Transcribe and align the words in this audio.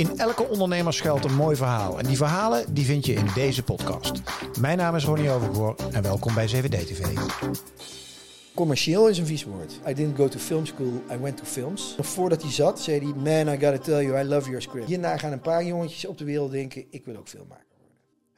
In 0.00 0.18
elke 0.18 0.48
ondernemer 0.48 0.92
schuilt 0.92 1.24
een 1.24 1.34
mooi 1.34 1.56
verhaal. 1.56 1.98
En 1.98 2.06
die 2.06 2.16
verhalen 2.16 2.74
die 2.74 2.84
vind 2.84 3.06
je 3.06 3.12
in 3.12 3.26
deze 3.34 3.62
podcast. 3.62 4.12
Mijn 4.60 4.78
naam 4.78 4.96
is 4.96 5.04
Ronnie 5.04 5.30
Overgoor 5.30 5.74
en 5.92 6.02
welkom 6.02 6.34
bij 6.34 6.48
7D 6.48 6.68
TV. 6.68 7.06
Commercieel 8.54 9.08
is 9.08 9.18
een 9.18 9.26
vies 9.26 9.44
woord. 9.44 9.80
I 9.88 9.94
didn't 9.94 10.16
go 10.16 10.28
to 10.28 10.38
film 10.38 10.66
school, 10.66 11.02
I 11.12 11.18
went 11.20 11.36
to 11.36 11.44
films. 11.44 11.96
Voordat 11.98 12.42
hij 12.42 12.50
zat, 12.50 12.80
zei 12.80 12.98
hij, 12.98 13.12
man, 13.14 13.54
I 13.54 13.58
gotta 13.58 13.78
tell 13.78 14.04
you, 14.04 14.20
I 14.20 14.24
love 14.24 14.46
your 14.46 14.62
script. 14.62 14.86
Hierna 14.86 15.16
gaan 15.16 15.32
een 15.32 15.40
paar 15.40 15.64
jongetjes 15.64 16.06
op 16.06 16.18
de 16.18 16.24
wereld 16.24 16.50
denken, 16.50 16.84
ik 16.90 17.04
wil 17.04 17.16
ook 17.16 17.28
film 17.28 17.46
maken. 17.48 17.69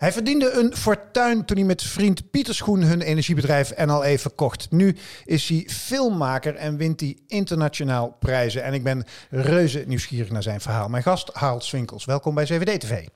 Hij 0.02 0.12
verdiende 0.12 0.50
een 0.50 0.76
fortuin 0.76 1.44
toen 1.44 1.56
hij 1.56 1.66
met 1.66 1.82
vriend 1.82 2.30
Pieter 2.30 2.54
Schoen 2.54 2.82
hun 2.82 3.00
energiebedrijf 3.00 3.76
NLE 3.76 4.18
verkocht. 4.18 4.70
Nu 4.70 4.96
is 5.24 5.48
hij 5.48 5.66
filmmaker 5.70 6.54
en 6.54 6.76
wint 6.76 7.00
hij 7.00 7.18
internationaal 7.26 8.16
prijzen. 8.18 8.62
En 8.62 8.74
ik 8.74 8.82
ben 8.82 9.04
reuze 9.30 9.84
nieuwsgierig 9.86 10.30
naar 10.30 10.42
zijn 10.42 10.60
verhaal. 10.60 10.88
Mijn 10.88 11.02
gast 11.02 11.30
Harold 11.32 11.64
Swinkels, 11.64 12.04
welkom 12.04 12.34
bij 12.34 12.46
7D 12.52 12.76
TV. 12.78 13.06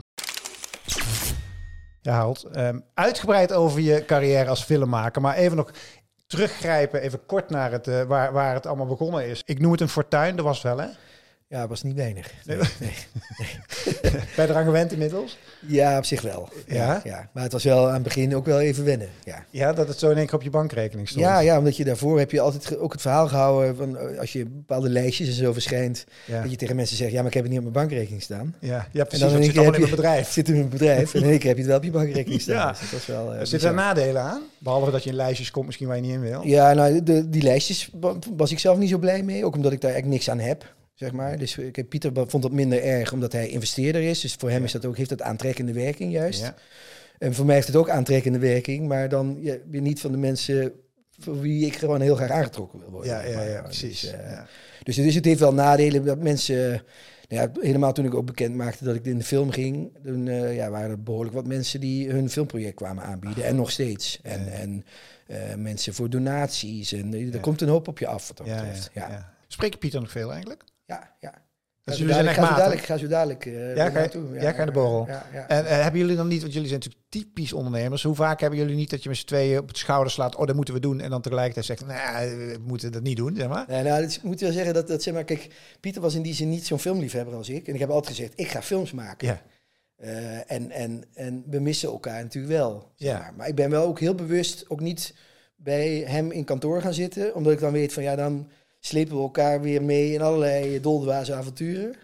Ja, 2.01 2.33
um, 2.57 2.85
uitgebreid 2.95 3.53
over 3.53 3.81
je 3.81 4.05
carrière 4.05 4.49
als 4.49 4.65
filmmaker, 4.65 5.23
maar 5.23 5.37
even 5.37 5.57
nog 5.57 5.71
teruggrijpen, 6.27 7.01
even 7.01 7.27
kort 7.27 7.51
naar 7.51 7.73
het, 7.73 7.87
uh, 7.87 8.03
waar, 8.03 8.33
waar 8.33 8.55
het 8.55 8.67
allemaal 8.67 8.87
begonnen 8.87 9.27
is. 9.27 9.43
Ik 9.45 9.61
noem 9.61 9.73
het 9.73 9.81
een 9.81 9.89
fortuin, 9.89 10.37
dat 10.37 10.45
was 10.45 10.63
wel 10.63 10.79
hè? 10.79 10.89
Ja, 11.49 11.67
was 11.67 11.83
niet 11.83 11.95
weinig. 11.95 12.33
Nee, 12.45 12.57
nee, 12.57 12.67
nee. 12.81 13.51
ben 14.37 14.47
je 14.47 14.53
eraan 14.53 14.65
gewend 14.65 14.93
inmiddels? 14.93 15.39
Ja, 15.67 15.99
op 15.99 16.05
zich 16.05 16.21
wel. 16.21 16.49
Ja? 16.67 17.01
ja? 17.05 17.29
Maar 17.33 17.43
het 17.43 17.53
was 17.53 17.65
wel 17.65 17.87
aan 17.87 17.95
het 17.95 18.03
begin 18.03 18.37
ook 18.37 18.47
wel 18.47 18.61
even 18.61 18.85
wennen. 18.85 19.09
Ja, 19.25 19.45
ja 19.51 19.73
dat 19.73 19.89
het 19.89 19.99
zo 19.99 20.11
in 20.11 20.17
één 20.17 20.27
keer 20.27 20.35
op 20.35 20.43
je 20.43 20.51
bankrekening 20.51 21.09
stond. 21.09 21.25
Ja, 21.25 21.39
ja 21.39 21.59
omdat 21.59 21.77
je 21.77 21.85
daarvoor 21.85 22.19
heb 22.19 22.31
je 22.31 22.41
altijd 22.41 22.79
ook 22.79 22.93
het 22.93 23.01
verhaal 23.01 23.29
gehouden 23.29 23.77
van 23.77 23.99
eh, 23.99 24.19
als 24.19 24.33
je 24.33 24.45
bepaalde 24.47 24.89
lijstjes 24.89 25.29
en 25.29 25.35
zo 25.35 25.53
verschijnt, 25.53 26.05
ja. 26.25 26.43
dat 26.43 26.51
je 26.51 26.57
tegen 26.57 26.77
mensen 26.77 26.97
zegt, 26.97 27.11
ja, 27.11 27.17
maar 27.17 27.27
ik 27.27 27.35
heb 27.35 27.43
het 27.43 27.53
niet 27.53 27.63
op 27.63 27.73
mijn 27.73 27.87
bankrekening 27.87 28.23
staan. 28.23 28.55
Ja, 28.61 28.89
ja 28.93 29.05
precies. 29.05 29.27
En 29.27 29.33
dan 29.33 29.43
zit 29.43 29.57
allemaal 29.57 29.75
in 29.75 29.81
mijn 29.81 29.95
bedrijf. 29.95 30.33
Zit 30.37 30.49
in 30.49 30.55
mijn 30.55 30.69
bedrijf 30.69 31.15
en 31.15 31.23
in 31.23 31.29
één 31.29 31.39
keer 31.39 31.49
heb 31.49 31.57
je 31.57 31.63
het 31.63 31.71
wel 31.71 31.81
op 31.81 31.85
je 31.85 31.91
bankrekening 31.91 32.41
staan. 32.41 32.55
ja. 32.55 32.77
Dus 32.81 32.91
dat 32.91 33.07
wel, 33.07 33.35
uh, 33.35 33.41
Zitten 33.43 33.69
er 33.69 33.75
nadelen 33.75 34.23
aan? 34.23 34.43
Behalve 34.59 34.91
dat 34.91 35.05
je 35.05 35.11
in 35.11 35.17
lijstjes 35.17 35.51
komt 35.51 35.67
misschien 35.67 35.87
waar 35.87 35.97
je 35.97 36.03
niet 36.03 36.13
in 36.13 36.21
wil? 36.21 36.43
Ja, 36.45 36.73
nou, 36.73 37.03
de, 37.03 37.29
die 37.29 37.43
lijstjes 37.43 37.91
was 38.37 38.51
ik 38.51 38.59
zelf 38.59 38.79
niet 38.79 38.91
zo 38.91 38.99
blij 38.99 39.23
mee. 39.23 39.45
Ook 39.45 39.55
omdat 39.55 39.73
ik 39.73 39.81
daar 39.81 39.91
eigenlijk 39.91 40.19
niks 40.19 40.31
aan 40.31 40.47
heb 40.47 40.75
zeg 40.97 41.13
maar. 41.13 41.39
Dus 41.39 41.59
ik, 41.59 41.89
Pieter 41.89 42.13
vond 42.15 42.43
dat 42.43 42.53
minder 42.53 42.83
erg 42.83 43.13
omdat 43.13 43.33
hij 43.33 43.49
investeerder 43.49 44.03
is. 44.03 44.21
Dus 44.21 44.35
voor 44.35 44.51
hem 44.51 44.65
is 44.65 44.73
dat 44.73 44.85
ook, 44.85 44.97
heeft 44.97 45.09
dat 45.09 45.23
aantrekkende 45.23 45.73
werking 45.73 46.13
juist. 46.13 46.41
Ja. 46.41 46.55
En 47.19 47.35
voor 47.35 47.45
mij 47.45 47.55
heeft 47.55 47.67
het 47.67 47.77
ook 47.77 47.91
aantrekkende 47.91 48.39
werking, 48.39 48.89
maar 48.89 49.09
dan 49.09 49.39
ja, 49.41 49.57
weer 49.71 49.81
niet 49.81 50.01
van 50.01 50.13
de 50.13 50.19
mensen 50.19 50.73
voor 51.19 51.41
wie 51.41 51.67
ik 51.67 51.77
gewoon 51.77 52.01
heel 52.01 52.17
graag 52.17 52.31
aangetrokken 52.31 52.79
wil 52.79 52.91
worden. 52.91 53.11
Ja, 53.11 53.23
ja, 53.25 53.43
ja, 53.43 53.63
precies. 53.63 54.01
Dus, 54.01 54.13
uh, 54.13 54.41
dus, 54.83 54.97
dus, 54.97 55.15
het 55.15 55.25
heeft 55.25 55.41
wel 55.41 55.55
nadelen 55.55 56.05
dat 56.05 56.19
mensen... 56.19 56.83
Nou 57.29 57.51
ja, 57.53 57.61
helemaal 57.61 57.93
toen 57.93 58.05
ik 58.05 58.15
ook 58.15 58.27
bekend 58.27 58.55
maakte 58.55 58.85
dat 58.85 58.95
ik 58.95 59.05
in 59.05 59.19
de 59.19 59.25
film 59.25 59.51
ging, 59.51 59.99
toen 60.05 60.27
uh, 60.27 60.57
ja, 60.57 60.71
waren 60.71 60.91
er 60.91 61.03
behoorlijk 61.03 61.35
wat 61.35 61.47
mensen 61.47 61.81
die 61.81 62.11
hun 62.11 62.31
filmproject 62.31 62.75
kwamen 62.75 63.05
aanbieden. 63.05 63.45
En 63.45 63.57
nog 63.57 63.71
steeds. 63.71 64.21
En, 64.23 64.53
en 64.53 64.85
uh, 65.27 65.37
mensen 65.57 65.95
voor 65.95 66.11
donaties. 66.11 66.93
En 66.93 67.33
er 67.33 67.41
komt 67.41 67.61
een 67.61 67.69
hoop 67.69 67.89
op 67.89 67.99
je 67.99 68.07
af 68.07 68.29
wat 68.29 68.37
dat 68.37 68.47
betreft. 68.47 68.91
Ja, 68.93 69.35
Spreek 69.47 69.73
je 69.73 69.79
Pieter 69.79 70.01
nog 70.01 70.11
veel 70.11 70.33
eigenlijk? 70.33 70.65
Ja, 70.87 71.17
ja. 71.21 71.45
Dus 71.87 71.99
jullie 71.99 72.15
zijn 72.15 72.27
echt 72.27 72.39
ga, 72.39 72.47
zo 72.47 72.55
dadelijk, 72.55 72.83
ga 72.83 72.97
zo 72.97 73.07
dadelijk 73.07 73.45
uh, 73.45 73.77
ja, 73.77 73.91
ga 73.91 74.03
je, 74.03 74.29
ja, 74.33 74.41
ja, 74.41 74.53
ga 74.53 74.65
de 74.65 74.73
borrel. 74.73 75.07
Ja, 75.07 75.27
ja, 75.33 75.49
en 75.49 75.65
uh, 75.65 75.71
hebben 75.71 76.01
jullie 76.01 76.17
dan 76.17 76.29
niet, 76.29 76.41
want 76.41 76.53
jullie 76.53 76.69
zijn 76.69 76.81
natuurlijk 76.81 77.09
typisch 77.09 77.53
ondernemers. 77.53 78.03
Hoe 78.03 78.15
vaak 78.15 78.41
hebben 78.41 78.59
jullie 78.59 78.77
niet 78.77 78.91
dat 78.91 79.03
je 79.03 79.09
met 79.09 79.19
z'n 79.19 79.27
tweeën 79.27 79.59
op 79.59 79.69
het 79.69 79.79
schouder 79.79 80.13
slaat, 80.13 80.37
oh, 80.37 80.47
dat 80.47 80.57
moeten 80.57 80.75
we 80.75 80.81
doen. 80.81 81.01
En 81.01 81.11
dan 81.11 81.21
tegelijkertijd 81.21 81.67
zegt, 81.67 81.87
nou, 81.87 82.37
we 82.37 82.59
moeten 82.63 82.93
dat 82.93 83.03
niet 83.03 83.17
doen, 83.17 83.37
zeg 83.37 83.49
maar. 83.49 83.65
Nee, 83.69 83.83
nou, 83.83 84.03
ik 84.03 84.23
moet 84.23 84.41
wel 84.41 84.53
zeggen 84.53 84.75
dat, 84.75 84.89
dat, 84.89 85.03
zeg 85.03 85.15
maar, 85.15 85.25
kijk, 85.25 85.55
Pieter 85.81 86.03
was 86.03 86.15
in 86.15 86.23
die 86.23 86.35
zin 86.35 86.49
niet 86.49 86.67
zo'n 86.67 86.79
filmliefhebber 86.79 87.35
als 87.35 87.49
ik. 87.49 87.69
En 87.69 87.75
ik 87.75 87.81
heb 87.81 87.91
altijd 87.91 88.17
gezegd, 88.17 88.33
ik 88.41 88.49
ga 88.49 88.63
films 88.63 88.93
maken. 88.93 89.27
Ja. 89.27 89.43
Uh, 89.99 90.51
en, 90.53 90.71
en, 90.71 91.05
en 91.15 91.45
we 91.47 91.61
missen 91.61 91.89
elkaar 91.89 92.23
natuurlijk 92.23 92.53
wel. 92.53 92.93
Zeg 92.95 93.09
ja. 93.11 93.19
maar. 93.19 93.35
maar 93.37 93.49
ik 93.49 93.55
ben 93.55 93.71
wel 93.71 93.87
ook 93.87 94.01
heel 94.01 94.15
bewust 94.15 94.65
ook 94.69 94.81
niet 94.81 95.15
bij 95.57 96.05
hem 96.07 96.31
in 96.31 96.45
kantoor 96.45 96.81
gaan 96.81 96.95
zitten. 96.95 97.35
Omdat 97.35 97.53
ik 97.53 97.61
dan 97.61 97.73
weet 97.73 97.93
van, 97.93 98.03
ja, 98.03 98.17
dan 98.17 98.51
slepen 98.87 99.17
we 99.17 99.23
elkaar 99.23 99.61
weer 99.61 99.83
mee 99.83 100.13
in 100.13 100.21
allerlei 100.21 100.81
doldwaze 100.81 101.35
avonturen. 101.35 101.95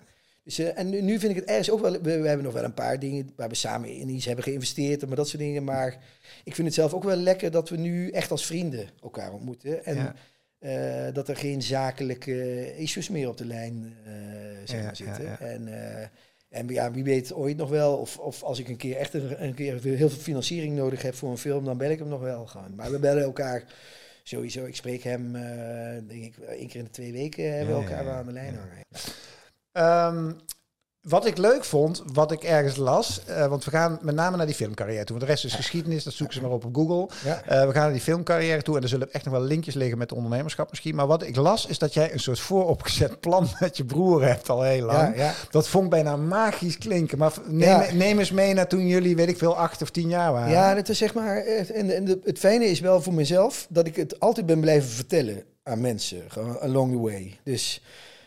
Dus, 0.44 0.58
uh, 0.58 0.78
en 0.78 1.04
nu, 1.04 1.18
vind 1.18 1.30
ik 1.30 1.36
het 1.36 1.48
ergens 1.48 1.70
ook 1.70 1.80
wel. 1.80 1.92
We, 1.92 2.20
we, 2.20 2.28
hebben 2.28 2.44
nog 2.44 2.54
wel 2.54 2.64
een 2.64 2.74
paar 2.74 2.98
dingen 2.98 3.32
waar 3.36 3.48
we 3.48 3.54
samen 3.54 3.88
in 3.88 4.08
iets 4.08 4.24
hebben 4.24 4.44
geïnvesteerd, 4.44 5.06
maar 5.06 5.16
dat 5.16 5.28
soort 5.28 5.42
dingen. 5.42 5.64
Maar 5.64 5.98
ik 6.44 6.54
vind 6.54 6.66
het 6.66 6.76
zelf 6.76 6.94
ook 6.94 7.04
wel 7.04 7.16
lekker 7.16 7.50
dat 7.50 7.68
we 7.68 7.76
nu 7.76 8.10
echt 8.10 8.30
als 8.30 8.46
vrienden 8.46 8.88
elkaar 9.02 9.32
ontmoeten. 9.32 9.84
En 9.84 10.14
ja. 10.60 11.06
uh, 11.08 11.14
dat 11.14 11.28
er 11.28 11.36
geen 11.36 11.62
zakelijke 11.62 12.76
issues 12.76 13.08
meer 13.08 13.28
op 13.28 13.36
de 13.36 13.46
lijn 13.46 13.96
uh, 14.06 14.12
zeg 14.64 14.82
maar, 14.82 14.96
zitten. 14.96 15.24
Ja, 15.24 15.38
en, 15.38 15.68
en 16.48 16.68
ja, 16.68 16.90
wie 16.90 17.04
weet 17.04 17.32
ooit 17.32 17.56
nog 17.56 17.70
wel. 17.70 17.96
Of, 17.96 18.18
of 18.18 18.42
als 18.42 18.58
ik 18.58 18.68
een 18.68 18.76
keer 18.76 18.96
echt 18.96 19.14
een, 19.14 19.42
een 19.42 19.54
keer 19.54 19.82
heel 19.82 20.08
veel 20.08 20.08
financiering 20.08 20.76
nodig 20.76 21.02
heb 21.02 21.14
voor 21.14 21.30
een 21.30 21.38
film, 21.38 21.64
dan 21.64 21.78
bel 21.78 21.90
ik 21.90 21.98
hem 21.98 22.08
nog 22.08 22.20
wel 22.20 22.46
gewoon. 22.46 22.74
Maar 22.74 22.90
we 22.90 22.98
bellen 22.98 23.22
elkaar 23.22 23.64
sowieso, 24.22 24.64
ik 24.64 24.76
spreek 24.76 25.02
hem, 25.02 25.36
uh, 25.36 26.08
denk 26.08 26.22
ik, 26.24 26.36
één 26.36 26.68
keer 26.68 26.78
in 26.78 26.84
de 26.84 26.90
twee 26.90 27.12
weken 27.12 27.56
hebben 27.56 27.76
we 27.76 27.82
elkaar 27.82 28.04
wel 28.04 28.14
aan 28.14 28.26
de 28.26 28.32
lijn 28.32 28.54
hangen. 28.56 28.84
Um, 29.72 30.36
wat 31.02 31.26
ik 31.26 31.38
leuk 31.38 31.64
vond, 31.64 32.02
wat 32.12 32.32
ik 32.32 32.42
ergens 32.42 32.76
las, 32.76 33.20
uh, 33.28 33.46
want 33.46 33.64
we 33.64 33.70
gaan 33.70 33.98
met 34.02 34.14
name 34.14 34.36
naar 34.36 34.46
die 34.46 34.54
filmcarrière 34.54 35.04
toe. 35.04 35.16
Want 35.16 35.20
de 35.20 35.32
rest 35.32 35.44
is 35.44 35.54
geschiedenis, 35.54 36.04
dat 36.04 36.12
zoeken 36.12 36.34
ze 36.34 36.42
maar 36.42 36.50
op 36.50 36.64
op 36.64 36.74
Google. 36.74 37.08
Ja. 37.24 37.42
Uh, 37.42 37.66
we 37.66 37.72
gaan 37.72 37.82
naar 37.82 37.92
die 37.92 38.00
filmcarrière 38.00 38.62
toe 38.62 38.76
en 38.76 38.82
er 38.82 38.88
zullen 38.88 39.12
echt 39.12 39.24
nog 39.24 39.34
wel 39.34 39.42
linkjes 39.42 39.74
liggen 39.74 39.98
met 39.98 40.12
ondernemerschap 40.12 40.70
misschien. 40.70 40.94
Maar 40.94 41.06
wat 41.06 41.22
ik 41.22 41.36
las, 41.36 41.66
is 41.66 41.78
dat 41.78 41.94
jij 41.94 42.12
een 42.12 42.20
soort 42.20 42.40
vooropgezet 42.40 43.20
plan 43.20 43.48
met 43.60 43.76
je 43.76 43.84
broer 43.84 44.24
hebt 44.24 44.48
al 44.48 44.62
heel 44.62 44.84
lang. 44.84 45.16
Ja, 45.16 45.22
ja. 45.22 45.32
Dat 45.50 45.68
vond 45.68 45.84
ik 45.84 45.90
bijna 45.90 46.16
magisch 46.16 46.78
klinken. 46.78 47.18
Maar 47.18 47.32
neem, 47.46 47.96
neem, 47.96 48.18
eens 48.18 48.30
mee 48.30 48.54
naar 48.54 48.68
toen 48.68 48.86
jullie, 48.86 49.16
weet 49.16 49.28
ik 49.28 49.38
veel, 49.38 49.56
acht 49.56 49.82
of 49.82 49.90
tien 49.90 50.08
jaar 50.08 50.32
waren. 50.32 50.50
Ja, 50.50 50.74
dat 50.74 50.88
is 50.88 50.98
zeg 50.98 51.14
maar. 51.14 51.36
En, 51.36 52.20
het 52.24 52.38
fijne 52.38 52.64
is 52.64 52.80
wel 52.80 53.02
voor 53.02 53.14
mezelf 53.14 53.66
dat 53.68 53.86
ik 53.86 53.96
het 53.96 54.20
altijd 54.20 54.46
ben 54.46 54.60
blijven 54.60 54.90
vertellen 54.90 55.42
aan 55.62 55.80
mensen, 55.80 56.22
gewoon 56.28 56.58
along 56.58 56.92
the 56.92 57.00
way. 57.00 57.38
Dus, 57.44 57.82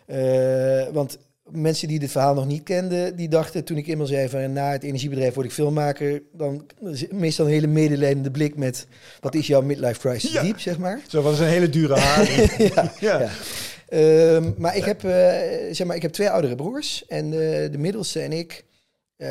uh, 0.08 0.88
want 0.92 1.18
mensen 1.52 1.88
die 1.88 2.00
dit 2.00 2.12
verhaal 2.12 2.34
nog 2.34 2.46
niet 2.46 2.64
kenden, 2.64 3.16
die 3.16 3.30
dachten 3.30 3.64
toen 3.64 3.78
ik 3.78 3.88
eenmaal 3.88 4.08
zei 4.08 4.30
van 4.30 4.54
na 4.54 4.72
het 4.72 4.84
energiebedrijf 4.84 5.34
word 5.34 5.46
ik 5.46 5.54
filmmaker, 5.54 6.22
dan 6.34 6.66
meestal 7.12 7.46
een 7.46 7.52
hele 7.52 7.68
medelijdende 7.68 8.32
blik 8.32 8.56
met 8.56 8.88
wat 9.20 9.36
is 9.36 9.48
jouw 9.48 9.62
midlife 9.62 10.00
crisis 10.00 10.32
ja. 10.32 10.42
diep, 10.42 10.60
zeg 10.60 10.78
maar. 10.78 11.02
Zo 11.08 11.22
was 11.22 11.40
een 11.40 11.48
hele 11.48 11.70
dure 11.70 11.96
haar. 12.00 12.62
ja, 12.62 12.92
ja. 13.00 13.20
ja. 13.20 13.30
Um, 13.90 14.56
maar, 14.58 14.78
ik 14.78 14.86
heb, 14.86 15.04
uh, 15.04 15.12
zeg 15.72 15.84
maar 15.88 15.96
ik 15.96 16.02
heb 16.02 16.12
twee 16.12 16.30
oudere 16.30 16.56
broers 16.56 17.06
en 17.08 17.26
uh, 17.26 17.32
de 17.72 17.78
middelste 17.78 18.20
en 18.20 18.32
ik 18.32 18.66
uh, 19.18 19.28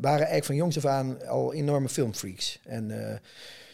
eigenlijk 0.10 0.44
van 0.44 0.54
jongs 0.54 0.76
af 0.76 0.84
aan 0.86 1.26
al 1.26 1.54
enorme 1.54 1.88
filmfreaks. 1.88 2.60
En 2.64 3.20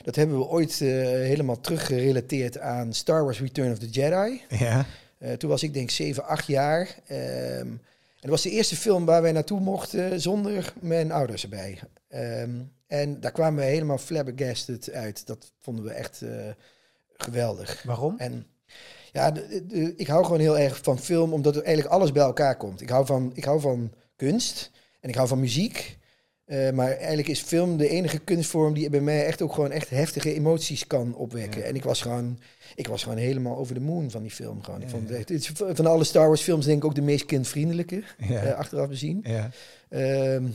dat 0.03 0.17
hebben 0.17 0.39
we 0.39 0.45
ooit 0.45 0.79
helemaal 0.79 1.61
teruggerelateerd 1.61 2.59
aan 2.59 2.93
Star 2.93 3.25
Wars 3.25 3.41
Return 3.41 3.73
of 3.73 3.79
the 3.79 3.89
Jedi. 3.89 4.41
Ja. 4.49 4.87
Uh, 5.21 5.33
toen 5.33 5.51
was 5.51 5.63
ik 5.63 5.75
denk 5.75 5.91
7, 5.91 6.25
8 6.25 6.47
jaar. 6.47 6.97
Um, 7.11 7.81
en 8.19 8.25
dat 8.25 8.31
was 8.31 8.43
de 8.43 8.51
eerste 8.51 8.77
film 8.77 9.05
waar 9.05 9.23
wij 9.23 9.33
naartoe 9.33 9.61
mochten 9.61 10.21
zonder 10.21 10.73
mijn 10.81 11.13
ouders 11.13 11.43
erbij. 11.43 11.79
Um, 12.09 12.73
en 12.87 13.21
daar 13.21 13.33
kwamen 13.33 13.65
we 13.65 13.71
helemaal 13.71 13.99
flabbergasted 13.99 14.91
uit. 14.91 15.27
Dat 15.27 15.53
vonden 15.61 15.85
we 15.85 15.91
echt 15.91 16.21
uh, 16.21 16.31
geweldig. 17.17 17.83
Waarom? 17.83 18.15
En 18.19 18.47
ja, 19.13 19.31
de, 19.31 19.67
de, 19.67 19.95
ik 19.97 20.07
hou 20.07 20.25
gewoon 20.25 20.41
heel 20.41 20.59
erg 20.59 20.79
van 20.83 20.99
film, 20.99 21.33
omdat 21.33 21.57
er 21.57 21.63
eigenlijk 21.63 21.95
alles 21.95 22.13
bij 22.13 22.23
elkaar 22.23 22.57
komt. 22.57 22.81
Ik 22.81 22.89
hou 22.89 23.07
van, 23.07 23.31
ik 23.35 23.45
hou 23.45 23.61
van 23.61 23.93
kunst 24.17 24.71
en 25.01 25.09
ik 25.09 25.15
hou 25.15 25.29
van 25.29 25.41
muziek. 25.41 25.98
Uh, 26.49 26.71
maar 26.71 26.91
eigenlijk 26.91 27.29
is 27.29 27.41
film 27.41 27.77
de 27.77 27.89
enige 27.89 28.19
kunstvorm 28.19 28.75
die 28.75 28.91
bij 28.91 29.01
mij 29.01 29.27
echt 29.27 29.43
ook 29.43 29.53
gewoon 29.53 29.71
echt 29.71 29.91
heftige 29.91 30.35
emoties 30.35 30.87
kan 30.87 31.15
opwekken. 31.15 31.61
Ja. 31.61 31.67
En 31.67 31.75
ik 31.75 31.85
was 31.85 32.03
gewoon, 32.03 32.39
ik 32.75 32.89
was 32.89 33.03
gewoon 33.03 33.19
helemaal 33.19 33.57
over 33.57 33.75
de 33.75 33.81
moon 33.81 34.11
van 34.11 34.23
die 34.23 34.31
film. 34.31 34.63
Gewoon. 34.63 34.81
Ja, 34.81 34.87
ik 34.87 34.93
vond 34.93 35.29
het, 35.29 35.77
van 35.77 35.87
alle 35.87 36.05
Star 36.05 36.27
Wars 36.27 36.41
films 36.41 36.65
denk 36.65 36.79
ik 36.79 36.85
ook 36.85 36.95
de 36.95 37.03
meest 37.03 37.25
kindvriendelijke, 37.25 38.03
uh, 38.19 38.53
achteraf 38.53 38.89
bezien. 38.89 39.25
Um, 39.91 40.55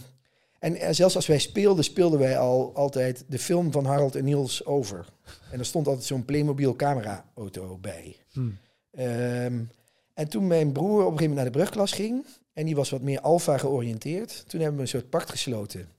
en 0.60 0.76
uh, 0.76 0.88
zelfs 0.92 1.16
als 1.16 1.28
wij 1.28 1.40
speelden, 1.40 1.84
speelden 1.84 2.20
wij 2.20 2.38
al 2.38 2.72
altijd 2.76 3.24
de 3.28 3.40
film 3.40 3.72
van 3.72 3.86
Harold 3.86 4.16
en 4.16 4.24
Niels 4.24 4.66
over. 4.66 5.06
En 5.52 5.60
er 5.60 5.66
stond 5.66 5.88
altijd 5.88 6.06
zo'n 6.06 6.26
Playmobil 6.26 6.76
camera-auto 6.76 7.78
bij. 7.82 8.16
Hmm. 8.32 8.58
Um, 9.00 9.70
en 10.14 10.28
toen 10.28 10.48
mijn 10.48 10.72
broer 10.72 10.90
op 10.90 11.12
een 11.12 11.18
gegeven 11.18 11.20
moment 11.20 11.36
naar 11.36 11.52
de 11.52 11.58
brugklas 11.58 11.92
ging, 11.92 12.26
en 12.54 12.66
die 12.66 12.76
was 12.76 12.90
wat 12.90 13.02
meer 13.02 13.22
alfa 13.22 13.58
georiënteerd. 13.58 14.44
Toen 14.48 14.60
hebben 14.60 14.78
we 14.78 14.84
een 14.84 14.90
soort 14.90 15.10
pact 15.10 15.30
gesloten. 15.30 15.90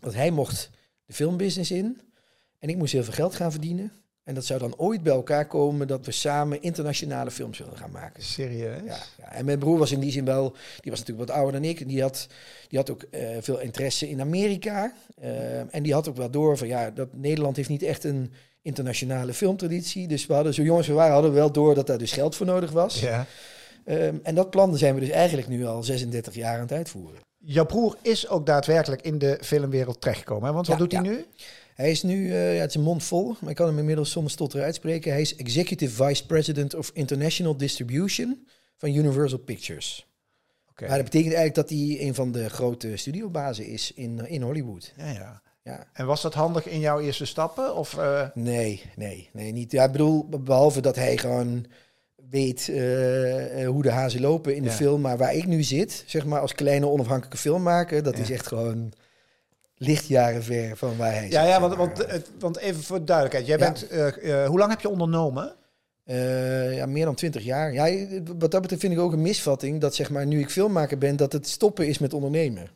Dat 0.00 0.14
hij 0.14 0.30
mocht 0.30 0.70
de 1.04 1.12
filmbusiness 1.12 1.70
in. 1.70 2.00
En 2.58 2.68
ik 2.68 2.76
moest 2.76 2.92
heel 2.92 3.04
veel 3.04 3.12
geld 3.12 3.34
gaan 3.34 3.50
verdienen. 3.50 3.92
En 4.22 4.34
dat 4.34 4.44
zou 4.44 4.60
dan 4.60 4.76
ooit 4.76 5.02
bij 5.02 5.12
elkaar 5.12 5.46
komen 5.46 5.86
dat 5.86 6.06
we 6.06 6.12
samen 6.12 6.62
internationale 6.62 7.30
films 7.30 7.58
willen 7.58 7.76
gaan 7.76 7.90
maken. 7.90 8.22
Serieus? 8.22 8.82
Ja, 8.84 8.98
ja. 9.18 9.32
En 9.32 9.44
mijn 9.44 9.58
broer 9.58 9.78
was 9.78 9.92
in 9.92 10.00
die 10.00 10.12
zin 10.12 10.24
wel, 10.24 10.56
die 10.80 10.90
was 10.90 11.00
natuurlijk 11.00 11.28
wat 11.28 11.36
ouder 11.36 11.60
dan 11.60 11.70
ik. 11.70 11.80
En 11.80 11.86
die 11.86 12.02
had, 12.02 12.26
die 12.68 12.78
had 12.78 12.90
ook 12.90 13.04
uh, 13.10 13.28
veel 13.40 13.60
interesse 13.60 14.08
in 14.08 14.20
Amerika. 14.20 14.92
Uh, 15.22 15.74
en 15.74 15.82
die 15.82 15.92
had 15.92 16.08
ook 16.08 16.16
wel 16.16 16.30
door 16.30 16.58
van 16.58 16.68
ja, 16.68 16.90
dat 16.90 17.08
Nederland 17.12 17.56
heeft 17.56 17.68
niet 17.68 17.82
echt 17.82 18.04
een 18.04 18.32
internationale 18.62 19.34
filmtraditie. 19.34 20.08
Dus 20.08 20.26
we 20.26 20.34
hadden, 20.34 20.54
zo 20.54 20.62
jongens 20.62 20.86
we 20.86 20.92
waren, 20.92 21.12
hadden 21.12 21.30
we 21.30 21.36
wel 21.36 21.52
door 21.52 21.74
dat 21.74 21.86
daar 21.86 21.98
dus 21.98 22.12
geld 22.12 22.36
voor 22.36 22.46
nodig 22.46 22.70
was. 22.70 23.00
Ja. 23.00 23.26
Um, 23.84 24.20
en 24.22 24.34
dat 24.34 24.50
plan 24.50 24.76
zijn 24.78 24.94
we 24.94 25.00
dus 25.00 25.10
eigenlijk 25.10 25.48
nu 25.48 25.66
al 25.66 25.82
36 25.82 26.34
jaar 26.34 26.54
aan 26.54 26.60
het 26.60 26.72
uitvoeren. 26.72 27.20
jouw 27.38 27.66
broer 27.66 27.96
is 28.02 28.28
ook 28.28 28.46
daadwerkelijk 28.46 29.02
in 29.02 29.18
de 29.18 29.38
filmwereld 29.42 30.00
terechtgekomen. 30.00 30.46
Hè? 30.48 30.52
Want 30.54 30.66
wat 30.66 30.76
Ja, 30.76 30.82
doet 30.82 30.92
hij 30.92 31.02
ja. 31.02 31.10
nu? 31.10 31.24
Hij 31.74 31.90
is 31.90 32.02
nu, 32.02 32.32
eh, 32.32 32.54
ja, 32.54 32.60
het 32.60 32.68
is 32.70 32.76
een 32.76 32.82
mond 32.82 33.02
vol, 33.02 33.36
maar 33.40 33.50
ik 33.50 33.56
kan 33.56 33.66
hem 33.66 33.78
inmiddels 33.78 34.10
soms 34.10 34.34
tot 34.34 34.54
eruit 34.54 34.74
spreken. 34.74 35.12
Hij 35.12 35.20
is 35.20 35.36
Executive 35.36 36.04
Vice 36.04 36.26
President 36.26 36.74
of 36.74 36.90
International 36.94 37.56
Distribution 37.56 38.46
van 38.76 38.94
Universal 38.94 39.38
Pictures. 39.38 40.06
Oké. 40.70 40.86
Maar 40.86 40.96
dat 40.96 41.04
betekent 41.04 41.34
eigenlijk 41.34 41.68
dat 41.68 41.78
hij 41.78 41.96
een 42.00 42.14
van 42.14 42.32
de 42.32 42.48
grote 42.50 42.96
studiobazen 42.96 43.66
is 43.66 43.92
in, 43.94 44.26
in 44.26 44.42
Hollywood. 44.42 44.92
Ja, 44.96 45.10
ja. 45.10 45.42
Ja. 45.62 45.86
En 45.92 46.06
was 46.06 46.22
dat 46.22 46.34
handig 46.34 46.66
in 46.68 46.80
jouw 46.80 47.00
eerste 47.00 47.24
stappen? 47.24 47.74
Of, 47.76 47.98
eh, 47.98 48.26
Nee, 48.34 48.82
nee, 48.96 49.30
nee, 49.32 49.52
niet. 49.52 49.72
Ja, 49.72 49.84
ik 49.84 49.92
bedoel, 49.92 50.28
behalve 50.28 50.80
dat 50.80 50.96
hij 50.96 51.16
gewoon 51.16 51.66
weet 52.30 52.68
eh, 52.68 53.62
eh, 53.62 53.68
hoe 53.68 53.82
de 53.82 53.90
hazen 53.90 54.20
lopen 54.20 54.54
in 54.56 54.62
de 54.62 54.68
Ja. 54.68 54.74
film. 54.74 55.00
Maar 55.00 55.16
waar 55.18 55.34
ik 55.34 55.46
nu 55.46 55.62
zit, 55.62 56.04
zeg 56.06 56.24
maar, 56.24 56.40
als 56.40 56.54
kleine 56.54 56.86
onafhankelijke 56.88 57.36
filmmaker, 57.38 58.02
dat 58.02 58.16
Ja. 58.16 58.22
is 58.22 58.30
echt 58.30 58.46
gewoon 58.46 58.92
lichtjaren 59.76 60.42
ver 60.42 60.76
van 60.76 60.96
waar 60.96 61.12
hij 61.12 61.16
ja, 61.16 61.22
zit. 61.22 61.32
ja 61.32 61.46
zeg 61.46 61.58
want, 61.60 61.74
want, 61.76 61.98
het- 62.10 62.30
want 62.38 62.56
even 62.58 62.82
voor 62.82 62.98
de 62.98 63.04
duidelijkheid. 63.04 63.46
Jij 63.46 63.58
Ja. 63.58 63.72
bent, 64.12 64.46
hoe 64.48 64.58
lang 64.58 64.70
heb 64.70 64.80
je 64.80 64.88
ondernomen? 64.88 65.54
Ja, 66.74 66.86
meer 66.86 67.04
dan 67.04 67.14
twintig 67.14 67.42
jaar. 67.44 67.72
Ja, 67.72 68.06
wat 68.38 68.50
dat 68.50 68.60
betreft 68.60 68.80
vind 68.80 68.92
ik 68.92 68.98
ook 68.98 69.12
een 69.12 69.22
misvatting 69.22 69.80
dat 69.80 69.94
zeg 69.94 70.10
maar 70.10 70.26
nu 70.26 70.40
ik 70.40 70.50
filmmaker 70.50 70.98
ben, 70.98 71.16
dat 71.16 71.32
het 71.32 71.48
stoppen 71.48 71.86
is 71.88 71.98
met 71.98 72.12
ondernemen. 72.14 72.68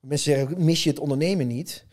Mensen 0.00 0.34
zeggen, 0.34 0.64
mis 0.64 0.82
je 0.84 0.90
het 0.90 0.98
ondernemen 0.98 1.46
niet? 1.46 1.84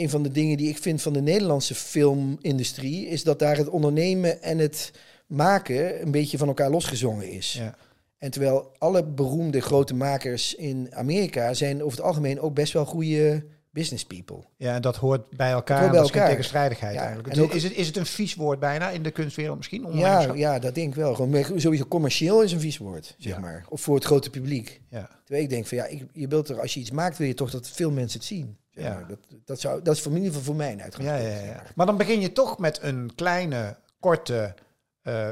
Een 0.00 0.10
van 0.10 0.22
de 0.22 0.30
dingen 0.30 0.56
die 0.56 0.68
ik 0.68 0.78
vind 0.78 1.02
van 1.02 1.12
de 1.12 1.20
Nederlandse 1.22 1.74
filmindustrie 1.74 3.06
is 3.08 3.22
dat 3.22 3.38
daar 3.38 3.56
het 3.56 3.68
ondernemen 3.68 4.42
en 4.42 4.58
het 4.58 4.90
maken 5.26 6.02
een 6.02 6.10
beetje 6.10 6.38
van 6.38 6.48
elkaar 6.48 6.70
losgezongen 6.70 7.30
is. 7.30 7.52
Ja. 7.52 7.74
En 8.18 8.30
terwijl 8.30 8.72
alle 8.78 9.04
beroemde 9.04 9.60
grote 9.60 9.94
makers 9.94 10.54
in 10.54 10.88
Amerika 10.94 11.54
zijn 11.54 11.82
over 11.82 11.96
het 11.98 12.06
algemeen 12.06 12.40
ook 12.40 12.54
best 12.54 12.72
wel 12.72 12.84
goede 12.84 13.44
business 13.70 14.04
people. 14.04 14.36
Ja, 14.56 14.74
en 14.74 14.82
dat 14.82 14.96
hoort 14.96 15.30
bij 15.36 15.50
elkaar. 15.50 15.78
hoort 15.78 15.90
bij 15.90 16.00
dat 16.00 16.14
is 16.14 16.20
tegenstrijdigheid 16.22 16.94
Ja, 16.94 17.00
eigenlijk. 17.00 17.28
en 17.34 17.42
ook- 17.42 17.52
is, 17.54 17.62
het, 17.62 17.72
is 17.76 17.86
het 17.86 17.96
een 17.96 18.06
vies 18.06 18.34
woord 18.34 18.58
bijna 18.60 18.90
in 18.90 19.02
de 19.02 19.10
kunstwereld 19.10 19.56
misschien? 19.56 19.86
Ja, 19.92 20.32
ja, 20.34 20.58
dat 20.58 20.74
denk 20.74 20.88
ik 20.88 20.94
wel. 20.94 21.14
Gewoon 21.14 21.44
sowieso 21.60 21.84
commercieel 21.86 22.42
is 22.42 22.52
een 22.52 22.60
vies 22.60 22.78
woord, 22.78 23.14
zeg 23.18 23.32
Ja. 23.34 23.38
maar. 23.40 23.64
Of 23.68 23.80
voor 23.80 23.94
het 23.94 24.04
grote 24.04 24.30
publiek. 24.30 24.80
ja. 24.88 25.08
Terwijl 25.24 25.44
ik 25.44 25.50
denk 25.50 25.66
van 25.66 25.78
ja, 25.78 25.86
ik, 25.86 26.04
je 26.12 26.28
wilt 26.28 26.48
er, 26.48 26.60
als 26.60 26.74
je 26.74 26.80
iets 26.80 26.90
maakt, 26.90 27.18
wil 27.18 27.26
je 27.26 27.34
toch 27.34 27.50
dat 27.50 27.68
veel 27.68 27.90
mensen 27.90 28.18
het 28.18 28.28
zien. 28.28 28.56
Zeg 28.74 28.84
Ja. 28.84 29.04
dat, 29.08 29.18
dat, 29.44 29.60
zou, 29.60 29.82
dat 29.82 29.94
is 29.94 30.00
voor, 30.02 30.10
in 30.12 30.16
ieder 30.18 30.32
geval 30.32 30.46
voor 30.46 30.56
mij 30.56 30.70
een 30.72 30.76
Ja, 30.78 30.82
uitgangspunt. 30.84 31.22
ja, 31.22 31.30
zeg 31.30 31.44
ja. 31.46 31.62
maar. 31.74 31.86
Dan 31.86 31.96
begin 31.96 32.20
je 32.20 32.32
toch 32.32 32.58
met 32.58 32.78
een 32.82 33.10
kleine, 33.14 33.76
korte. 34.00 34.54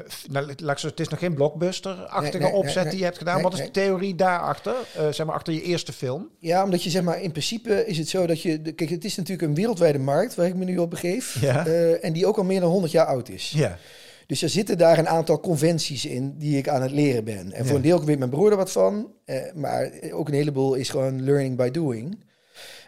f- 0.08 0.26
laat 0.30 0.60
ik 0.70 0.78
zo- 0.78 0.86
het 0.86 1.00
is 1.00 1.08
nog 1.08 1.18
geen 1.18 1.34
blockbuster-achtige 1.34 2.38
Nee, 2.38 2.50
nee, 2.50 2.58
opzet 2.60 2.82
nee, 2.82 2.90
die 2.90 2.98
je 2.98 3.04
hebt 3.04 3.18
gedaan. 3.18 3.42
Wat 3.42 3.52
is 3.52 3.58
de 3.58 3.70
theorie 3.70 4.14
daarachter? 4.14 4.74
Eh 4.96 5.08
zeg 5.10 5.26
maar 5.26 5.34
achter 5.34 5.52
je 5.52 5.62
eerste 5.62 5.92
film. 5.92 6.28
Ja, 6.38 6.64
omdat 6.64 6.82
je 6.82 6.90
zeg 6.90 7.02
maar, 7.02 7.20
in 7.22 7.30
principe 7.30 7.86
is 7.86 7.98
het 7.98 8.08
zo 8.08 8.26
dat 8.26 8.42
je... 8.42 8.60
Kijk, 8.72 8.90
het 8.90 9.04
is 9.04 9.16
natuurlijk 9.16 9.48
een 9.48 9.54
wereldwijde 9.54 9.98
markt 9.98 10.34
waar 10.34 10.46
ik 10.46 10.54
me 10.54 10.64
nu 10.64 10.78
op 10.78 10.90
begeef. 10.90 11.40
Ja. 11.40 11.66
eh, 11.66 12.04
en 12.04 12.12
die 12.12 12.26
ook 12.26 12.36
al 12.36 12.44
meer 12.44 12.60
dan 12.60 12.70
100 12.70 12.92
jaar 12.92 13.06
oud 13.06 13.28
is. 13.28 13.50
Ja. 13.56 13.78
Dus 14.26 14.42
er 14.42 14.48
zitten 14.48 14.78
daar 14.78 14.98
een 14.98 15.08
aantal 15.08 15.40
conventies 15.40 16.04
in 16.04 16.38
die 16.38 16.56
ik 16.58 16.68
aan 16.68 16.82
het 16.82 16.90
leren 16.90 17.24
ben. 17.24 17.52
En 17.52 17.60
voor 17.62 17.66
Ja. 17.70 17.74
een 17.74 17.82
deel 17.82 18.04
weet 18.04 18.18
mijn 18.18 18.30
broer 18.30 18.50
er 18.50 18.56
wat 18.56 18.72
van. 18.72 19.12
eh, 19.24 19.52
maar 19.54 19.90
ook 20.10 20.28
een 20.28 20.34
heleboel 20.34 20.74
is 20.74 20.88
gewoon 20.90 21.24
learning 21.24 21.56
by 21.56 21.70
doing. 21.70 22.18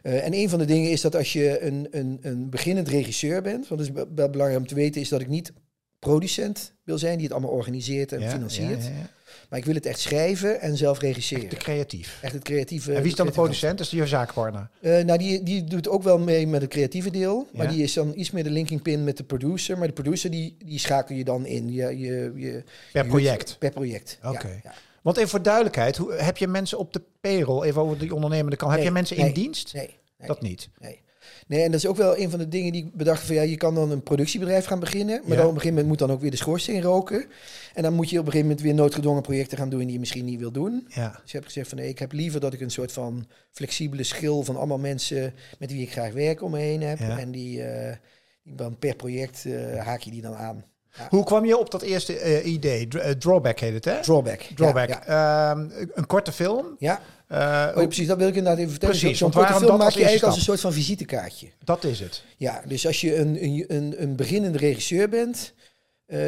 Eh, 0.03 0.25
en 0.27 0.35
een 0.35 0.49
van 0.49 0.59
de 0.59 0.65
dingen 0.65 0.91
is 0.91 1.01
dat 1.01 1.17
als 1.17 1.33
je 1.33 1.61
een, 1.63 1.87
een, 1.91 2.19
een 2.23 2.51
beginnend 2.51 2.89
regisseur 2.89 3.43
bent... 3.43 3.69
want 3.69 3.81
het 3.81 3.91
is 3.91 4.05
wel 4.15 4.31
belangrijk 4.31 4.61
om 4.61 4.67
te 4.67 4.75
weten... 4.75 5.01
is 5.01 5.09
dat 5.09 5.21
ik 5.21 5.29
niet 5.29 5.53
producent 5.99 6.73
wil 6.85 6.99
zijn 6.99 7.15
die 7.15 7.25
het 7.27 7.33
allemaal 7.33 7.51
organiseert 7.51 8.13
en 8.13 8.21
Ja, 8.21 8.31
financiert. 8.31 8.83
ja, 8.83 8.89
ja, 8.91 8.97
ja. 8.97 9.11
Maar 9.49 9.59
ik 9.59 9.65
wil 9.65 9.75
het 9.75 9.87
echt 9.87 10.01
schrijven 10.01 10.61
en 10.61 10.77
zelf 10.77 10.99
regisseren. 11.01 11.49
Te 11.49 11.57
creatief. 11.57 12.19
Echt 12.23 12.33
het 12.33 12.43
creatieve... 12.43 12.93
en 12.95 13.03
wie 13.03 13.11
is 13.11 13.17
dan 13.17 13.27
de 13.27 13.33
producent? 13.33 13.79
Dat 13.79 13.87
is 13.87 13.93
je 13.93 14.07
zaakpartner. 14.07 14.69
Eh, 14.81 15.05
nou, 15.05 15.19
die, 15.19 15.43
die 15.43 15.65
doet 15.65 15.89
ook 15.89 16.03
wel 16.03 16.19
mee 16.19 16.47
met 16.47 16.61
het 16.61 16.71
creatieve 16.71 17.11
deel. 17.11 17.49
Maar 17.53 17.69
die 17.69 17.83
is 17.83 17.93
dan 17.93 18.13
iets 18.17 18.31
meer 18.31 18.45
de 18.45 18.51
linking 18.51 18.83
pin 18.83 19.05
met 19.05 19.17
de 19.17 19.25
producer. 19.25 19.79
Maar 19.79 19.87
de 19.87 19.93
producer 19.93 20.31
die, 20.31 20.57
die 20.65 20.79
schakel 20.79 21.15
je 21.17 21.25
dan 21.25 21.47
in. 21.47 21.73
Je, 21.73 21.99
je, 21.99 22.33
je, 22.37 22.63
Per 22.93 23.03
je- 23.05 23.09
project. 23.11 23.57
Per 23.59 23.71
project, 23.71 24.19
ja, 24.23 24.31
Oké. 24.31 24.61
ja. 24.65 24.75
Want 25.05 25.17
even 25.17 25.29
voor 25.29 25.43
duidelijkheid, 25.43 25.97
hoe, 25.97 26.13
heb 26.13 26.37
je 26.37 26.49
mensen 26.49 26.79
op 26.79 26.93
de 26.93 27.03
payroll, 27.21 27.63
even 27.65 27.83
over 27.83 27.99
die 27.99 28.15
ondernemende 28.15 28.57
kant, 28.57 28.73
heb 28.73 28.83
je 28.83 28.91
mensen 28.91 29.17
in 29.17 29.25
nee, 29.25 29.35
dienst? 29.35 29.75
Nee, 29.75 29.99
nee, 30.19 30.29
Dat 30.29 30.41
niet. 30.41 30.69
nee. 30.79 31.03
Nee, 31.47 31.63
en 31.63 31.71
dat 31.71 31.81
is 31.81 31.87
ook 31.87 31.97
wel 31.97 32.19
een 32.19 32.31
van 32.31 32.39
de 32.39 32.49
dingen 32.49 32.73
die 32.73 32.85
ik 32.85 32.95
bedacht 32.95 33.23
van 33.27 33.35
ja, 33.35 33.43
je 33.43 33.57
kan 33.57 33.75
dan 33.75 33.91
een 33.91 34.03
productiebedrijf 34.03 34.65
gaan 34.65 34.81
beginnen, 34.81 35.21
maar 35.21 35.31
Ja. 35.31 35.37
dan 35.37 35.45
op 35.47 35.55
een 35.55 35.61
gegeven 35.61 35.69
moment 35.69 35.87
moet 35.89 35.99
dan 35.99 36.11
ook 36.11 36.21
weer 36.21 36.31
de 36.31 36.37
schoorsteen 36.37 36.83
roken. 36.83 37.27
En 37.75 37.83
dan 37.83 37.93
moet 37.95 38.11
je 38.11 38.19
op 38.19 38.25
een 38.27 38.31
gegeven 38.31 38.49
moment 38.49 38.67
weer 38.67 38.75
noodgedwongen 38.75 39.23
projecten 39.23 39.59
gaan 39.59 39.69
doen 39.69 39.81
die 39.81 39.93
je 39.93 39.99
misschien 39.99 40.25
niet 40.25 40.39
wil 40.39 40.51
doen. 40.53 40.87
Ja. 40.89 41.11
Dus 41.11 41.23
ik 41.25 41.33
heb 41.33 41.45
gezegd 41.45 41.69
van 41.69 41.79
nee, 41.79 41.89
ik 41.89 41.99
heb 41.99 42.13
liever 42.13 42.41
dat 42.41 42.53
ik 42.53 42.61
een 42.61 42.71
soort 42.71 42.93
van 42.93 43.27
flexibele 43.51 44.03
schil 44.03 44.43
van 44.43 44.57
allemaal 44.57 44.79
mensen 44.79 45.35
met 45.59 45.73
wie 45.73 45.83
ik 45.83 45.93
graag 45.93 46.13
werk 46.13 46.43
om 46.43 46.51
me 46.51 46.59
heen 46.59 46.83
heb. 46.83 46.99
Ja. 46.99 47.19
En 47.19 47.31
die, 47.31 47.63
eh, 47.63 47.97
die 48.43 48.55
dan 48.55 48.79
per 48.79 48.97
project 48.97 49.45
eh, 49.45 49.85
haak 49.85 50.01
je 50.01 50.11
die 50.11 50.23
dan 50.23 50.35
aan. 50.35 50.65
Hoe 51.09 51.25
kwam 51.25 51.45
je 51.45 51.59
op 51.59 51.71
dat 51.71 51.83
eerste 51.83 52.19
eh, 52.19 52.53
idee? 52.53 52.89
Dr- 52.89 52.99
eh, 52.99 53.11
drawback 53.11 53.59
heet 53.61 53.73
het, 53.75 53.85
hè? 53.85 54.01
Drawback. 54.03 54.41
Drawback. 54.55 54.89
Ja, 54.89 55.51
Ehm, 55.51 55.69
een 55.95 56.07
korte 56.07 56.33
film. 56.33 56.77
ja. 56.79 57.01
Eh, 57.29 57.39
Oh, 57.75 57.81
ja, 57.81 57.87
precies, 57.87 58.07
dat 58.07 58.19
wil 58.19 58.29
ik 58.29 58.35
inderdaad 58.35 58.59
even 58.59 58.71
vertellen. 58.71 58.99
Precies, 58.99 59.19
Zo'n 59.19 59.31
korte 59.31 59.53
film 59.55 59.77
maak 59.79 59.91
je 59.91 59.95
eigenlijk 59.97 60.25
als 60.25 60.37
een 60.37 60.43
soort 60.43 60.61
van 60.61 60.73
visitekaartje. 60.73 61.47
Dat 61.65 61.85
is 61.85 62.01
het. 62.01 62.23
Ja, 62.37 62.63
dus 62.67 62.87
als 62.87 63.01
je 63.01 63.17
een, 63.17 63.45
een, 63.45 63.65
een, 63.69 63.95
een 64.03 64.17
beginnende 64.17 64.59
regisseur 64.59 65.09
bent, 65.09 65.53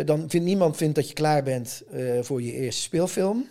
dan 0.05 0.25
vindt 0.29 0.47
niemand 0.47 0.77
vindt 0.77 0.95
dat 0.95 1.09
je 1.09 1.15
klaar 1.15 1.43
bent 1.43 1.83
voor 2.21 2.43
je 2.43 2.53
eerste 2.53 2.83
speelfilm. 2.83 3.47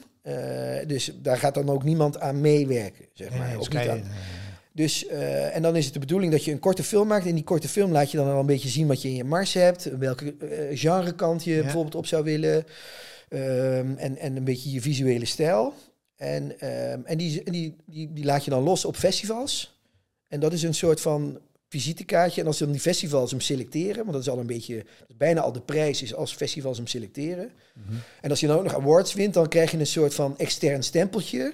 Dus 0.88 1.12
daar 1.22 1.38
gaat 1.38 1.54
dan 1.54 1.70
ook 1.70 1.84
niemand 1.84 2.20
aan 2.20 2.42
meewerken, 2.42 3.06
zeg 3.14 3.30
maar. 3.30 3.48
Nee, 3.70 3.92
niet. 3.92 4.04
Dus, 4.76 5.06
eh, 5.08 5.56
en 5.56 5.62
dan 5.62 5.76
is 5.76 5.86
het 5.86 5.94
de 5.94 6.00
bedoeling 6.00 6.32
dat 6.32 6.44
je 6.44 6.52
een 6.52 6.60
korte 6.60 6.84
film 6.84 7.08
maakt. 7.08 7.26
In 7.26 7.36
die 7.36 7.44
korte 7.44 7.68
film 7.68 7.92
laat 7.92 8.12
je 8.12 8.18
dan 8.18 8.30
al 8.30 8.40
een 8.40 8.46
beetje 8.46 8.70
zien 8.70 8.88
wat 8.88 9.02
je 9.02 9.08
in 9.08 9.16
je 9.16 9.24
mars 9.24 9.54
hebt. 9.54 9.98
Welke 9.98 10.36
eh, 10.40 10.80
genrekant 10.80 11.44
je 11.44 11.54
Ja. 11.54 11.62
bijvoorbeeld 11.62 11.96
op 11.96 12.06
zou 12.06 12.24
willen. 12.24 12.66
Ehm, 13.30 13.94
en, 13.98 14.18
en 14.18 14.36
een 14.36 14.44
beetje 14.44 14.72
je 14.72 14.82
visuele 14.82 15.26
stijl. 15.26 15.74
En, 16.16 16.60
ehm, 16.60 17.00
en 17.04 17.18
die, 17.18 17.44
en 17.44 17.52
die, 17.52 17.76
die, 17.86 18.14
die 18.14 18.26
laat 18.26 18.44
je 18.44 18.50
dan 18.50 18.64
los 18.64 18.86
op 18.86 18.96
festivals. 18.96 19.80
En 20.28 20.40
dat 20.40 20.54
is 20.54 20.64
een 20.64 20.74
soort 20.74 21.02
van 21.02 21.40
visitekaartje. 21.70 22.42
En 22.42 22.48
als 22.48 22.58
dan 22.58 22.72
die 22.72 22.80
festivals 22.82 23.32
hem 23.32 23.40
selecteren, 23.42 23.98
want 23.98 24.12
dat 24.12 24.22
is 24.22 24.30
al 24.30 24.40
een 24.40 24.48
beetje, 24.48 24.86
bijna 25.18 25.42
al 25.42 25.52
de 25.52 25.62
prijs 25.62 26.02
is 26.02 26.14
als 26.16 26.34
festivals 26.34 26.78
hem 26.78 26.88
selecteren. 26.88 27.52
Mhm. 27.74 27.96
En 28.22 28.30
als 28.30 28.40
je 28.40 28.48
dan 28.48 28.58
ook 28.58 28.64
nog 28.64 28.76
awards 28.76 29.14
wint, 29.14 29.34
dan 29.34 29.48
krijg 29.48 29.72
je 29.72 29.78
een 29.78 29.88
soort 29.88 30.14
van 30.14 30.38
extern 30.38 30.84
stempeltje. 30.84 31.54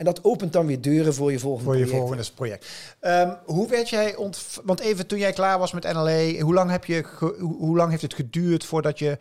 En 0.00 0.06
dat 0.06 0.24
opent 0.24 0.52
dan 0.52 0.66
weer 0.66 0.80
deuren 0.80 1.14
voor 1.14 1.32
je 1.32 1.38
volgende 1.38 1.64
Voor 1.64 1.78
je 1.78 1.86
volgende 1.86 2.24
project. 2.34 2.66
Ehm, 3.00 3.34
hoe 3.44 3.68
werd 3.68 3.88
jij 3.88 4.16
ontv... 4.16 4.58
Want 4.64 4.80
even 4.80 5.06
toen 5.06 5.18
jij 5.18 5.32
klaar 5.32 5.58
was 5.58 5.72
met 5.72 5.92
NLE, 5.92 6.40
hoe 6.40 6.54
lang, 6.54 6.70
heb 6.70 6.84
je 6.84 7.04
ge- 7.04 7.36
hoe, 7.38 7.76
lang 7.76 7.90
heeft 7.90 8.02
het 8.02 8.14
geduurd 8.14 8.64
voordat 8.64 8.98
je 8.98 9.18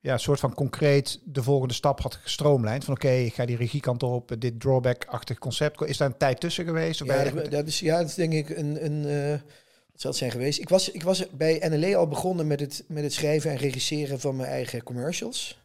ja, 0.00 0.18
soort 0.18 0.40
van 0.40 0.54
concreet 0.54 1.20
de 1.24 1.42
volgende 1.42 1.74
stap 1.74 2.00
had 2.00 2.14
gestroomlijnd? 2.14 2.84
Van 2.84 2.94
oké, 2.94 3.10
ik 3.10 3.34
ga 3.34 3.46
die 3.46 3.56
regiekant 3.56 4.02
op, 4.02 4.36
dit 4.38 4.60
drawback-achtig 4.60 5.38
concept. 5.38 5.82
Is 5.82 5.96
daar 5.96 6.08
een 6.08 6.16
tijd 6.16 6.40
tussen 6.40 6.64
geweest? 6.64 7.02
Of 7.02 7.08
Ja, 7.08 7.30
dat, 7.30 7.66
is, 7.66 7.80
ja, 7.80 7.98
dat 7.98 8.08
is 8.08 8.14
denk 8.14 8.32
ik 8.32 8.50
een... 8.50 8.84
een 8.84 9.04
eh, 9.06 9.30
wat 9.92 10.00
zal 10.00 10.10
het 10.10 10.18
zijn 10.18 10.30
geweest? 10.30 10.58
Ik 10.58 10.68
was, 10.68 10.90
ik 10.90 11.02
was 11.02 11.30
bij 11.30 11.68
NLE 11.68 11.96
al 11.96 12.08
begonnen 12.08 12.46
met 12.46 12.60
het, 12.60 12.84
met 12.88 13.02
het 13.02 13.12
schrijven 13.12 13.50
en 13.50 13.56
regisseren 13.56 14.20
van 14.20 14.36
mijn 14.36 14.48
eigen 14.48 14.82
commercials. 14.82 15.62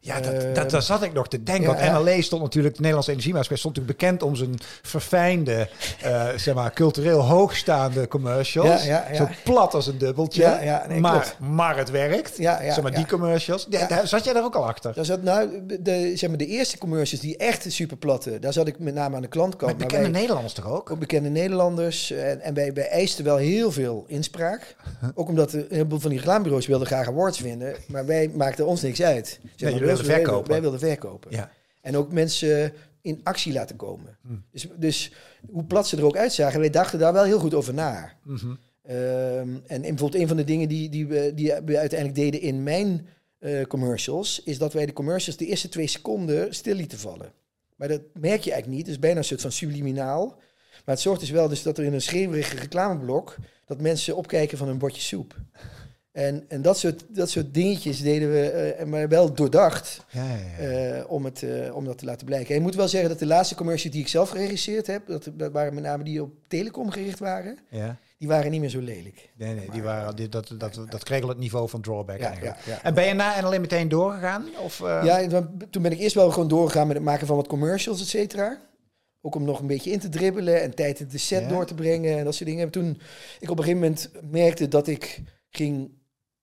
Ja, 0.00 0.20
dat, 0.20 0.54
dat, 0.54 0.70
daar 0.70 0.82
zat 0.82 1.02
ik 1.02 1.12
nog 1.12 1.28
te 1.28 1.42
denken. 1.42 1.66
want 1.66 1.78
ja. 1.78 1.98
NLE 1.98 2.22
stond 2.22 2.42
natuurlijk, 2.42 2.72
de 2.74 2.78
Nederlandse 2.80 3.10
Energiemaatschappij 3.10 3.58
stond 3.58 3.76
natuurlijk 3.76 4.00
bekend 4.00 4.22
om 4.22 4.36
zijn 4.36 4.54
verfijnde, 4.82 5.68
eh, 6.02 6.26
zeg 6.44 6.54
maar, 6.54 6.72
cultureel 6.72 7.20
hoogstaande 7.20 8.08
commercials. 8.08 8.84
Ja, 8.84 9.06
ja. 9.10 9.14
Zo 9.14 9.28
plat 9.44 9.74
als 9.74 9.86
een 9.86 9.98
dubbeltje. 9.98 10.58
Nee, 10.88 11.00
maar, 11.00 11.12
klopt. 11.12 11.36
maar 11.38 11.76
het 11.76 11.90
werkt. 11.90 12.36
Ja, 12.36 12.62
ja, 12.62 12.72
zeg 12.74 12.82
maar, 12.82 12.94
die 12.94 13.06
commercials. 13.06 13.66
Daar- 13.66 14.06
Zat 14.06 14.24
jij 14.24 14.32
daar 14.32 14.44
ook 14.44 14.54
al 14.54 14.66
achter? 14.66 14.94
Daar 14.94 15.04
zat 15.04 15.22
nou, 15.22 15.50
de, 15.80 16.12
zeg 16.16 16.28
maar, 16.28 16.38
de 16.38 16.46
eerste 16.46 16.78
commercials 16.78 17.22
die 17.22 17.36
echt 17.36 17.64
super 17.72 17.96
platte, 17.96 18.38
daar 18.38 18.52
zat 18.52 18.66
ik 18.66 18.78
met 18.78 18.94
name 18.94 19.16
aan 19.16 19.22
de 19.22 19.28
klantkant. 19.28 19.70
Met 19.70 19.78
maar 19.80 19.86
bekende 19.86 20.10
wij- 20.10 20.18
Nederlanders 20.20 20.54
toch 20.54 20.66
ook? 20.68 20.90
ook 20.90 20.98
bekende 20.98 21.28
Nederlanders. 21.28 22.10
En, 22.10 22.40
en 22.40 22.54
wij, 22.54 22.72
wij 22.72 22.88
eisten 22.88 23.24
wel 23.24 23.36
heel 23.36 23.72
veel 23.72 24.04
inspraak. 24.06 24.76
Ook 25.14 25.28
omdat 25.28 25.52
een 25.52 25.66
heleboel 25.70 25.98
van 26.00 26.10
die 26.10 26.18
reclamebureaus 26.18 26.66
wilden 26.66 26.86
graag 26.86 27.08
awards 27.08 27.40
winnen. 27.40 27.74
Maar 27.86 28.06
wij 28.06 28.30
maakten 28.34 28.66
ons 28.66 28.82
niks 28.82 29.02
uit. 29.02 29.38
Zeg 29.56 29.70
maar, 29.70 29.80
wilden 29.94 30.14
verkopen. 30.14 30.50
Wij 30.50 30.60
wilden 30.60 30.80
verkopen. 30.80 31.30
Ja. 31.30 31.50
En 31.80 31.96
ook 31.96 32.12
mensen 32.12 32.72
in 33.00 33.20
actie 33.22 33.52
laten 33.52 33.76
komen. 33.76 34.18
Hm. 34.22 34.34
Dus, 34.50 34.68
dus 34.76 35.12
hoe 35.50 35.64
plat 35.64 35.88
ze 35.88 35.96
er 35.96 36.04
ook 36.04 36.16
uitzagen, 36.16 36.60
wij 36.60 36.70
dachten 36.70 36.98
daar 36.98 37.12
wel 37.12 37.24
heel 37.24 37.38
goed 37.38 37.54
over 37.54 37.74
na. 37.74 38.12
Mhm. 38.22 38.54
Ehm, 38.82 39.48
en 39.66 39.80
bijvoorbeeld 39.80 40.14
een 40.22 40.28
van 40.28 40.36
de 40.36 40.44
dingen 40.44 40.68
die, 40.68 40.88
die, 40.88 41.06
we, 41.06 41.32
die 41.34 41.52
we 41.64 41.78
uiteindelijk 41.78 42.18
deden 42.18 42.40
in 42.40 42.62
mijn 42.62 43.08
eh, 43.38 43.62
commercials, 43.62 44.42
is 44.44 44.58
dat 44.58 44.72
wij 44.72 44.86
de 44.86 44.92
commercials 44.92 45.38
de 45.38 45.46
eerste 45.46 45.68
twee 45.68 45.86
seconden 45.86 46.54
stil 46.54 46.74
lieten 46.74 46.98
vallen. 46.98 47.32
Maar 47.76 47.88
dat 47.88 48.00
merk 48.12 48.42
je 48.42 48.50
eigenlijk 48.50 48.66
niet. 48.66 48.86
Het 48.86 48.88
is 48.88 48.98
bijna 48.98 49.18
een 49.18 49.24
soort 49.24 49.40
van 49.40 49.52
subliminaal. 49.52 50.26
Maar 50.84 50.94
het 50.94 51.00
zorgt 51.00 51.20
dus 51.20 51.30
wel 51.30 51.48
dus 51.48 51.62
dat 51.62 51.78
er 51.78 51.84
in 51.84 51.92
een 51.92 52.02
schreeuwerig 52.02 52.60
reclameblok, 52.60 53.36
dat 53.66 53.80
mensen 53.80 54.16
opkijken 54.16 54.58
van 54.58 54.68
een 54.68 54.78
bordje 54.78 55.02
soep. 55.02 55.34
En, 56.18 56.44
en 56.48 56.62
dat, 56.62 56.78
soort, 56.78 57.04
dat 57.08 57.30
soort 57.30 57.54
dingetjes 57.54 58.00
deden 58.00 58.30
we, 58.30 58.76
uh, 58.80 58.86
maar 58.86 59.08
wel 59.08 59.34
doordacht, 59.34 60.04
Ja, 60.10 60.24
ja, 60.24 60.64
ja. 60.66 60.94
eh, 60.96 61.10
om, 61.10 61.24
het, 61.24 61.42
eh, 61.42 61.76
om 61.76 61.84
dat 61.84 61.98
te 61.98 62.04
laten 62.04 62.26
blijken. 62.26 62.50
En 62.50 62.56
ik 62.56 62.62
moet 62.62 62.74
wel 62.74 62.88
zeggen 62.88 63.08
dat 63.08 63.18
de 63.18 63.26
laatste 63.26 63.54
commercials 63.54 63.94
die 63.94 64.02
ik 64.02 64.08
zelf 64.08 64.30
geregisseerd 64.30 64.86
heb, 64.86 65.06
dat, 65.06 65.30
dat 65.34 65.52
waren 65.52 65.74
met 65.74 65.82
name 65.82 66.04
die 66.04 66.22
op 66.22 66.30
telecom 66.48 66.90
gericht 66.90 67.18
waren, 67.18 67.58
ja. 67.70 67.96
die 68.18 68.28
waren 68.28 68.50
niet 68.50 68.60
meer 68.60 68.68
zo 68.68 68.80
lelijk. 68.80 69.30
Nee, 69.36 69.54
nee, 69.54 69.70
die 69.70 69.82
waren, 69.82 70.16
dit, 70.16 70.32
dat, 70.32 70.54
dat, 70.58 70.80
dat 70.88 71.04
kreeg 71.04 71.22
al 71.22 71.28
het 71.28 71.38
niveau 71.38 71.68
van 71.68 71.80
drawback 71.80 72.20
eigenlijk. 72.20 72.56
En 72.82 72.94
ben 72.94 73.06
je 73.06 73.14
na 73.14 73.36
en 73.36 73.44
alleen 73.44 73.60
meteen 73.60 73.88
doorgegaan? 73.88 74.46
Of, 74.62 74.80
eh, 74.80 75.00
Ja, 75.04 75.48
toen 75.70 75.82
ben 75.82 75.92
ik 75.92 75.98
eerst 75.98 76.14
wel 76.14 76.30
gewoon 76.30 76.48
doorgegaan 76.48 76.86
met 76.86 76.96
het 76.96 77.04
maken 77.04 77.26
van 77.26 77.36
wat 77.36 77.46
commercials, 77.46 78.00
et 78.00 78.08
cetera. 78.08 78.60
Ook 79.20 79.34
om 79.34 79.44
nog 79.44 79.60
een 79.60 79.66
beetje 79.66 79.90
in 79.90 79.98
te 80.00 80.08
dribbelen 80.08 80.62
en 80.62 80.74
tijd 80.74 81.00
in 81.00 81.08
de 81.08 81.18
set 81.18 81.48
door 81.48 81.66
te 81.66 81.74
brengen 81.74 82.18
en 82.18 82.24
dat 82.24 82.34
soort 82.34 82.48
dingen. 82.48 82.64
En 82.64 82.70
toen 82.70 83.00
ik 83.40 83.50
op 83.50 83.58
een 83.58 83.64
gegeven 83.64 83.82
moment 83.82 84.10
merkte 84.30 84.68
dat 84.68 84.86
ik 84.86 85.22
ging, 85.50 85.90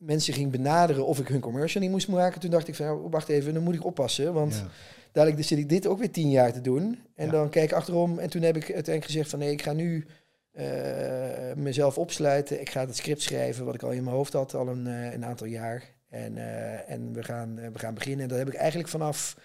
mensen 0.05 0.33
ging 0.33 0.51
benaderen 0.51 1.05
of 1.05 1.19
ik 1.19 1.27
hun 1.27 1.39
commercial 1.39 1.83
niet 1.83 1.91
moest 1.91 2.07
maken, 2.07 2.39
toen 2.41 2.50
dacht 2.50 2.67
ik 2.67 2.75
van, 2.75 3.09
wacht 3.09 3.29
even, 3.29 3.53
dan 3.53 3.63
moet 3.63 3.75
ik 3.75 3.85
oppassen. 3.85 4.33
Want 4.33 4.53
Ja. 4.53 4.67
dadelijk 5.12 5.43
zit 5.43 5.57
ik 5.57 5.69
dit 5.69 5.88
ook 5.88 6.00
weer 6.00 6.12
tien 6.12 6.29
jaar 6.29 6.53
te 6.53 6.62
doen. 6.62 7.00
En 7.15 7.25
Ja. 7.25 7.31
dan 7.31 7.50
kijk 7.50 7.69
ik 7.69 7.75
achterom 7.75 8.19
en 8.19 8.29
toen 8.29 8.41
heb 8.41 8.55
ik 8.55 8.63
uiteindelijk 8.63 9.05
gezegd 9.05 9.29
van, 9.29 9.39
nee, 9.39 9.51
ik 9.51 9.62
ga 9.62 9.74
nu 9.74 10.05
eh, 10.51 11.53
mezelf 11.55 11.97
opsluiten. 11.97 12.62
Ik 12.62 12.69
ga 12.69 12.85
het 12.85 12.95
script 12.97 13.21
schrijven, 13.21 13.65
wat 13.65 13.74
ik 13.75 13.83
al 13.83 13.91
in 13.91 14.03
mijn 14.03 14.15
hoofd 14.15 14.33
had, 14.33 14.53
al 14.53 14.67
een, 14.67 14.88
eh, 14.88 15.13
een 15.13 15.25
aantal 15.25 15.47
jaar. 15.47 15.83
En, 16.09 16.38
eh, 16.38 16.89
en 16.91 17.13
we, 17.13 17.24
gaan, 17.24 17.55
we 17.71 17.79
gaan 17.79 17.93
beginnen. 17.93 18.21
En 18.21 18.27
dat 18.27 18.38
heb 18.38 18.47
ik 18.47 18.53
eigenlijk 18.53 18.89
vanaf, 18.89 19.38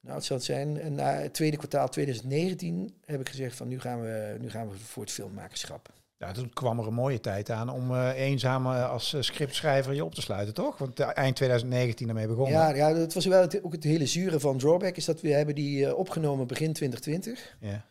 nou 0.00 0.14
het 0.16 0.24
zal 0.24 0.36
het 0.36 0.44
zijn, 0.46 0.94
na 0.94 1.12
het 1.12 1.34
tweede 1.34 1.56
kwartaal 1.56 1.88
2019 1.88 2.94
heb 3.04 3.20
ik 3.20 3.28
gezegd 3.28 3.56
van 3.56 3.68
nu 3.68 3.80
gaan 3.80 4.00
we, 4.00 4.36
nu 4.40 4.50
gaan 4.50 4.68
we 4.68 4.76
voor 4.78 5.02
het 5.02 5.12
filmmakerschap. 5.12 5.88
Ja, 6.26 6.32
toen 6.32 6.50
kwam 6.52 6.78
er 6.78 6.86
een 6.86 6.94
mooie 6.94 7.20
tijd 7.20 7.50
aan 7.50 7.68
om 7.68 7.90
eh, 7.90 8.20
eenzaam 8.20 8.66
eh, 8.66 8.90
als 8.90 9.12
eh, 9.12 9.20
scriptschrijver 9.20 9.94
je 9.94 10.04
op 10.04 10.14
te 10.14 10.20
sluiten, 10.20 10.54
toch? 10.54 10.78
Want 10.78 11.00
eind 11.00 11.36
2019 11.36 12.08
ermee 12.08 12.26
begonnen. 12.26 12.52
Ja, 12.52 12.74
ja, 12.74 12.92
dat 12.92 13.14
was 13.14 13.26
wel 13.26 13.40
het, 13.40 13.62
ook 13.62 13.72
het 13.72 13.84
hele 13.84 14.06
zure 14.06 14.40
van 14.40 14.58
Drawback, 14.58 14.96
is 14.96 15.04
dat 15.04 15.20
we 15.20 15.32
hebben 15.32 15.54
die 15.54 15.96
opgenomen 15.96 16.46
begin 16.46 16.72
2020. 16.72 17.56
Ja. 17.60 17.84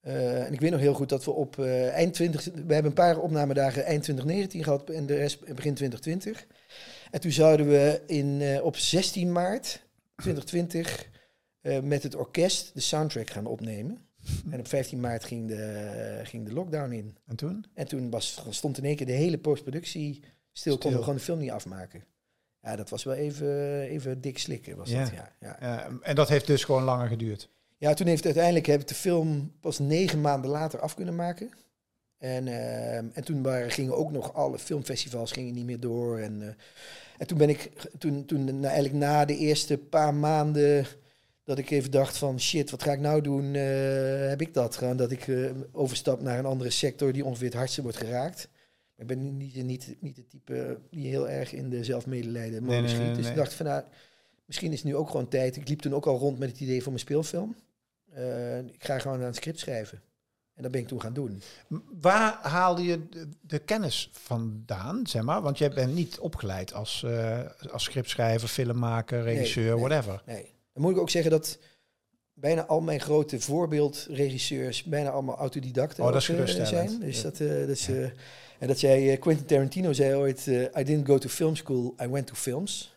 En 0.00 0.52
ik 0.52 0.60
weet 0.60 0.70
nog 0.70 0.80
heel 0.80 0.94
goed 0.94 1.08
dat 1.08 1.24
we 1.24 1.30
op 1.30 1.58
eind 1.58 2.14
20... 2.14 2.44
We 2.44 2.74
hebben 2.74 2.84
een 2.84 2.92
paar 2.92 3.18
opnamedagen 3.18 3.84
eind 3.84 4.02
2019 4.02 4.64
gehad 4.64 4.90
en 4.90 5.06
de 5.06 5.16
rest 5.16 5.40
begin 5.40 5.74
2020. 5.74 6.46
En 7.10 7.20
toen 7.20 7.30
zouden 7.30 7.68
we 7.68 8.02
in, 8.06 8.60
op 8.62 8.76
16 8.76 9.32
maart 9.32 9.86
2020 10.16 11.08
eh, 11.60 11.80
met 11.80 12.02
het 12.02 12.14
orkest 12.14 12.70
de 12.74 12.80
soundtrack 12.80 13.30
gaan 13.30 13.46
opnemen. 13.46 14.07
En 14.50 14.58
op 14.58 14.68
15 14.68 15.00
maart 15.00 15.24
ging 15.24 15.48
de, 15.48 16.20
ging 16.22 16.46
de 16.46 16.52
lockdown 16.52 16.92
in. 16.92 17.16
En 17.26 17.36
toen? 17.36 17.64
En 17.74 17.88
toen 17.88 18.10
was, 18.10 18.42
stond 18.50 18.78
in 18.78 18.84
één 18.84 18.96
keer 18.96 19.06
de 19.06 19.12
hele 19.12 19.38
postproductie 19.38 20.14
stil. 20.14 20.32
Stil. 20.52 20.78
Konden 20.78 20.98
we 20.98 21.04
gewoon 21.04 21.18
de 21.18 21.24
film 21.24 21.38
niet 21.38 21.50
afmaken. 21.50 22.04
Ja, 22.62 22.76
dat 22.76 22.90
was 22.90 23.04
wel 23.04 23.14
even, 23.14 23.80
even 23.80 24.20
dik 24.20 24.38
slikken. 24.38 24.76
Was 24.76 24.90
Ja. 24.90 25.00
Dat, 25.00 25.12
ja, 25.40 25.56
ja. 25.60 25.88
En 26.02 26.14
dat 26.14 26.28
heeft 26.28 26.46
dus 26.46 26.64
gewoon 26.64 26.82
langer 26.82 27.08
geduurd. 27.08 27.48
Ja, 27.76 27.94
toen 27.94 28.06
heeft 28.06 28.24
uiteindelijk 28.24 28.66
heb 28.66 28.80
ik 28.80 28.88
de 28.88 28.94
film 28.94 29.52
pas 29.60 29.78
negen 29.78 30.20
maanden 30.20 30.50
later 30.50 30.80
af 30.80 30.94
kunnen 30.94 31.14
maken. 31.14 31.50
En, 32.18 32.48
ehm, 32.48 33.06
en 33.12 33.24
toen 33.24 33.42
waren, 33.42 33.70
gingen 33.70 33.96
ook 33.96 34.10
nog 34.10 34.34
alle 34.34 34.58
filmfestivals 34.58 35.32
gingen 35.32 35.54
niet 35.54 35.64
meer 35.64 35.80
door. 35.80 36.18
En, 36.18 36.42
eh, 36.42 36.48
en 37.18 37.26
toen 37.26 37.38
ben 37.38 37.48
ik, 37.48 37.70
toen, 37.98 38.24
toen 38.24 38.60
na, 38.60 38.68
eigenlijk 38.68 38.98
na 38.98 39.24
de 39.24 39.36
eerste 39.36 39.78
paar 39.78 40.14
maanden 40.14 40.86
dat 41.48 41.58
ik 41.58 41.70
even 41.70 41.90
dacht 41.90 42.16
van 42.16 42.40
shit, 42.40 42.70
wat 42.70 42.82
ga 42.82 42.92
ik 42.92 43.00
nou 43.00 43.20
doen, 43.20 43.54
eh, 43.54 44.28
heb 44.28 44.40
ik 44.40 44.54
dat 44.54 44.76
gewoon. 44.76 44.96
Dat 44.96 45.10
ik 45.10 45.28
eh, 45.28 45.50
overstap 45.72 46.20
naar 46.20 46.38
een 46.38 46.44
andere 46.44 46.70
sector 46.70 47.12
die 47.12 47.24
ongeveer 47.24 47.46
het 47.46 47.56
hardste 47.56 47.82
wordt 47.82 47.96
geraakt. 47.96 48.48
Ik 48.96 49.06
ben 49.06 49.36
niet, 49.36 49.54
niet, 49.64 49.96
niet 50.00 50.16
het 50.16 50.30
type 50.30 50.78
die 50.90 51.08
heel 51.08 51.28
erg 51.28 51.52
in 51.52 51.70
de 51.70 51.84
zelfmedelijden 51.84 52.64
Nee, 52.64 52.80
nee, 52.80 52.88
schiet. 52.88 53.00
nee, 53.00 53.14
dus 53.14 53.22
nee. 53.22 53.30
ik 53.30 53.36
dacht 53.36 53.54
van 53.54 53.66
nou, 53.66 53.82
misschien 54.44 54.72
is 54.72 54.78
het 54.78 54.86
nu 54.86 54.96
ook 54.96 55.10
gewoon 55.10 55.28
tijd. 55.28 55.56
Ik 55.56 55.68
liep 55.68 55.80
toen 55.80 55.94
ook 55.94 56.06
al 56.06 56.18
rond 56.18 56.38
met 56.38 56.50
het 56.50 56.60
idee 56.60 56.82
voor 56.82 56.92
mijn 56.92 57.04
speelfilm. 57.04 57.56
Eh, 58.12 58.58
ik 58.58 58.84
ga 58.84 58.98
gewoon 58.98 59.18
aan 59.18 59.24
het 59.24 59.36
script 59.36 59.58
schrijven. 59.58 60.02
En 60.54 60.62
dat 60.62 60.72
ben 60.72 60.80
ik 60.80 60.88
toen 60.88 61.00
gaan 61.00 61.12
doen. 61.12 61.42
Waar 62.00 62.38
haalde 62.42 62.82
je 62.82 63.08
de, 63.08 63.28
de 63.40 63.58
kennis 63.58 64.10
vandaan, 64.12 65.06
zeg 65.06 65.22
maar? 65.22 65.42
Want 65.42 65.58
je 65.58 65.68
bent 65.68 65.94
niet 65.94 66.18
opgeleid 66.18 66.72
als, 66.72 67.06
als 67.70 67.84
scriptschrijver, 67.84 68.48
filmmaker, 68.48 69.22
regisseur, 69.22 69.74
nee. 69.74 69.84
whatever. 69.84 70.22
Nee. 70.26 70.56
Moet 70.78 70.90
ik 70.92 70.98
ook 70.98 71.10
zeggen 71.10 71.30
dat 71.30 71.58
bijna 72.32 72.66
al 72.66 72.80
mijn 72.80 73.00
grote 73.00 73.40
voorbeeldregisseurs 73.40 74.82
bijna 74.84 75.10
allemaal 75.10 75.36
autodidacten 75.36 76.04
Oh, 76.04 76.12
dat 76.12 76.22
is 76.22 76.30
ook, 76.30 76.38
eh, 76.38 76.64
zijn. 76.66 77.00
Dus 77.00 77.16
Ja. 77.16 77.22
dat, 77.22 77.40
eh, 77.40 77.48
dus, 77.48 77.88
eh, 77.88 78.02
en 78.58 78.66
dat 78.68 78.78
zei 78.78 79.10
eh, 79.10 79.20
Quentin 79.20 79.46
Tarantino 79.46 79.92
zei 79.92 80.14
ooit: 80.14 80.46
I 80.46 80.84
didn't 80.84 81.06
go 81.06 81.18
to 81.18 81.28
film 81.28 81.56
school, 81.56 81.94
I 82.02 82.06
went 82.08 82.26
to 82.26 82.34
films. 82.34 82.96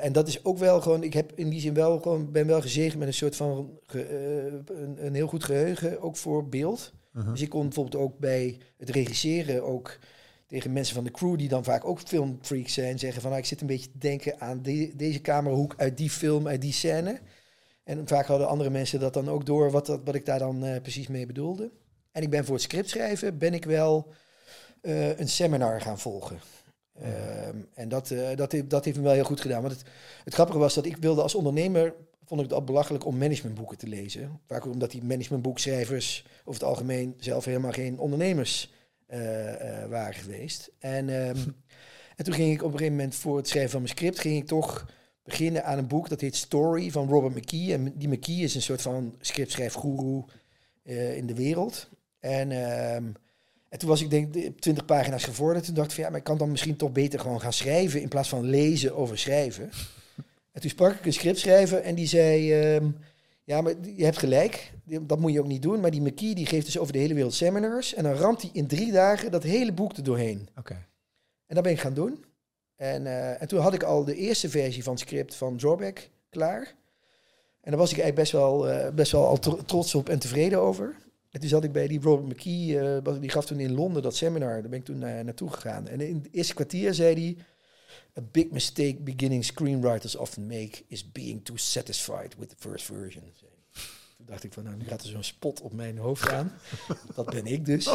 En 0.00 0.12
dat 0.12 0.28
is 0.28 0.44
ook 0.44 0.58
wel 0.58 0.80
gewoon, 0.80 1.02
ik 1.02 1.12
heb 1.12 1.32
in 1.34 1.48
die 1.48 1.60
zin 1.60 1.74
wel 1.74 2.00
gewoon, 2.00 2.30
ben 2.32 2.46
wel 2.46 2.60
gezegend 2.60 2.98
met 2.98 3.08
een 3.08 3.14
soort 3.14 3.36
van 3.36 3.78
ge- 3.86 4.62
een, 4.66 5.06
een 5.06 5.14
heel 5.14 5.26
goed 5.26 5.44
geheugen, 5.44 6.00
ook 6.02 6.16
voor 6.16 6.48
beeld. 6.48 6.92
Mhm. 7.12 7.30
Dus 7.30 7.40
ik 7.40 7.48
kon 7.48 7.62
bijvoorbeeld 7.62 8.02
ook 8.02 8.18
bij 8.18 8.58
het 8.76 8.90
regisseren 8.90 9.62
ook 9.64 9.98
tegen 10.52 10.72
mensen 10.72 10.94
van 10.94 11.04
de 11.04 11.10
crew 11.10 11.38
die 11.38 11.48
dan 11.48 11.64
vaak 11.64 11.84
ook 11.84 12.00
filmfreaks 12.00 12.72
zijn 12.72 12.98
zeggen 12.98 13.20
van 13.20 13.30
nou, 13.30 13.42
ik 13.42 13.48
zit 13.48 13.60
een 13.60 13.66
beetje 13.66 13.90
te 13.90 13.98
denken 13.98 14.40
aan 14.40 14.62
de- 14.62 14.92
deze 14.96 15.20
camerahoek 15.20 15.74
uit 15.76 15.96
die 15.96 16.10
film, 16.10 16.48
uit 16.48 16.60
die 16.60 16.72
scène. 16.72 17.20
En 17.84 18.08
vaak 18.08 18.26
hadden 18.26 18.48
andere 18.48 18.70
mensen 18.70 19.00
dat 19.00 19.14
dan 19.14 19.28
ook 19.28 19.46
door 19.46 19.70
wat, 19.70 19.86
wat 19.86 20.14
ik 20.14 20.26
daar 20.26 20.38
dan 20.38 20.64
eh, 20.64 20.80
precies 20.80 21.08
mee 21.08 21.26
bedoelde. 21.26 21.70
En 22.10 22.22
ik 22.22 22.30
ben 22.30 22.44
voor 22.44 22.54
het 22.54 22.62
script 22.62 22.88
schrijven 22.88 23.38
ben 23.38 23.54
ik 23.54 23.64
wel 23.64 24.12
eh, 24.80 25.18
een 25.18 25.28
seminar 25.28 25.80
gaan 25.80 25.98
volgen. 25.98 26.38
Ehm, 27.00 27.56
en 27.74 27.88
dat, 27.88 28.10
eh, 28.10 28.36
dat, 28.36 28.52
heeft, 28.52 28.70
dat 28.70 28.84
heeft 28.84 28.96
me 28.96 29.02
wel 29.02 29.12
heel 29.12 29.24
goed 29.24 29.40
gedaan. 29.40 29.62
Want 29.62 29.74
het, 29.74 29.84
het 30.24 30.34
grappige 30.34 30.58
was 30.58 30.74
dat 30.74 30.86
ik 30.86 30.96
wilde 30.96 31.22
als 31.22 31.34
ondernemer, 31.34 31.94
vond 32.24 32.40
ik 32.40 32.46
het 32.46 32.56
al 32.58 32.64
belachelijk 32.64 33.06
om 33.06 33.18
managementboeken 33.18 33.78
te 33.78 33.86
lezen. 33.86 34.40
Vaak 34.46 34.66
ook 34.66 34.72
omdat 34.72 34.90
die 34.90 35.04
managementboekschrijvers 35.04 36.26
over 36.44 36.60
het 36.60 36.70
algemeen 36.70 37.14
zelf 37.18 37.44
helemaal 37.44 37.72
geen 37.72 37.98
ondernemers 37.98 38.70
waren 39.88 40.14
geweest. 40.14 40.70
En, 40.78 41.08
ehm, 41.08 41.36
en 42.16 42.24
toen 42.24 42.34
ging 42.34 42.52
ik 42.52 42.62
op 42.62 42.72
een 42.72 42.78
gegeven 42.78 42.96
moment 42.96 43.14
voor 43.14 43.36
het 43.36 43.48
schrijven 43.48 43.70
van 43.70 43.82
mijn 43.82 43.92
script, 43.92 44.18
ging 44.18 44.36
ik 44.36 44.46
toch 44.46 44.86
beginnen 45.24 45.64
aan 45.64 45.78
een 45.78 45.86
boek 45.86 46.08
dat 46.08 46.20
heet 46.20 46.36
Story 46.36 46.90
van 46.90 47.08
Robert 47.08 47.34
McKee. 47.34 47.72
En 47.72 47.92
die 47.96 48.08
McKee 48.08 48.42
is 48.42 48.54
een 48.54 48.62
soort 48.62 48.82
van 48.82 49.14
scriptschrijfgoeroe 49.20 50.24
eh 50.82 51.16
in 51.16 51.26
de 51.26 51.34
wereld. 51.34 51.88
En, 52.18 52.50
ehm, 52.50 53.04
en 53.68 53.78
toen 53.78 53.88
was 53.88 54.00
ik 54.00 54.10
denk 54.10 54.34
ik 54.34 54.60
20 54.60 54.84
pagina's 54.84 55.24
gevorderd. 55.24 55.64
Toen 55.64 55.74
dacht 55.74 55.88
ik 55.88 55.94
van 55.94 56.04
ja, 56.04 56.10
maar 56.10 56.18
ik 56.18 56.24
kan 56.24 56.38
dan 56.38 56.50
misschien 56.50 56.76
toch 56.76 56.92
beter 56.92 57.20
gewoon 57.20 57.40
gaan 57.40 57.52
schrijven 57.52 58.00
in 58.00 58.08
plaats 58.08 58.28
van 58.28 58.44
lezen 58.44 58.96
over 58.96 59.18
schrijven. 59.18 59.70
En 60.52 60.60
toen 60.60 60.70
sprak 60.70 60.94
ik 60.94 61.06
een 61.06 61.12
scriptschrijver 61.12 61.78
en 61.78 61.94
die 61.94 62.06
zei, 62.06 62.52
ehm, 62.52 62.90
ja, 63.44 63.60
maar 63.60 63.74
je 63.96 64.04
hebt 64.04 64.18
gelijk, 64.18 64.72
dat 65.02 65.18
moet 65.18 65.32
je 65.32 65.40
ook 65.40 65.46
niet 65.46 65.62
doen. 65.62 65.80
Maar 65.80 65.90
die 65.90 66.00
McKee 66.00 66.34
die 66.34 66.46
geeft 66.46 66.66
dus 66.66 66.78
over 66.78 66.92
de 66.92 66.98
hele 66.98 67.14
wereld 67.14 67.34
seminars 67.34 67.94
en 67.94 68.02
dan 68.02 68.12
ramt 68.12 68.42
hij 68.42 68.50
in 68.52 68.66
drie 68.66 68.92
dagen 68.92 69.30
dat 69.30 69.42
hele 69.42 69.72
boek 69.72 69.96
er 69.96 70.02
doorheen. 70.02 70.48
Oké. 70.58 70.86
En 71.46 71.54
dat 71.54 71.62
ben 71.62 71.72
ik 71.72 71.80
gaan 71.80 71.94
doen. 71.94 72.24
En, 72.76 73.06
eh, 73.06 73.42
en 73.42 73.48
toen 73.48 73.60
had 73.60 73.74
ik 73.74 73.82
al 73.82 74.04
de 74.04 74.16
eerste 74.16 74.48
versie 74.48 74.82
van 74.82 74.92
het 74.92 75.02
script 75.02 75.34
van 75.34 75.56
Drawback 75.56 76.08
klaar. 76.30 76.74
En 77.60 77.70
daar 77.70 77.80
was 77.80 77.92
ik 77.92 77.98
eigenlijk 77.98 78.14
best 78.14 78.32
wel, 78.32 78.68
eh, 78.68 78.92
best 78.92 79.12
wel 79.12 79.26
al 79.26 79.38
tro- 79.38 79.62
trots 79.66 79.94
op 79.94 80.08
en 80.08 80.18
tevreden 80.18 80.60
over. 80.60 80.96
En 81.30 81.40
toen 81.40 81.48
zat 81.48 81.64
ik 81.64 81.72
bij 81.72 81.86
die 81.86 82.00
Robert 82.00 82.28
McKee, 82.28 82.78
eh, 82.78 83.20
die 83.20 83.30
gaf 83.30 83.46
toen 83.46 83.60
in 83.60 83.74
Londen 83.74 84.02
dat 84.02 84.16
seminar. 84.16 84.60
Daar 84.60 84.70
ben 84.70 84.78
ik 84.78 84.84
toen 84.84 84.98
naar 84.98 85.24
naartoe 85.24 85.50
gegaan. 85.50 85.88
En 85.88 86.00
in 86.00 86.14
het 86.14 86.28
eerste 86.32 86.54
kwartier 86.54 86.94
zei 86.94 87.14
hij... 87.14 87.44
A 88.18 88.20
big 88.30 88.50
mistake 88.50 88.96
beginning 89.00 89.44
screenwriters 89.44 90.16
often 90.16 90.46
make 90.46 90.82
is 90.86 91.12
being 91.12 91.44
too 91.44 91.56
satisfied 91.56 92.34
with 92.38 92.48
the 92.48 92.56
first 92.58 92.84
version. 92.84 93.22
Toen 94.16 94.26
dacht 94.26 94.44
ik 94.44 94.52
van, 94.52 94.62
nou, 94.64 94.76
nu 94.76 94.84
gaat 94.86 95.02
er 95.02 95.08
zo'n 95.08 95.22
spot 95.22 95.60
op 95.60 95.72
mijn 95.72 95.98
hoofd 95.98 96.28
aan. 96.28 96.52
dat 97.14 97.30
ben 97.30 97.46
ik 97.46 97.64
dus. 97.64 97.86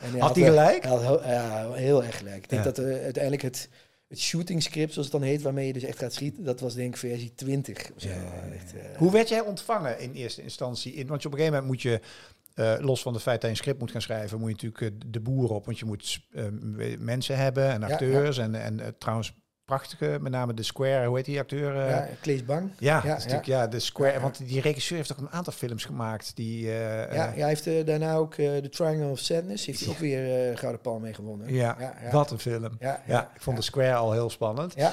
En 0.00 0.18
Had 0.18 0.36
hij 0.36 0.44
gelijk? 0.44 0.82
hij 0.82 0.90
had 0.92 1.00
heel, 1.00 1.22
ja, 1.22 1.72
heel 1.72 2.04
erg 2.04 2.18
gelijk. 2.18 2.36
Ik 2.44 2.48
denk 2.48 2.64
Ja. 2.64 2.70
dat 2.70 2.84
eh, 2.84 3.02
uiteindelijk 3.02 3.42
het, 3.42 3.68
het 4.08 4.20
shooting 4.20 4.62
script, 4.62 4.92
zoals 4.92 5.08
het 5.12 5.20
dan 5.20 5.28
heet, 5.28 5.42
waarmee 5.42 5.66
je 5.66 5.72
dus 5.72 5.82
echt 5.82 5.98
gaat 5.98 6.12
schieten, 6.12 6.44
dat 6.44 6.60
was 6.60 6.74
denk 6.74 6.88
ik 6.94 6.96
versie 6.96 7.34
20. 7.34 7.90
of 7.94 8.02
zo. 8.02 8.08
Ja. 8.08 8.48
Echt, 8.54 8.74
eh, 8.74 8.96
Hoe 8.96 9.10
werd 9.10 9.28
jij 9.28 9.40
ontvangen 9.40 9.98
in 10.00 10.12
eerste 10.12 10.42
instantie? 10.42 10.92
In, 10.94 11.06
want 11.06 11.22
je 11.22 11.28
op 11.28 11.34
een 11.34 11.38
gegeven 11.40 11.62
moment 11.62 11.66
moet 11.66 11.82
je, 11.82 12.00
eh, 12.54 12.74
los 12.78 13.02
van 13.02 13.12
het 13.12 13.22
feit 13.22 13.36
dat 13.40 13.50
je 13.50 13.56
een 13.56 13.62
script 13.62 13.78
moet 13.80 13.90
gaan 13.90 14.02
schrijven, 14.02 14.38
moet 14.40 14.60
je 14.60 14.66
natuurlijk 14.68 15.02
eh, 15.04 15.10
de 15.10 15.20
boer 15.20 15.50
op. 15.50 15.64
Want 15.64 15.78
je 15.78 15.84
moet 15.84 16.20
m- 16.32 17.04
mensen 17.04 17.36
hebben 17.36 17.68
en 17.70 17.80
Ja, 17.80 17.86
acteurs. 17.86 18.38
En, 18.38 18.54
en 18.54 18.94
trouwens, 18.98 19.32
prachtige, 19.76 20.18
met 20.20 20.32
name 20.32 20.54
de 20.54 20.62
Square, 20.62 21.06
hoe 21.06 21.16
heet 21.16 21.24
die 21.24 21.38
acteur? 21.38 21.76
eh? 21.76 21.90
ja, 22.36 22.42
Bang. 22.46 22.70
Ja, 22.78 23.00
Ja, 23.04 23.12
natuurlijk, 23.14 23.44
ja, 23.46 23.66
de 23.66 23.78
Square. 23.80 24.12
Ja. 24.12 24.20
Want 24.20 24.48
die 24.48 24.60
regisseur 24.60 24.96
heeft 24.96 25.12
ook 25.12 25.18
een 25.18 25.30
aantal 25.30 25.52
films 25.52 25.84
gemaakt 25.84 26.36
die. 26.36 26.66
eh, 26.68 27.14
Ja, 27.14 27.30
eh, 27.30 27.36
ja, 27.36 27.44
hij 27.44 27.48
heeft 27.48 27.86
daarna 27.86 28.14
ook 28.14 28.34
The 28.34 28.68
Triangle 28.70 29.06
of 29.10 29.18
Sadness, 29.18 29.66
heeft 29.66 29.80
hij 29.80 29.88
ook 29.88 29.98
weer 29.98 30.50
eh 30.50 30.56
Gouden 30.58 30.80
Palm 30.80 31.02
mee 31.02 31.14
gewonnen. 31.14 31.52
ja, 31.54 31.76
ja, 31.80 31.94
ja. 32.02 32.10
wat 32.10 32.30
een 32.30 32.38
film. 32.38 32.76
Ja, 32.80 33.02
Ja, 33.06 33.30
ik 33.34 33.40
vond 33.40 33.56
de 33.56 33.62
Square 33.62 33.94
al 33.94 34.12
heel 34.12 34.30
spannend. 34.30 34.74
Ja, 34.76 34.92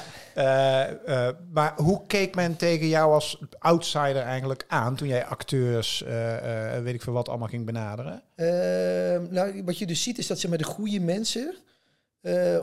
maar 1.52 1.72
hoe 1.76 2.06
keek 2.06 2.34
men 2.34 2.56
tegen 2.56 2.88
jou 2.88 3.12
als 3.12 3.42
outsider 3.58 4.22
eigenlijk 4.22 4.64
aan 4.68 4.94
toen 4.96 5.08
jij 5.08 5.24
acteurs, 5.24 6.04
weet 6.82 6.94
ik 6.94 7.02
veel 7.02 7.12
wat, 7.12 7.28
allemaal 7.28 7.48
ging 7.48 7.66
benaderen? 7.66 8.22
Ehm, 8.34 9.26
nou, 9.30 9.62
wat 9.64 9.78
je 9.78 9.86
dus 9.86 10.02
ziet 10.02 10.18
is 10.18 10.26
dat 10.26 10.38
ze 10.38 10.48
met 10.48 10.58
de 10.58 10.64
goede 10.64 11.00
mensen 11.00 11.54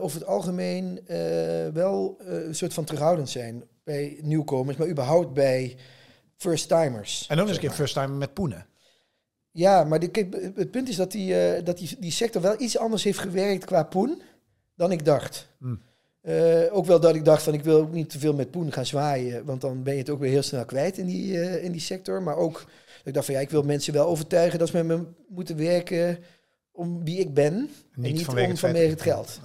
over 0.00 0.18
het 0.18 0.28
algemeen 0.28 1.00
wel 1.72 2.16
een 2.18 2.54
soort 2.54 2.74
van 2.74 2.84
terughoudend 2.84 3.28
zijn 3.28 3.64
bij 3.84 4.18
nieuwkomers, 4.22 4.76
maar 4.76 4.88
überhaupt 4.88 5.32
bij 5.34 5.76
first-timers. 6.36 7.26
En 7.28 7.38
ook 7.38 7.46
eens 7.46 7.56
een 7.56 7.62
keer 7.62 7.70
first-timer 7.70 8.16
met 8.16 8.34
poenen. 8.34 8.66
Ja, 9.50 9.84
maar 9.84 9.98
die, 9.98 10.10
het 10.54 10.70
punt 10.70 10.88
is 10.88 10.96
dat, 10.96 11.12
die, 11.12 11.62
dat 11.62 11.78
die, 11.78 11.96
die 11.98 12.10
sector 12.10 12.42
wel 12.42 12.60
iets 12.60 12.78
anders 12.78 13.04
heeft 13.04 13.18
gewerkt 13.18 13.64
qua 13.64 13.82
poen 13.82 14.22
dan 14.74 14.92
ik 14.92 15.04
dacht. 15.04 15.48
Hmm. 15.58 15.80
ook 16.70 16.86
wel 16.86 17.00
dat 17.00 17.14
ik 17.14 17.24
dacht 17.24 17.42
van 17.42 17.54
ik 17.54 17.64
wil 17.64 17.80
ook 17.80 17.92
niet 17.92 18.10
te 18.10 18.18
veel 18.18 18.34
met 18.34 18.50
poen 18.50 18.72
gaan 18.72 18.86
zwaaien, 18.86 19.44
want 19.44 19.60
dan 19.60 19.82
ben 19.82 19.92
je 19.92 19.98
het 19.98 20.10
ook 20.10 20.20
weer 20.20 20.30
heel 20.30 20.42
snel 20.42 20.64
kwijt 20.64 20.98
in 20.98 21.06
die, 21.06 21.60
in 21.60 21.72
die 21.72 21.80
sector. 21.80 22.22
Maar 22.22 22.36
ook 22.36 22.64
ik 23.04 23.14
dacht 23.14 23.26
van 23.26 23.34
ja, 23.34 23.40
ik 23.40 23.50
wil 23.50 23.62
mensen 23.62 23.92
wel 23.92 24.06
overtuigen 24.06 24.58
dat 24.58 24.68
ze 24.68 24.76
met 24.76 24.98
me 24.98 25.06
moeten 25.28 25.56
werken 25.56 26.18
om 26.78 27.04
wie 27.04 27.18
ik 27.18 27.34
ben. 27.34 27.54
Niet, 27.94 28.06
en 28.06 28.12
niet 28.12 28.24
vanwege, 28.24 28.50
om, 28.50 28.56
vanwege 28.56 28.90
het 28.90 29.02
geld. 29.02 29.40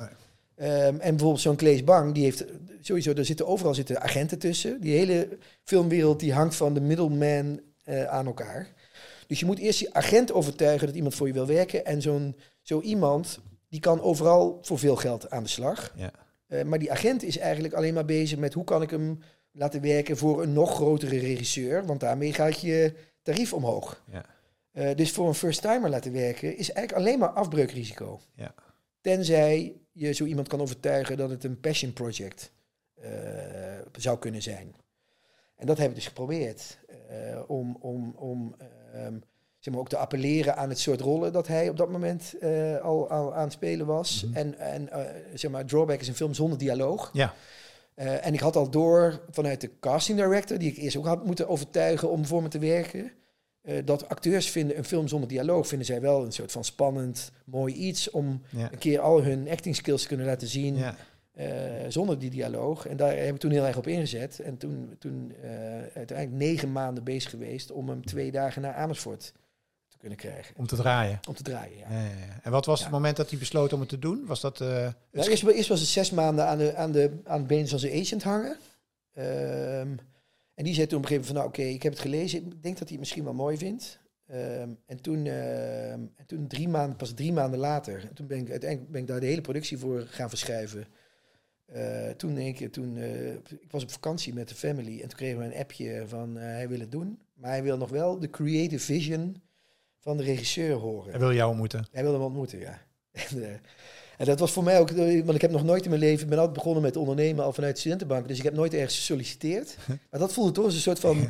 Ehm, 0.55 0.69
en 0.85 0.97
bijvoorbeeld 0.97 1.39
zo'n 1.39 1.55
Klees 1.55 1.83
Bang, 1.83 2.13
die 2.13 2.23
heeft 2.23 2.45
sowieso, 2.81 3.13
er 3.13 3.25
zitten 3.25 3.47
overal 3.47 3.73
zitten 3.73 4.01
agenten 4.01 4.39
tussen. 4.39 4.81
Die 4.81 4.97
hele 4.97 5.37
filmwereld 5.63 6.19
die 6.19 6.33
hangt 6.33 6.55
van 6.55 6.73
de 6.73 6.81
middleman 6.81 7.59
uh, 7.85 8.05
aan 8.05 8.25
elkaar. 8.25 8.67
Dus 9.27 9.39
je 9.39 9.45
moet 9.45 9.59
eerst 9.59 9.79
die 9.79 9.93
agent 9.93 10.33
overtuigen 10.33 10.87
dat 10.87 10.95
iemand 10.95 11.15
voor 11.15 11.27
je 11.27 11.33
wil 11.33 11.45
werken. 11.45 11.85
En 11.85 12.01
zo'n 12.01 12.35
zo 12.61 12.81
iemand, 12.81 13.39
die 13.69 13.79
kan 13.79 14.01
overal 14.01 14.59
voor 14.61 14.79
veel 14.79 14.95
geld 14.95 15.29
aan 15.29 15.43
de 15.43 15.49
slag. 15.49 15.93
Ja. 15.95 16.11
Uh, 16.47 16.63
maar 16.63 16.79
die 16.79 16.91
agent 16.91 17.23
is 17.23 17.37
eigenlijk 17.37 17.73
alleen 17.73 17.93
maar 17.93 18.05
bezig 18.05 18.37
met 18.37 18.53
hoe 18.53 18.63
kan 18.63 18.81
ik 18.81 18.89
hem 18.89 19.19
laten 19.51 19.81
werken 19.81 20.17
voor 20.17 20.43
een 20.43 20.53
nog 20.53 20.73
grotere 20.75 21.19
regisseur. 21.19 21.85
Want 21.85 21.99
daarmee 21.99 22.33
gaat 22.33 22.61
je 22.61 22.93
tarief 23.21 23.53
omhoog. 23.53 24.03
Ja. 24.11 24.25
Uh, 24.73 24.95
dus 24.95 25.11
voor 25.11 25.27
een 25.27 25.33
first-timer 25.33 25.89
laten 25.89 26.11
werken 26.11 26.57
is 26.57 26.71
eigenlijk 26.71 27.07
alleen 27.07 27.19
maar 27.19 27.29
afbreukrisico. 27.29 28.19
Ja. 28.35 28.53
Tenzij 29.01 29.75
je 29.91 30.11
zo 30.11 30.25
iemand 30.25 30.47
kan 30.47 30.61
overtuigen 30.61 31.17
dat 31.17 31.29
het 31.29 31.43
een 31.43 31.59
passion 31.59 31.93
project 31.93 32.51
uh, 33.03 33.07
zou 33.97 34.19
kunnen 34.19 34.41
zijn. 34.41 34.75
En 35.55 35.65
dat 35.65 35.77
hebben 35.77 35.95
we 35.95 35.99
dus 35.99 36.07
geprobeerd. 36.07 36.77
Uh, 37.11 37.41
om 37.47 37.77
om, 37.79 38.13
om 38.15 38.55
um, 38.95 39.23
zeg 39.59 39.73
maar 39.73 39.81
ook 39.81 39.89
te 39.89 39.97
appelleren 39.97 40.55
aan 40.55 40.69
het 40.69 40.79
soort 40.79 41.01
rollen 41.01 41.33
dat 41.33 41.47
hij 41.47 41.69
op 41.69 41.77
dat 41.77 41.89
moment 41.89 42.35
al, 42.81 43.09
al, 43.09 43.33
aan 43.33 43.43
het 43.43 43.53
spelen 43.53 43.85
was. 43.85 44.23
Mm 44.23 44.33
-hmm. 44.33 44.37
En, 44.37 44.59
en 44.59 44.89
zeg 45.33 45.51
maar, 45.51 45.65
Drawback 45.65 45.99
is 46.01 46.07
een 46.07 46.15
film 46.15 46.33
zonder 46.33 46.57
dialoog. 46.57 47.09
Ja. 47.13 47.33
En 47.95 48.33
ik 48.33 48.39
had 48.39 48.55
al 48.55 48.69
door 48.69 49.21
vanuit 49.29 49.61
de 49.61 49.79
casting 49.79 50.17
director, 50.17 50.57
die 50.57 50.71
ik 50.71 50.77
eerst 50.77 50.97
ook 50.97 51.05
had 51.05 51.25
moeten 51.25 51.47
overtuigen 51.47 52.09
om 52.09 52.25
voor 52.25 52.41
me 52.41 52.47
te 52.47 52.59
werken, 52.59 53.11
uh, 53.63 53.77
dat 53.85 54.09
acteurs 54.09 54.49
vinden 54.49 54.77
een 54.77 54.83
film 54.83 55.07
zonder 55.07 55.29
dialoog, 55.29 55.67
vinden 55.67 55.87
zij 55.87 56.01
wel 56.01 56.25
een 56.25 56.31
soort 56.31 56.51
van 56.51 56.63
spannend, 56.63 57.31
mooi 57.45 57.73
iets 57.73 58.09
om 58.09 58.41
een 58.51 58.77
keer 58.77 58.99
al 58.99 59.23
hun 59.23 59.49
acting 59.49 59.75
skills 59.75 60.01
te 60.01 60.07
kunnen 60.07 60.25
laten 60.25 60.47
zien 60.47 60.75
ja. 60.75 60.95
uh, 61.35 61.45
zonder 61.87 62.19
die 62.19 62.29
dialoog. 62.29 62.87
En 62.87 62.97
daar 62.97 63.17
heb 63.17 63.33
ik 63.33 63.39
toen 63.39 63.51
heel 63.51 63.65
erg 63.65 63.77
op 63.77 63.87
ingezet. 63.87 64.39
En 64.39 64.57
toen, 64.57 64.95
toen 64.99 65.33
uiteindelijk 65.93 66.31
negen 66.31 66.71
maanden 66.71 67.03
bezig 67.03 67.29
geweest 67.29 67.71
om 67.71 67.89
hem 67.89 68.05
twee 68.05 68.31
dagen 68.31 68.61
naar 68.61 68.73
Amersfoort 68.73 69.33
kunnen 70.03 70.21
krijgen. 70.21 70.55
Om 70.57 70.67
te 70.67 70.75
draaien? 70.75 71.19
Om 71.27 71.33
te 71.33 71.43
draaien, 71.43 71.77
ja. 71.77 71.85
ja. 71.89 72.39
En 72.43 72.51
wat 72.51 72.65
was 72.65 72.81
het 72.81 72.91
moment 72.91 73.17
dat 73.17 73.29
hij 73.29 73.39
besloot 73.39 73.73
om 73.73 73.79
het 73.79 73.89
te 73.89 73.99
doen? 73.99 74.25
Was 74.25 74.41
dat... 74.41 74.61
Uh, 74.61 74.67
nou, 74.67 74.93
eerst, 75.29 75.43
eerst, 75.43 75.69
was 75.69 75.79
het 75.79 75.89
zes 75.89 76.11
maanden 76.11 76.47
aan, 76.47 76.57
de, 76.57 76.75
aan, 76.75 76.91
de, 76.91 77.11
aan 77.23 77.37
het 77.37 77.47
been 77.47 77.67
van 77.67 77.79
zijn 77.79 78.01
agent 78.01 78.23
hangen. 78.23 78.57
Um, 79.17 79.99
en 80.53 80.63
die 80.63 80.73
zei 80.73 80.87
toen 80.87 80.97
op 80.97 81.03
een 81.03 81.09
gegeven 81.09 81.11
moment 81.11 81.25
van, 81.25 81.35
nou 81.35 81.47
oké, 81.47 81.59
okay, 81.59 81.73
ik 81.73 81.83
heb 81.83 81.91
het 81.91 82.01
gelezen. 82.01 82.39
Ik 82.39 82.63
denk 82.63 82.77
dat 82.77 82.87
hij 82.87 82.87
het 82.87 82.99
misschien 82.99 83.23
wel 83.23 83.33
mooi 83.33 83.57
vindt. 83.57 84.01
Um, 84.31 84.77
en, 84.85 85.01
toen, 85.01 85.25
uh, 85.25 85.91
en 85.91 86.25
toen 86.25 86.47
drie 86.47 86.67
maanden, 86.67 86.95
pas 86.95 87.13
drie 87.13 87.33
maanden 87.33 87.59
later, 87.59 88.13
toen 88.13 88.27
ben 88.27 88.39
ik 88.39 88.49
uiteindelijk 88.49 88.91
ben 88.91 89.01
ik 89.01 89.07
daar 89.07 89.19
de 89.19 89.25
hele 89.25 89.41
productie 89.41 89.77
voor 89.77 90.01
gaan 90.01 90.29
verschuiven. 90.29 90.87
Uh, 91.75 92.09
toen, 92.09 92.37
een 92.37 92.53
keer, 92.53 92.71
toen 92.71 92.95
uh, 92.95 93.33
ik 93.33 93.71
was 93.71 93.83
op 93.83 93.91
vakantie 93.91 94.33
met 94.33 94.49
de 94.49 94.55
family 94.55 95.01
en 95.01 95.07
toen 95.07 95.17
kregen 95.17 95.39
we 95.39 95.45
een 95.45 95.59
appje 95.59 96.03
van 96.07 96.35
hij 96.35 96.69
wil 96.69 96.79
het 96.79 96.91
doen. 96.91 97.19
Maar 97.33 97.49
hij 97.49 97.63
wil 97.63 97.77
nog 97.77 97.89
wel 97.89 98.19
de 98.19 98.29
creative 98.29 98.85
vision 98.85 99.41
van 99.99 100.17
de 100.17 100.23
regisseur 100.23 100.75
horen. 100.75 101.09
Hij 101.09 101.19
wil 101.19 101.33
jou 101.33 101.49
ontmoeten? 101.49 101.85
Hij 101.91 102.01
wilde 102.01 102.17
hem 102.17 102.25
ontmoeten, 102.25 102.59
ja. 102.59 102.81
en, 103.11 103.61
en, 104.23 104.29
dat 104.29 104.39
was 104.39 104.51
voor 104.51 104.63
mij 104.63 104.79
ook, 104.79 104.91
want 105.25 105.35
ik 105.35 105.41
heb 105.41 105.51
nog 105.51 105.63
nooit 105.63 105.83
in 105.83 105.89
mijn 105.89 106.01
leven, 106.01 106.23
ik 106.23 106.29
ben 106.29 106.37
altijd 106.37 106.57
begonnen 106.57 106.81
met 106.81 106.95
ondernemen 106.95 107.43
al 107.43 107.53
vanuit 107.53 107.73
de 107.73 107.79
studentenbank, 107.79 108.27
dus 108.27 108.37
ik 108.37 108.43
heb 108.43 108.53
nooit 108.53 108.73
ergens 108.73 108.95
gesolliciteerd. 108.95 109.75
maar 110.09 110.19
dat 110.19 110.33
voelde 110.33 110.51
toch 110.51 110.65
als 110.65 110.73
een 110.73 110.79
soort 110.79 110.99
van 110.99 111.29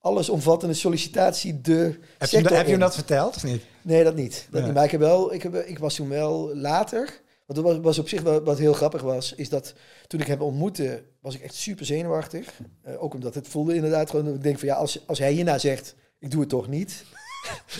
allesomvattende 0.00 0.74
sollicitatie 0.74 1.60
de 1.60 1.98
heb 2.18 2.30
je, 2.30 2.36
heb 2.36 2.64
je 2.64 2.70
hem 2.70 2.80
dat 2.80 2.94
verteld 2.94 3.36
of 3.36 3.44
niet? 3.44 3.62
Nee, 3.82 4.04
dat 4.04 4.14
niet. 4.14 4.46
Dat 4.50 4.64
niet. 4.64 4.74
Maar 4.74 4.84
ik, 4.84 4.90
heb 4.90 5.00
wel, 5.00 5.34
ik, 5.34 5.42
heb, 5.42 5.54
ik 5.54 5.78
was 5.78 5.94
toen 5.94 6.08
wel 6.08 6.56
later, 6.56 7.20
want 7.46 7.58
dat 7.58 7.72
was, 7.74 7.78
was 7.82 7.98
op 7.98 8.08
zich 8.08 8.22
wat, 8.22 8.44
wat, 8.44 8.58
heel 8.58 8.72
grappig 8.72 9.02
was, 9.02 9.34
is 9.34 9.48
dat 9.48 9.74
toen 10.06 10.20
ik 10.20 10.26
hem 10.26 10.40
ontmoette, 10.40 11.02
was 11.20 11.34
ik 11.34 11.42
echt 11.42 11.54
super 11.54 11.86
zenuwachtig. 11.86 12.60
Uh, 12.88 13.02
ook 13.02 13.14
omdat 13.14 13.34
het 13.34 13.48
voelde 13.48 13.74
inderdaad 13.74 14.10
gewoon, 14.10 14.34
ik 14.34 14.42
denk 14.42 14.58
van 14.58 14.68
ja, 14.68 14.74
als, 14.74 15.02
als 15.06 15.18
hij 15.18 15.32
hierna 15.32 15.58
zegt, 15.58 15.94
ik 16.18 16.30
doe 16.30 16.40
het 16.40 16.48
toch 16.48 16.68
niet, 16.68 17.04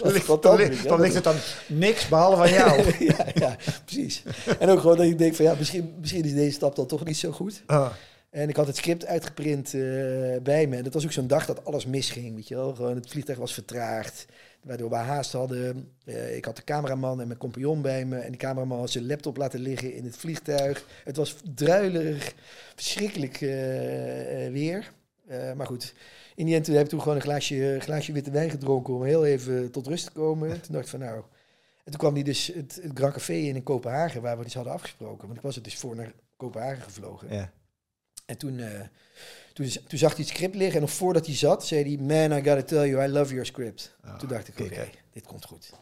ligt, 0.02 0.26
dan, 0.26 0.40
dan 0.86 1.00
ligt 1.00 1.14
het 1.14 1.24
dan 1.24 1.36
niks 1.66 2.08
behalve 2.08 2.42
aan 2.42 2.52
jou. 2.52 2.94
ja, 3.16 3.26
ja, 3.34 3.56
precies. 3.84 4.22
En 4.58 4.68
ook 4.68 4.80
gewoon 4.80 4.96
dat 4.96 5.06
ik 5.06 5.18
denk 5.18 5.34
van 5.34 5.44
ja, 5.44 5.54
misschien, 5.58 5.94
misschien 6.00 6.24
is 6.24 6.34
deze 6.34 6.52
stap 6.52 6.76
dan 6.76 6.86
toch 6.86 7.04
niet 7.04 7.16
zo 7.16 7.30
goed. 7.30 7.62
Ah. 7.66 7.90
En 8.30 8.48
ik 8.48 8.56
had 8.56 8.66
het 8.66 8.76
script 8.76 9.06
uitgeprint 9.06 9.72
uh, 9.72 9.82
bij 10.42 10.66
me. 10.66 10.76
En 10.76 10.84
dat 10.84 10.94
was 10.94 11.04
ook 11.04 11.12
zo'n 11.12 11.26
dag 11.26 11.46
dat 11.46 11.64
alles 11.64 11.86
misging, 11.86 12.34
weet 12.34 12.48
je 12.48 12.54
wel. 12.54 12.74
Gewoon 12.74 12.94
het 12.94 13.10
vliegtuig 13.10 13.38
was 13.38 13.54
vertraagd. 13.54 14.26
Waardoor 14.62 14.90
we 14.90 14.96
haast 14.96 15.32
hadden. 15.32 15.90
Uh, 16.04 16.36
ik 16.36 16.44
had 16.44 16.56
de 16.56 16.64
cameraman 16.64 17.20
en 17.20 17.26
mijn 17.26 17.38
compagnon 17.38 17.82
bij 17.82 18.04
me. 18.04 18.18
En 18.18 18.28
die 18.28 18.40
cameraman 18.40 18.78
had 18.78 18.90
zijn 18.90 19.06
laptop 19.06 19.36
laten 19.36 19.60
liggen 19.60 19.94
in 19.94 20.04
het 20.04 20.16
vliegtuig. 20.16 20.86
Het 21.04 21.16
was 21.16 21.36
druilerig, 21.54 22.34
verschrikkelijk 22.74 23.40
uh, 23.40 23.50
weer. 24.50 24.92
maar 25.56 25.66
goed, 25.66 25.94
in 26.40 26.46
die 26.46 26.54
end 26.54 26.66
heb 26.66 26.84
ik 26.84 26.88
toen 26.88 27.00
gewoon 27.00 27.16
een 27.16 27.22
glaasje, 27.22 27.76
glaasje 27.80 28.12
witte 28.12 28.30
wijn 28.30 28.50
gedronken 28.50 28.94
om 28.94 29.04
heel 29.04 29.26
even 29.26 29.70
tot 29.70 29.86
rust 29.86 30.04
te 30.04 30.12
komen. 30.12 30.48
Toen 30.60 30.72
dacht 30.72 30.84
ik 30.84 30.90
van 30.90 31.00
nou... 31.00 31.22
En 31.84 31.90
toen 31.90 32.00
kwam 32.00 32.14
hij 32.14 32.22
dus 32.22 32.46
het, 32.46 32.78
het 32.82 32.90
Grand 32.94 33.12
Café 33.12 33.32
in 33.32 33.54
in 33.54 33.62
Kopenhagen, 33.62 34.22
waar 34.22 34.38
we 34.38 34.44
dus 34.44 34.54
hadden 34.54 34.72
afgesproken. 34.72 35.26
Want 35.26 35.36
ik 35.36 35.42
was 35.42 35.56
er 35.56 35.62
dus 35.62 35.76
voor 35.76 35.96
naar 35.96 36.12
Kopenhagen 36.36 36.82
gevlogen. 36.82 37.34
Ja. 37.34 37.52
En 38.26 38.36
toen, 38.36 38.58
uh, 38.58 38.80
toen, 39.52 39.68
toen, 39.88 39.98
zag 39.98 40.10
hij 40.10 40.24
het 40.24 40.28
script 40.28 40.54
liggen 40.54 40.74
en 40.74 40.80
nog 40.80 40.90
voordat 40.90 41.26
hij 41.26 41.34
zat, 41.34 41.66
zei 41.66 41.96
hij... 41.96 42.04
Man, 42.04 42.38
I 42.38 42.42
gotta 42.42 42.62
tell 42.62 42.88
you, 42.88 43.04
I 43.04 43.08
love 43.08 43.30
your 43.30 43.46
script. 43.46 43.96
Oh, 44.04 44.18
toen 44.18 44.28
dacht 44.28 44.48
ik, 44.48 44.60
oké, 44.60 44.88
dit 45.12 45.26
komt 45.26 45.44
goed. 45.44 45.72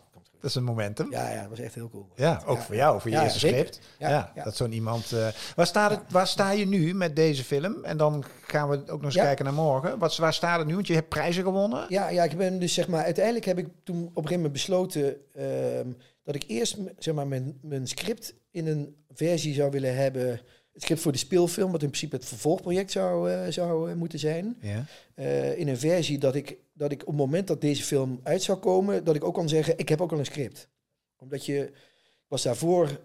Dat 0.41 0.51
is 0.51 0.55
een 0.55 0.65
momentum. 0.65 1.11
Ja, 1.11 1.31
ja, 1.31 1.41
dat 1.41 1.51
was 1.51 1.59
echt 1.59 1.75
heel 1.75 1.91
cool. 1.91 2.09
Ja, 2.15 2.43
ook 2.47 2.59
voor 2.59 2.75
jou, 2.75 3.01
voor 3.01 3.11
je 3.11 3.21
eerste 3.21 3.39
script. 3.39 3.81
Ja, 3.99 4.33
dat 4.45 4.57
zo'n 4.57 4.73
iemand... 4.73 5.13
Uh, 5.13 5.29
waar, 5.57 5.67
staat 5.67 5.91
het, 5.91 6.01
waar 6.11 6.27
sta 6.27 6.51
je 6.51 6.67
nu 6.67 6.95
met 6.95 7.17
deze 7.17 7.45
film? 7.45 7.85
En 7.85 7.97
dan 7.97 8.25
gaan 8.47 8.69
we 8.69 8.77
ook 8.77 8.87
nog 8.87 9.05
eens 9.05 9.15
kijken 9.15 9.45
naar 9.45 9.55
morgen. 9.55 9.99
Wat, 9.99 10.17
waar 10.17 10.35
staat 10.35 10.59
het 10.59 10.67
nu? 10.67 10.75
Want 10.75 10.87
je 10.87 10.95
hebt 10.95 11.09
prijzen 11.09 11.43
gewonnen. 11.43 11.87
Ja, 11.89 12.09
ja, 12.09 12.25
ik 12.25 12.37
ben 12.37 12.59
dus 12.59 12.75
zeg 12.75 12.89
maar... 12.89 13.05
Uiteindelijk 13.05 13.45
heb 13.45 13.59
ik 13.59 13.69
toen 13.85 13.97
op 13.97 14.05
een 14.05 14.13
gegeven 14.15 14.35
moment 14.35 14.53
besloten... 14.53 15.17
Um, 15.39 15.97
dat 16.25 16.35
ik 16.37 16.45
eerst 16.47 16.77
zeg 16.99 17.15
maar, 17.15 17.27
mijn, 17.27 17.59
mijn 17.63 17.87
script 17.87 18.35
in 18.51 18.67
een 18.67 18.97
versie 19.15 19.55
zou 19.55 19.71
willen 19.71 19.97
hebben 19.97 20.41
het 20.79 20.87
script 20.87 21.03
voor 21.03 21.13
de 21.13 21.19
speelfilm, 21.19 21.73
wat 21.73 21.83
in 21.83 21.89
principe 21.89 22.17
het 22.17 22.25
vervolgproject 22.25 22.91
zou, 22.91 23.31
uh, 23.31 23.41
zou 23.49 23.91
uh, 23.91 23.97
moeten 23.97 24.19
zijn. 24.19 24.57
Ja. 24.61 24.85
Uh, 25.15 25.59
in 25.59 25.69
een 25.69 25.79
versie 25.79 26.19
dat 26.19 26.35
ik, 26.35 26.57
dat 26.73 26.93
ik 26.93 27.01
op 27.01 27.07
het 27.07 27.17
moment 27.17 27.47
dat 27.47 27.61
deze 27.61 27.83
film 27.83 28.21
uit 28.23 28.43
zou 28.43 28.59
komen, 28.59 29.05
dat 29.05 29.15
ik 29.15 29.25
ook 29.25 29.35
kan 29.35 29.49
zeggen, 29.49 29.79
ik 29.79 29.89
heb 29.89 30.01
ook 30.01 30.13
al 30.13 30.19
een 30.19 30.25
script. 30.25 30.69
Omdat 31.17 31.47
je, 31.47 31.59
ik 31.65 32.29
was 32.29 32.43
daarvoor 32.43 33.01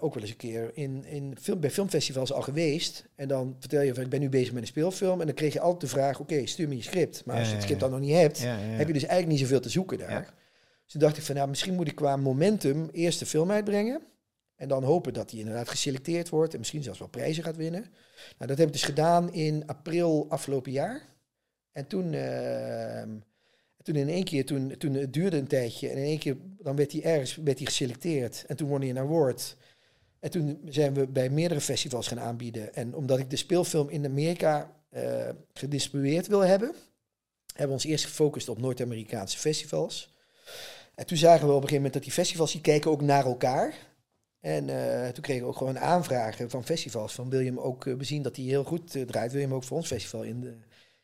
ook 0.00 0.14
wel 0.14 0.22
eens 0.22 0.30
een 0.30 0.36
keer 0.36 0.70
in, 0.74 1.04
in 1.04 1.36
film, 1.40 1.60
bij 1.60 1.70
filmfestivals 1.70 2.32
al 2.32 2.42
geweest. 2.42 3.04
En 3.14 3.28
dan 3.28 3.56
vertel 3.58 3.80
je 3.80 3.94
van, 3.94 4.02
ik 4.02 4.10
ben 4.10 4.20
nu 4.20 4.28
bezig 4.28 4.52
met 4.52 4.62
een 4.62 4.68
speelfilm. 4.68 5.20
En 5.20 5.26
dan 5.26 5.34
kreeg 5.34 5.52
je 5.52 5.60
altijd 5.60 5.80
de 5.80 5.86
vraag, 5.86 6.20
oké, 6.20 6.46
stuur 6.46 6.68
me 6.68 6.76
je 6.76 6.82
script. 6.82 7.24
Maar 7.24 7.38
als 7.38 7.48
je 7.48 7.54
het 7.54 7.62
script 7.62 7.80
dan 7.80 7.90
nog 7.90 8.00
niet 8.00 8.14
hebt, 8.14 8.42
heb 8.44 8.86
je 8.86 8.92
dus 8.92 9.04
eigenlijk 9.04 9.26
niet 9.26 9.40
zoveel 9.40 9.60
te 9.60 9.68
zoeken 9.68 9.98
daar. 9.98 10.34
Dus 10.82 10.92
toen 10.92 11.00
dacht 11.00 11.16
ik 11.16 11.22
van, 11.22 11.34
nou, 11.34 11.48
misschien 11.48 11.74
moet 11.74 11.88
ik 11.88 11.94
qua 11.94 12.16
momentum 12.16 12.88
eerst 12.92 13.18
de 13.18 13.26
film 13.26 13.50
uitbrengen. 13.50 14.00
En 14.58 14.68
dan 14.68 14.84
hopen 14.84 15.12
dat 15.12 15.30
hij 15.30 15.40
inderdaad 15.40 15.68
geselecteerd 15.68 16.28
wordt 16.28 16.52
en 16.52 16.58
misschien 16.58 16.82
zelfs 16.82 16.98
wel 16.98 17.08
prijzen 17.08 17.44
gaat 17.44 17.56
winnen. 17.56 17.80
Nou, 18.38 18.50
dat 18.50 18.58
heb 18.58 18.66
ik 18.66 18.72
dus 18.72 18.82
gedaan 18.82 19.32
in 19.32 19.66
april 19.66 20.26
afgelopen 20.28 20.72
jaar. 20.72 21.02
En 21.72 21.86
toen, 21.86 22.12
uh, 22.12 23.02
toen 23.82 23.94
in 23.94 24.08
één 24.08 24.24
keer, 24.24 24.46
toen, 24.46 24.76
toen 24.78 24.94
het 24.94 25.12
duurde 25.12 25.36
een 25.36 25.46
tijdje 25.46 25.88
en 25.88 25.96
in 25.96 26.04
één 26.04 26.18
keer 26.18 26.36
dan 26.58 26.76
werd 26.76 26.92
hij 26.92 27.02
ergens 27.02 27.36
werd 27.36 27.58
hij 27.58 27.66
geselecteerd. 27.66 28.44
En 28.46 28.56
toen 28.56 28.68
won 28.68 28.80
hij 28.80 28.90
een 28.90 28.98
award. 28.98 29.56
En 30.20 30.30
toen 30.30 30.60
zijn 30.68 30.94
we 30.94 31.06
bij 31.06 31.30
meerdere 31.30 31.60
festivals 31.60 32.08
gaan 32.08 32.20
aanbieden. 32.20 32.74
En 32.74 32.94
omdat 32.94 33.18
ik 33.18 33.30
de 33.30 33.36
speelfilm 33.36 33.88
in 33.88 34.04
Amerika 34.04 34.72
uh, 34.92 35.28
gedistribueerd 35.52 36.26
wil 36.26 36.40
hebben, 36.40 36.74
hebben 37.46 37.66
we 37.66 37.72
ons 37.72 37.84
eerst 37.84 38.04
gefocust 38.04 38.48
op 38.48 38.60
Noord-Amerikaanse 38.60 39.38
festivals. 39.38 40.14
En 40.94 41.06
toen 41.06 41.16
zagen 41.16 41.46
we 41.46 41.52
op 41.52 41.62
een 41.62 41.68
gegeven 41.68 41.76
moment 41.76 41.92
dat 41.92 42.02
die 42.02 42.12
festivals 42.12 42.52
die 42.52 42.60
kijken 42.60 42.90
ook 42.90 43.00
naar 43.00 43.24
elkaar. 43.24 43.74
En 44.48 44.68
uh, 44.68 45.08
toen 45.08 45.22
kregen 45.22 45.42
we 45.42 45.48
ook 45.48 45.56
gewoon 45.56 45.78
aanvragen 45.78 46.50
van 46.50 46.64
festivals. 46.64 47.12
Van 47.12 47.30
wil 47.30 47.40
je 47.40 47.46
hem 47.46 47.58
ook 47.58 47.84
uh, 47.84 47.96
bezien 47.96 48.22
dat 48.22 48.36
hij 48.36 48.44
heel 48.44 48.64
goed 48.64 48.94
uh, 48.94 49.02
draait? 49.02 49.30
Wil 49.30 49.40
je 49.40 49.46
hem 49.46 49.54
ook 49.56 49.64
voor 49.64 49.76
ons 49.76 49.86
festival 49.86 50.22
in 50.22 50.40
de, 50.40 50.54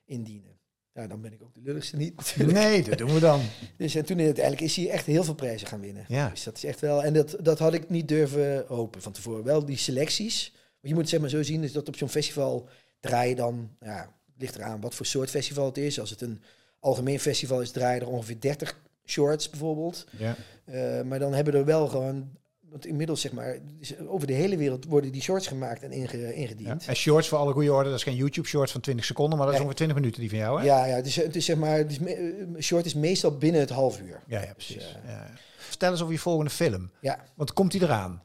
indienen? 0.05 0.59
Ja, 0.93 1.07
dan 1.07 1.21
ben 1.21 1.33
ik 1.33 1.43
ook 1.43 1.55
de 1.55 1.61
lulligste 1.63 1.97
niet. 1.97 2.37
Nee, 2.37 2.83
dat 2.83 2.99
doen 2.99 3.15
we 3.15 3.21
dan. 3.21 3.41
Dus 3.77 3.95
en 3.95 4.05
toen 4.05 4.21
uiteindelijk 4.21 4.65
is 4.65 4.77
hij 4.77 4.91
echt 4.91 5.07
heel 5.07 5.25
veel 5.25 5.35
prijzen 5.35 5.67
gaan 5.67 5.81
winnen. 5.81 6.05
Ja. 6.09 6.29
Dus 6.29 6.43
dat 6.43 6.57
is 6.57 6.65
echt 6.65 6.81
wel. 6.81 7.05
En 7.05 7.13
dat, 7.13 7.37
dat 7.41 7.59
had 7.59 7.75
ik 7.75 7.89
niet 7.89 8.09
durven 8.09 8.65
hopen 8.69 9.03
van 9.03 9.13
tevoren. 9.13 9.45
Wel 9.45 9.65
die 9.65 9.77
selecties. 9.77 10.51
Want 10.53 10.81
je 10.81 10.95
moet 10.95 11.01
het 11.01 11.09
zeg 11.09 11.21
maar 11.21 11.29
zo 11.29 11.43
zien, 11.43 11.63
is 11.63 11.73
dat 11.73 11.89
op 11.89 11.97
zo'n 11.97 12.09
festival 12.09 12.69
draai 13.01 13.29
je 13.29 13.35
dan. 13.35 13.71
Ja, 13.81 13.99
het 14.33 14.43
ligt 14.43 14.55
eraan 14.55 14.81
wat 14.81 14.95
voor 14.95 15.07
soort 15.07 15.31
festival 15.31 15.67
het 15.67 15.79
is. 15.79 16.01
Als 16.01 16.11
het 16.11 16.21
een 16.21 16.43
algemeen 16.79 17.21
festival 17.21 17.61
is, 17.61 17.71
draai 17.71 17.95
je 17.95 18.01
er 18.01 18.09
ongeveer 18.09 18.41
30 18.41 18.81
shorts 19.05 19.51
bijvoorbeeld. 19.51 20.07
Ja. 20.19 20.37
Eh, 20.65 21.03
maar 21.03 21.19
dan 21.19 21.33
hebben 21.33 21.55
er 21.55 21.65
wel 21.65 21.89
gewoon. 21.89 22.43
Want 22.75 22.87
inmiddels 22.87 23.21
zeg 23.21 23.33
maar, 23.33 23.59
over 24.07 24.27
de 24.27 24.33
hele 24.33 24.57
wereld 24.57 24.85
worden 24.85 25.13
die 25.13 25.23
shorts 25.23 25.47
gemaakt 25.47 25.83
en 25.83 25.93
inge, 25.93 26.19
Ja. 26.19 26.29
ingediend. 26.29 26.87
En 26.87 26.97
shorts 26.97 27.29
voor 27.29 27.39
alle 27.39 27.53
goede 27.53 27.73
orde, 27.73 27.89
dat 27.89 27.99
is 27.99 28.05
geen 28.05 28.17
YouTube 28.17 28.49
shorts 28.49 28.73
van 28.73 28.81
20 28.81 29.05
seconden, 29.05 29.37
maar 29.39 29.47
dat 29.47 29.55
is 29.55 29.61
ongeveer 29.61 29.77
20 29.79 29.97
minuten 29.97 30.21
die 30.21 30.31
van 30.31 30.39
jou, 30.39 30.59
hè? 30.61 30.65
Ja, 30.65 30.85
ja, 30.87 30.95
het 30.95 31.07
is, 31.07 31.17
het 31.17 31.37
is 31.37 31.45
zeg 31.45 31.57
maar, 31.57 31.77
het 31.77 31.91
is 31.91 31.99
me- 31.99 32.11
eh, 32.57 32.63
short 32.63 32.85
is 32.87 32.95
meestal 32.95 33.37
binnen 33.39 33.61
het 33.61 33.71
half 33.71 34.01
uur. 34.01 34.21
ja, 34.27 34.41
ja, 34.41 34.53
precies. 34.53 34.75
Dus, 34.75 34.97
eh, 35.05 35.11
ja. 35.11 35.31
Vertel 35.59 35.91
eens 35.91 36.01
over 36.01 36.13
je 36.13 36.19
volgende 36.21 36.51
film. 36.51 36.91
Ja. 37.01 37.25
Want 37.35 37.53
komt 37.53 37.73
die 37.73 37.83
eraan? 37.83 38.23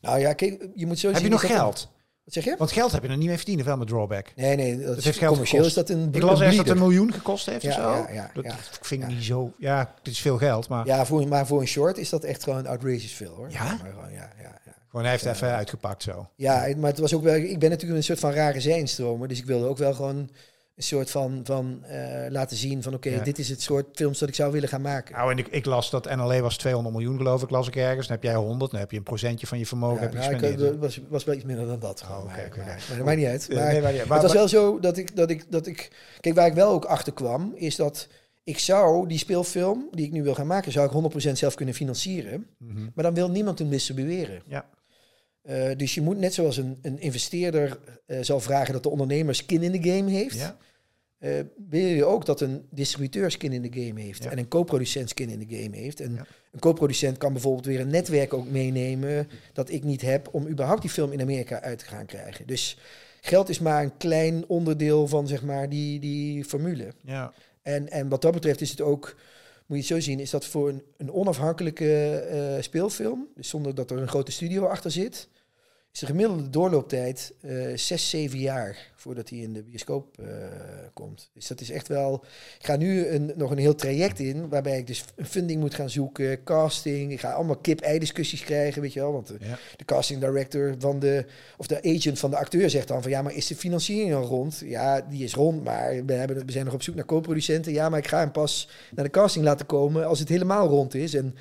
Nou 0.00 0.18
ja, 0.18 0.32
kijk, 0.32 0.66
je 0.74 0.86
moet 0.86 0.98
zo 0.98 1.06
Heb 1.06 1.16
zien. 1.16 1.24
je 1.24 1.30
nog 1.32 1.46
geld? 1.46 1.88
Wat 2.26 2.34
zeg 2.34 2.44
je? 2.44 2.54
Want 2.58 2.72
geld 2.72 2.92
heb 2.92 3.02
je 3.02 3.08
er 3.08 3.16
niet 3.16 3.28
mee 3.28 3.36
verdiend, 3.36 3.62
wel 3.62 3.76
met 3.76 3.88
drawback. 3.88 4.32
Nee, 4.36 4.56
nee, 4.56 4.76
dat, 4.76 4.86
Dat 4.86 4.96
is 4.96 5.04
heeft 5.04 5.18
geld 5.18 5.30
commercieel 5.30 5.62
gekost. 5.64 5.78
is 5.78 5.86
dat 5.86 5.96
een 5.96 6.08
Ik 6.12 6.22
las 6.22 6.40
ergens 6.40 6.56
dat 6.56 6.68
een 6.68 6.78
miljoen 6.78 7.12
gekost 7.12 7.46
heeft 7.46 7.62
Ja, 7.62 7.68
of 7.68 7.74
zo. 7.74 7.80
ja, 7.82 8.08
ja, 8.12 8.30
dat 8.34 8.44
ja. 8.44 8.56
vind 8.80 9.02
ik 9.02 9.08
niet 9.08 9.24
zo... 9.24 9.52
Ja, 9.58 9.94
het 9.98 10.12
is 10.12 10.20
veel 10.20 10.38
geld, 10.38 10.68
maar 10.68 10.86
Ja, 10.86 11.06
voor, 11.06 11.28
maar 11.28 11.46
voor 11.46 11.60
een 11.60 11.66
short 11.66 11.98
is 11.98 12.08
dat 12.08 12.24
echt 12.24 12.42
gewoon 12.42 12.66
outrageous 12.66 13.12
veel 13.12 13.34
hoor. 13.34 13.50
Ja? 13.50 13.64
Maar 13.64 13.90
gewoon, 13.94 14.12
ja, 14.12 14.30
ja, 14.42 14.60
ja. 14.64 14.72
gewoon 14.88 15.02
hij 15.02 15.10
heeft 15.12 15.24
even 15.24 15.54
uitgepakt 15.54 16.02
zo. 16.02 16.28
ja, 16.36 16.66
maar 16.76 16.90
het 16.90 16.98
was 16.98 17.14
ook 17.14 17.22
wel. 17.22 17.34
Ik 17.34 17.58
ben 17.58 17.70
natuurlijk 17.70 17.98
een 17.98 18.04
soort 18.04 18.18
van 18.18 18.32
rare 18.32 18.60
zijnstromer, 18.60 19.28
dus 19.28 19.38
ik 19.38 19.44
wilde 19.46 19.66
ook 19.66 19.78
wel 19.78 19.94
gewoon 19.94 20.30
een 20.76 20.82
soort 20.82 21.10
van, 21.10 21.40
van 21.44 21.84
eh, 21.84 22.30
laten 22.30 22.56
zien 22.56 22.82
van 22.82 22.94
oké, 22.94 23.08
Ja. 23.10 23.22
dit 23.22 23.38
is 23.38 23.48
het 23.48 23.62
soort 23.62 23.86
films 23.92 24.18
dat 24.18 24.28
ik 24.28 24.34
zou 24.34 24.52
willen 24.52 24.68
gaan 24.68 24.80
maken. 24.80 25.14
Nou, 25.14 25.30
en 25.30 25.38
ik, 25.38 25.46
ik 25.48 25.64
las 25.64 25.90
dat 25.90 26.16
NLE 26.16 26.40
was 26.40 26.56
200 26.56 26.94
miljoen, 26.94 27.16
geloof 27.16 27.42
ik, 27.42 27.50
las 27.50 27.68
ik 27.68 27.76
ergens. 27.76 28.06
Dan 28.06 28.16
heb 28.16 28.24
jij 28.24 28.34
100, 28.34 28.70
dan 28.70 28.80
heb 28.80 28.90
je 28.90 28.96
een 28.96 29.02
procentje 29.02 29.46
van 29.46 29.58
je 29.58 29.66
vermogen 29.66 29.96
Ja, 29.96 30.02
heb 30.02 30.12
je 30.12 30.18
nou, 30.18 30.52
ik, 30.52 30.74
eh, 30.74 30.80
was, 30.80 31.00
was 31.08 31.24
wel 31.24 31.34
iets 31.34 31.44
minder 31.44 31.66
dan 31.66 31.78
dat. 31.78 32.02
Oh, 32.02 32.08
maar, 32.10 32.18
oké, 32.20 32.32
maar, 32.34 32.46
oké. 32.48 32.64
maar 32.88 32.96
dat 32.96 33.04
maakt 33.06 33.16
niet 33.18 33.26
uit. 33.26 33.48
Maar, 33.54 33.72
nee, 33.72 33.82
maar 33.82 33.94
ja, 33.94 34.04
maar- 34.06 34.12
het 34.18 34.22
was 34.26 34.32
wel 34.32 34.48
zo 34.48 34.78
dat 34.80 34.96
ik, 34.96 35.16
dat, 35.16 35.30
ik, 35.30 35.44
dat 35.50 35.66
ik... 35.66 35.90
Kijk, 36.20 36.34
waar 36.34 36.46
ik 36.46 36.54
wel 36.54 36.70
ook 36.72 36.84
achter 36.84 37.12
kwam, 37.12 37.52
is 37.54 37.76
dat 37.76 38.08
ik 38.44 38.58
zou 38.58 39.08
die 39.08 39.18
speelfilm, 39.18 39.88
die 39.90 40.06
ik 40.06 40.12
nu 40.12 40.22
wil 40.22 40.34
gaan 40.34 40.46
maken, 40.46 40.72
zou 40.72 40.86
ik 40.86 41.12
100% 41.28 41.32
zelf 41.32 41.54
kunnen 41.54 41.74
financieren. 41.74 42.46
Mhm. 42.58 42.86
Maar 42.94 43.04
dan 43.04 43.14
wil 43.14 43.30
niemand 43.30 43.58
hem 43.58 43.68
distribueren. 43.70 44.42
Ja. 44.46 44.64
Eh, 45.46 45.70
dus 45.76 45.94
je 45.94 46.00
moet 46.00 46.18
net 46.18 46.34
zoals 46.34 46.56
een, 46.56 46.78
een 46.82 47.00
investeerder 47.00 47.78
eh, 48.06 48.18
zal 48.22 48.40
vragen 48.40 48.72
dat 48.72 48.82
de 48.82 48.88
ondernemer 48.88 49.34
skin 49.34 49.62
in 49.62 49.72
de 49.80 49.90
game 49.90 50.10
heeft, 50.10 50.34
Ja? 50.38 50.56
eh, 51.18 51.30
wil 51.68 51.80
je 51.86 52.04
ook 52.04 52.24
dat 52.26 52.40
een 52.40 52.66
distributeur 52.70 53.30
skin 53.30 53.52
in 53.52 53.62
de 53.62 53.82
game 53.86 54.00
heeft 54.00 54.22
Ja. 54.22 54.30
en 54.30 54.38
een 54.38 54.48
co-producent 54.48 55.08
skin 55.08 55.28
in 55.30 55.38
de 55.48 55.56
game 55.62 55.76
heeft. 55.76 56.00
En 56.00 56.12
Ja. 56.14 56.26
een 56.52 56.60
co-producent 56.60 57.18
kan 57.18 57.32
bijvoorbeeld 57.32 57.66
weer 57.66 57.80
een 57.80 57.88
netwerk 57.90 58.34
ook 58.34 58.48
meenemen 58.50 59.28
dat 59.52 59.70
ik 59.70 59.84
niet 59.84 60.00
heb 60.02 60.28
om 60.32 60.46
überhaupt 60.48 60.80
die 60.82 60.90
film 60.90 61.12
in 61.12 61.20
Amerika 61.20 61.60
uit 61.60 61.78
te 61.78 61.84
gaan 61.84 62.06
krijgen. 62.06 62.46
Dus 62.46 62.78
geld 63.20 63.48
is 63.48 63.58
maar 63.58 63.82
een 63.82 63.96
klein 63.96 64.44
onderdeel 64.48 65.08
van 65.08 65.26
zeg 65.28 65.42
maar 65.42 65.68
die, 65.68 66.00
die 66.00 66.44
formule. 66.44 66.92
Ja. 67.04 67.32
En, 67.62 67.90
en 67.90 68.08
wat 68.08 68.22
dat 68.22 68.32
betreft 68.32 68.60
is 68.60 68.70
het 68.70 68.80
ook, 68.80 69.16
moet 69.66 69.86
je 69.86 69.94
het 69.94 70.04
zo 70.04 70.10
zien, 70.10 70.20
is 70.20 70.30
dat 70.30 70.46
voor 70.46 70.68
een, 70.68 70.82
een 70.96 71.12
onafhankelijke 71.12 72.58
speelfilm, 72.60 73.26
dus 73.34 73.48
zonder 73.48 73.74
dat 73.74 73.90
er 73.90 73.98
een 73.98 74.08
grote 74.08 74.32
studio 74.32 74.64
achter 74.66 74.90
zit, 74.90 75.28
is 75.96 76.02
de 76.02 76.08
gemiddelde 76.08 76.50
doorlooptijd 76.50 77.34
eh 77.40 77.52
zes, 77.74 78.10
zeven 78.10 78.38
jaar 78.38 78.94
voordat 79.06 79.28
hij 79.28 79.38
in 79.38 79.52
de 79.52 79.62
bioscoop 79.62 80.18
eh, 80.18 80.26
komt. 80.92 81.30
Dus 81.34 81.46
dat 81.46 81.60
is 81.60 81.70
echt 81.70 81.88
wel. 81.88 82.24
Ik 82.58 82.66
ga 82.66 82.76
nu 82.76 83.06
een, 83.06 83.32
nog 83.36 83.50
een 83.50 83.58
heel 83.58 83.74
traject 83.74 84.18
in, 84.18 84.48
waarbij 84.48 84.78
ik 84.78 84.86
dus 84.86 85.04
een 85.16 85.26
funding 85.26 85.60
moet 85.60 85.74
gaan 85.74 85.90
zoeken, 85.90 86.42
casting. 86.44 87.12
Ik 87.12 87.20
ga 87.20 87.32
allemaal 87.32 87.56
kip-ei 87.56 87.98
discussies 87.98 88.44
krijgen, 88.44 88.82
weet 88.82 88.92
je 88.92 89.00
wel. 89.00 89.12
Want 89.12 89.26
de, 89.26 89.36
Ja. 89.40 89.58
de 89.76 89.84
casting 89.84 90.20
director 90.20 90.74
van 90.78 90.98
de, 90.98 91.24
of 91.56 91.66
de 91.66 91.82
agent 91.82 92.18
van 92.18 92.30
de 92.30 92.36
acteur 92.36 92.70
zegt 92.70 92.88
dan 92.88 93.02
van 93.02 93.10
ja, 93.10 93.22
maar 93.22 93.34
is 93.34 93.46
de 93.46 93.56
financiering 93.56 94.14
al 94.14 94.24
rond? 94.24 94.62
Ja, 94.64 95.00
die 95.00 95.24
is 95.24 95.34
rond, 95.34 95.64
maar 95.64 96.04
we, 96.04 96.12
hebben, 96.12 96.46
we 96.46 96.52
zijn 96.52 96.64
nog 96.64 96.74
op 96.74 96.82
zoek 96.82 96.94
naar 96.94 97.04
co-producenten. 97.04 97.72
Ja, 97.72 97.88
maar 97.88 97.98
ik 97.98 98.08
ga 98.08 98.18
hem 98.18 98.32
pas 98.32 98.68
naar 98.94 99.04
de 99.04 99.10
casting 99.10 99.44
laten 99.44 99.66
komen 99.66 100.06
als 100.06 100.18
het 100.18 100.28
helemaal 100.28 100.68
rond 100.68 100.94
is. 100.94 101.14
En 101.14 101.34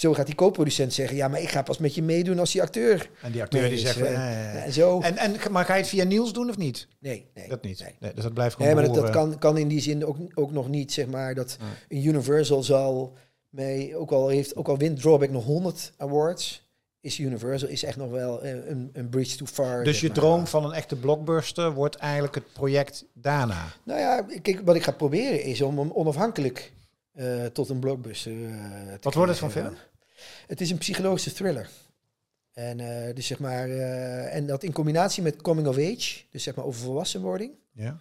zo 0.00 0.14
gaat 0.14 0.26
die 0.26 0.34
co-producent 0.34 0.92
zeggen, 0.92 1.16
ja, 1.16 1.28
maar 1.28 1.40
ik 1.40 1.48
ga 1.48 1.62
pas 1.62 1.78
met 1.78 1.94
je 1.94 2.02
meedoen 2.02 2.38
als 2.38 2.52
die 2.52 2.62
acteur. 2.62 3.10
En 3.22 3.32
die 3.32 3.42
acteur 3.42 3.68
die 3.68 3.70
dus, 3.70 3.80
zegt... 3.80 4.00
En 4.64 4.72
zo. 4.72 5.00
En, 5.00 5.16
en, 5.16 5.36
maar 5.50 5.64
ga 5.64 5.74
je 5.74 5.80
het 5.80 5.88
via 5.88 6.04
Niels 6.04 6.32
doen 6.32 6.48
of 6.48 6.56
niet? 6.56 6.88
nee, 6.98 7.26
nee. 7.34 7.48
Dat 7.48 7.62
niet. 7.62 7.80
Nee. 7.80 7.94
Nee, 8.00 8.14
dus 8.14 8.22
dat 8.22 8.34
blijft 8.34 8.56
gewoon 8.56 8.74
Nee, 8.74 8.84
maar 8.84 8.94
dat, 8.94 9.10
kan, 9.10 9.38
kan 9.38 9.58
in 9.58 9.68
die 9.68 9.80
zin 9.80 10.06
ook, 10.06 10.16
ook 10.34 10.52
nog 10.52 10.68
niet, 10.68 10.92
zeg 10.92 11.06
maar, 11.06 11.34
dat 11.34 11.56
een 11.88 12.06
Universal 12.06 12.62
zal 12.62 13.16
mee, 13.48 13.96
ook 13.96 14.10
al 14.10 14.28
heeft, 14.28 14.56
ook 14.56 14.68
al 14.68 14.78
wint 14.78 15.00
Drawback 15.00 15.30
nog 15.30 15.44
100 15.44 15.92
awards, 15.96 16.68
is 17.00 17.18
Universal 17.18 17.68
is 17.68 17.82
echt 17.82 17.96
nog 17.96 18.10
wel 18.10 18.42
eh, 18.42 18.50
een, 18.50 18.90
een 18.92 19.08
bridge 19.08 19.36
too 19.36 19.46
far. 19.46 19.84
Dus 19.84 20.00
je 20.00 20.06
maar. 20.06 20.16
droom 20.16 20.46
van 20.46 20.64
een 20.64 20.72
echte 20.72 20.96
blockbuster 20.96 21.72
wordt 21.72 21.96
eigenlijk 21.96 22.34
het 22.34 22.52
project 22.52 23.04
daarna. 23.12 23.66
Nou 23.84 24.00
ja, 24.00 24.26
kijk, 24.42 24.60
wat 24.64 24.76
ik 24.76 24.82
ga 24.82 24.92
proberen 24.92 25.42
is 25.42 25.62
om 25.62 25.78
hem 25.78 25.90
onafhankelijk 25.92 26.72
eh, 27.12 27.44
tot 27.44 27.68
een 27.68 27.78
blockbuster 27.78 28.32
eh, 28.32 28.50
te 28.92 28.98
Wat 29.00 29.14
wordt 29.14 29.30
het 29.30 29.40
van 29.40 29.50
film? 29.50 29.74
Het 30.46 30.60
is 30.60 30.70
een 30.70 30.78
psychologische 30.78 31.32
thriller. 31.32 31.68
En, 32.52 32.80
eh, 32.80 33.14
dus 33.14 33.26
zeg 33.26 33.38
maar, 33.38 33.68
eh, 33.68 34.34
en 34.34 34.46
dat 34.46 34.62
in 34.62 34.72
combinatie 34.72 35.22
met 35.22 35.42
coming 35.42 35.66
of 35.66 35.76
age, 35.76 36.22
dus 36.30 36.42
zeg 36.42 36.54
maar 36.54 36.64
over 36.64 36.80
volwassenwording. 36.80 37.52
Ja. 37.72 38.00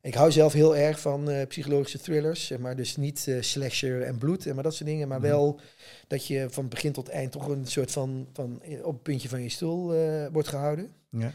Ik 0.00 0.14
hou 0.14 0.32
zelf 0.32 0.52
heel 0.52 0.76
erg 0.76 1.00
van 1.00 1.30
eh, 1.30 1.46
psychologische 1.46 1.98
thrillers, 1.98 2.46
zeg 2.46 2.58
maar, 2.58 2.76
dus 2.76 2.96
niet 2.96 3.30
slasher 3.40 4.02
en 4.02 4.18
bloed 4.18 4.46
en 4.46 4.54
maar 4.54 4.64
dat 4.64 4.74
soort 4.74 4.88
dingen, 4.88 5.08
maar 5.08 5.20
wel 5.20 5.60
dat 6.06 6.26
je 6.26 6.46
van 6.50 6.68
begin 6.68 6.92
tot 6.92 7.08
eind 7.08 7.32
toch 7.32 7.48
een 7.48 7.66
soort 7.66 7.90
van, 7.90 8.28
van 8.32 8.62
op 8.82 8.92
het 8.92 9.02
puntje 9.02 9.28
van 9.28 9.42
je 9.42 9.48
stoel 9.48 9.94
wordt 10.32 10.48
gehouden. 10.48 10.92
ja. 11.10 11.32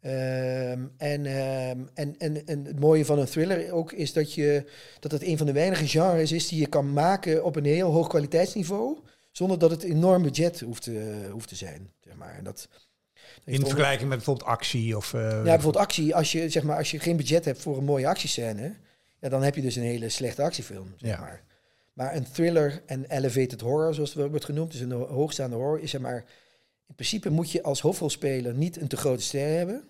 Ehm, 0.00 0.82
en, 0.96 1.26
ehm, 1.26 1.78
en, 1.94 2.14
en, 2.18 2.46
en 2.46 2.64
het 2.64 2.80
mooie 2.80 3.04
van 3.04 3.18
een 3.18 3.26
thriller 3.26 3.72
ook 3.72 3.92
is 3.92 4.12
dat, 4.12 4.34
je, 4.34 4.64
dat 5.00 5.12
het 5.12 5.22
een 5.22 5.36
van 5.36 5.46
de 5.46 5.52
weinige 5.52 5.86
genres 5.86 6.32
is 6.32 6.48
die 6.48 6.60
je 6.60 6.66
kan 6.66 6.92
maken 6.92 7.44
op 7.44 7.56
een 7.56 7.64
heel 7.64 7.90
hoog 7.90 8.08
kwaliteitsniveau, 8.08 8.98
zonder 9.38 9.58
dat 9.58 9.70
het 9.70 9.82
enorm 9.82 10.22
budget 10.22 10.60
hoeft 10.60 10.82
te, 10.82 11.28
hoeft 11.32 11.48
te 11.48 11.54
zijn. 11.54 11.90
Zeg 12.00 12.14
maar. 12.14 12.34
En 12.38 12.44
dat, 12.44 12.68
In 13.44 13.60
vergelijking 13.66 14.08
met 14.08 14.16
bijvoorbeeld 14.18 14.48
actie 14.48 14.96
of... 14.96 15.14
eh, 15.14 15.20
ja, 15.20 15.42
bijvoorbeeld 15.42 15.76
actie. 15.84 16.14
Als 16.14 16.32
je, 16.32 16.48
zeg 16.48 16.62
maar, 16.62 16.76
als 16.76 16.90
je 16.90 16.98
geen 16.98 17.16
budget 17.16 17.44
hebt 17.44 17.60
voor 17.62 17.76
een 17.76 17.84
mooie 17.84 18.06
actiescène, 18.08 18.74
ja, 19.20 19.28
dan 19.28 19.42
heb 19.42 19.54
je 19.54 19.60
dus 19.62 19.76
een 19.76 19.82
hele 19.82 20.08
slechte 20.08 20.42
actiefilm. 20.42 20.94
Zeg 20.96 21.10
Ja. 21.10 21.20
maar. 21.20 21.42
maar 21.92 22.14
een 22.16 22.30
thriller 22.32 22.82
en 22.86 23.04
elevated 23.08 23.60
horror, 23.60 23.94
zoals 23.94 24.14
het 24.14 24.28
wordt 24.30 24.44
genoemd, 24.44 24.72
dus 24.72 24.80
een 24.80 24.92
ho- 24.92 25.06
hoogstaande 25.08 25.56
horror, 25.56 25.80
is 25.80 25.90
zeg 25.90 26.00
maar. 26.00 26.24
In 26.88 26.94
principe 26.94 27.30
moet 27.30 27.50
je 27.50 27.62
als 27.62 27.80
hoofdrolspeler 27.80 28.54
niet 28.54 28.80
een 28.80 28.88
te 28.88 28.96
grote 28.96 29.22
ster 29.22 29.56
hebben. 29.56 29.88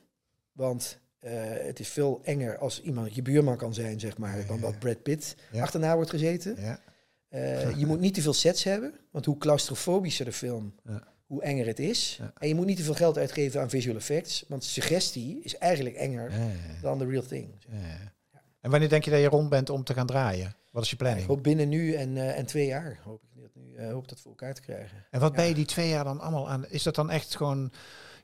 Want 0.52 0.98
eh, 1.18 1.32
het 1.42 1.80
is 1.80 1.88
veel 1.88 2.20
enger 2.24 2.58
als 2.58 2.80
iemand 2.82 3.14
je 3.14 3.22
buurman 3.22 3.56
kan 3.56 3.74
zijn, 3.74 4.00
zeg 4.00 4.18
maar, 4.18 4.46
dan 4.46 4.60
dat 4.60 4.78
Brad 4.78 5.02
Pitt 5.02 5.36
achterna 5.54 5.94
wordt 5.94 6.10
gezeten. 6.10 6.56
Ja. 6.60 6.80
Eh, 7.28 7.76
je 7.80 7.86
moet 7.86 8.00
niet 8.00 8.14
te 8.14 8.22
veel 8.22 8.32
sets 8.32 8.64
hebben, 8.64 8.92
want 9.10 9.24
hoe 9.24 9.38
claustrofobischer 9.38 10.24
de 10.24 10.32
film, 10.32 10.74
Ja. 10.84 11.02
hoe 11.26 11.42
enger 11.42 11.66
het 11.66 11.78
is. 11.78 12.16
Ja. 12.20 12.32
En 12.38 12.48
je 12.48 12.54
moet 12.54 12.66
niet 12.66 12.76
te 12.76 12.82
veel 12.82 12.94
geld 12.94 13.18
uitgeven 13.18 13.60
aan 13.60 13.70
visual 13.70 13.96
effects, 13.96 14.44
want 14.48 14.64
suggestie 14.64 15.40
is 15.42 15.56
eigenlijk 15.58 15.96
enger 15.96 16.30
Ja, 16.32 16.48
dan 16.82 16.98
de 16.98 17.06
real 17.06 17.22
thing. 17.26 17.48
ja. 17.70 18.12
En 18.60 18.70
wanneer 18.70 18.88
denk 18.88 19.04
je 19.04 19.10
dat 19.10 19.20
je 19.20 19.28
rond 19.28 19.48
bent 19.48 19.70
om 19.70 19.84
te 19.84 19.94
gaan 19.94 20.06
draaien? 20.06 20.56
Wat 20.70 20.82
is 20.82 20.88
je 20.88 20.94
Ik 20.96 21.02
planning? 21.02 21.26
hoop 21.26 21.42
binnen 21.42 21.68
nu 21.68 21.94
en, 21.94 22.16
eh, 22.16 22.38
en 22.38 22.46
twee 22.46 22.66
jaar 22.66 22.98
hoop 23.04 23.22
ik 23.22 23.42
dat, 23.42 23.50
nu, 23.54 23.74
eh, 23.74 23.90
hoop 23.92 24.08
dat 24.08 24.20
voor 24.20 24.30
elkaar 24.30 24.54
te 24.54 24.60
krijgen. 24.60 25.04
En 25.10 25.20
wat 25.20 25.32
ben 25.34 25.46
je 25.46 25.54
die 25.54 25.64
twee 25.64 25.88
jaar 25.88 26.04
dan 26.04 26.20
allemaal 26.20 26.48
aan? 26.50 26.66
Is 26.68 26.82
dat 26.82 26.94
dan 26.94 27.10
echt 27.10 27.36
gewoon 27.36 27.72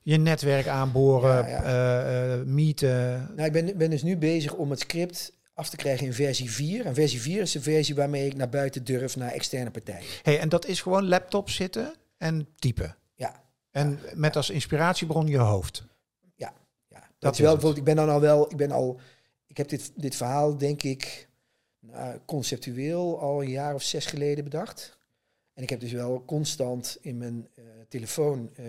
je 0.03 0.17
netwerk 0.17 0.67
aanboren, 0.67 2.55
meeten? 2.55 3.31
Nou, 3.37 3.43
ik 3.47 3.53
ben, 3.53 3.77
ben 3.79 3.91
dus 3.91 4.03
nu 4.03 4.17
bezig 4.17 4.53
om 4.55 4.71
het 4.71 4.81
script 4.81 5.33
af 5.55 5.69
te 5.71 5.77
krijgen 5.77 6.07
in 6.07 6.13
versie 6.13 6.51
4. 6.51 6.87
En 6.87 6.95
versie 6.95 7.21
4 7.21 7.41
is 7.41 7.53
de 7.53 7.61
versie 7.61 7.95
waarmee 7.95 8.27
ik 8.27 8.37
naar 8.37 8.49
buiten 8.49 8.85
durf 8.85 9.17
naar 9.17 9.33
externe 9.33 9.71
partijen. 9.71 10.09
Hey, 10.23 10.39
en 10.39 10.49
dat 10.49 10.67
is 10.67 10.81
gewoon 10.81 11.09
laptop 11.09 11.51
zitten 11.51 11.95
en 12.17 12.49
typen. 12.59 12.97
Ja, 13.15 13.43
En 13.71 14.01
met 14.15 14.37
als 14.37 14.51
inspiratiebron 14.51 15.27
je 15.27 15.39
hoofd. 15.39 15.85
ja. 16.35 16.53
Dat, 16.89 17.01
Dat 17.19 17.33
is 17.33 17.39
wel 17.39 17.53
bijvoorbeeld, 17.53 17.79
ik 17.79 17.95
ben 17.95 17.97
dan 17.97 18.09
al 18.11 18.21
wel, 18.21 18.51
ik 18.51 18.57
ben 18.57 18.71
al, 18.71 19.01
ik 19.47 19.57
heb 19.57 19.69
dit, 19.69 19.93
dit 19.97 20.17
verhaal 20.17 20.59
denk 20.59 20.83
ik 20.83 21.29
nou, 21.81 22.19
conceptueel 22.25 23.21
al 23.21 23.43
een 23.43 23.51
jaar 23.51 23.75
of 23.75 23.83
zes 23.83 24.07
geleden 24.07 24.45
bedacht. 24.45 24.99
En 25.53 25.63
ik 25.63 25.71
heb 25.71 25.81
dus 25.81 25.93
wel 25.93 26.25
constant 26.25 26.99
in 27.01 27.19
mijn 27.19 27.49
eh, 27.55 27.65
telefoon 27.89 28.51
eh, 28.55 28.65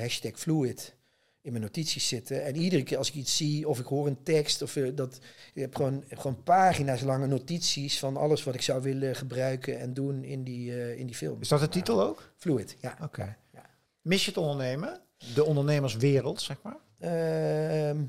hashtag 0.00 0.38
fluid 0.38 0.96
in 1.40 1.52
mijn 1.52 1.64
notities 1.64 2.08
zitten. 2.08 2.44
En 2.44 2.56
iedere 2.56 2.82
keer 2.82 2.98
als 2.98 3.08
ik 3.08 3.14
iets 3.14 3.36
zie 3.36 3.68
of 3.68 3.78
ik 3.78 3.86
hoor 3.86 4.06
een 4.06 4.22
tekst 4.22 4.62
of 4.62 4.76
eh, 4.76 4.90
dat, 4.94 5.20
ik 5.54 5.62
heb 5.62 5.74
gewoon, 5.74 6.04
gewoon 6.08 6.42
pagina's 6.42 7.00
lange 7.00 7.26
notities 7.26 7.98
van 7.98 8.16
alles 8.16 8.44
wat 8.44 8.54
ik 8.54 8.62
zou 8.62 8.82
willen 8.82 9.16
gebruiken 9.16 9.78
en 9.78 9.94
doen 9.94 10.24
in 10.24 10.44
die, 10.44 10.72
eh, 10.72 10.98
in 10.98 11.06
die 11.06 11.16
film. 11.16 11.40
Is 11.40 11.48
dat 11.48 11.60
de 11.60 11.68
titel 11.68 12.02
ook? 12.02 12.32
Fluid, 12.36 12.76
ja. 12.80 12.98
Oké. 13.02 13.36
Ja. 13.52 13.70
Mis 14.00 14.24
je 14.24 14.30
het 14.30 14.38
ondernemen? 14.38 15.00
De 15.34 15.44
ondernemerswereld, 15.44 16.40
zeg 16.40 16.62
maar? 16.62 16.76
Ehm, 16.98 18.04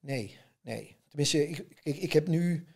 nee, 0.00 0.38
nee. 0.60 0.96
Tenminste, 1.08 1.48
ik, 1.48 1.64
ik, 1.82 1.96
ik 1.96 2.12
heb 2.12 2.26
nu 2.26 2.66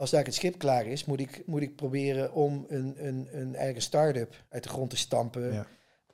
als 0.00 0.10
daar 0.10 0.24
het 0.24 0.34
schip 0.34 0.58
klaar 0.58 0.86
is, 0.86 1.04
moet 1.04 1.20
ik, 1.20 1.42
moet 1.46 1.62
ik 1.62 1.76
proberen 1.76 2.32
om 2.32 2.64
een, 2.68 3.06
een, 3.06 3.28
een, 3.32 3.66
een 3.66 3.82
start-up 3.82 4.44
uit 4.48 4.62
de 4.62 4.68
grond 4.68 4.90
te 4.90 4.96
stampen. 4.96 5.52
Ja. 5.52 5.66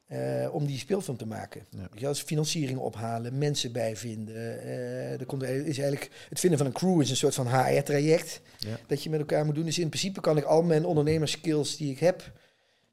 Eh, 0.07 0.49
om 0.55 0.67
die 0.67 0.79
speelfilm 0.79 1.17
te 1.17 1.27
maken. 1.27 1.67
Ja. 1.71 1.89
Je 1.95 2.01
wel, 2.01 2.11
dus 2.13 2.23
financiering 2.23 2.79
ophalen, 2.79 3.39
mensen 3.39 3.73
bijvinden. 3.73 4.35
eh 4.63 5.21
er 5.21 5.27
komt, 5.27 5.43
is 5.43 5.79
eigenlijk, 5.79 6.11
het 6.29 6.41
vinden 6.41 6.59
van 6.59 6.67
een 6.67 6.73
crew 6.73 7.01
is 7.01 7.11
een 7.11 7.17
soort 7.17 7.35
van 7.35 7.47
HR-traject 7.49 8.41
Ja. 8.59 8.79
dat 8.87 9.03
je 9.03 9.11
met 9.11 9.21
elkaar 9.21 9.45
moet 9.45 9.55
doen. 9.55 9.65
Dus 9.65 9.79
in 9.79 9.89
principe 9.89 10.21
kan 10.21 10.37
ik 10.37 10.45
al 10.45 10.63
mijn 10.63 10.85
ondernemerskills 10.85 11.77
die 11.77 11.91
ik 11.91 11.99
heb, 11.99 12.33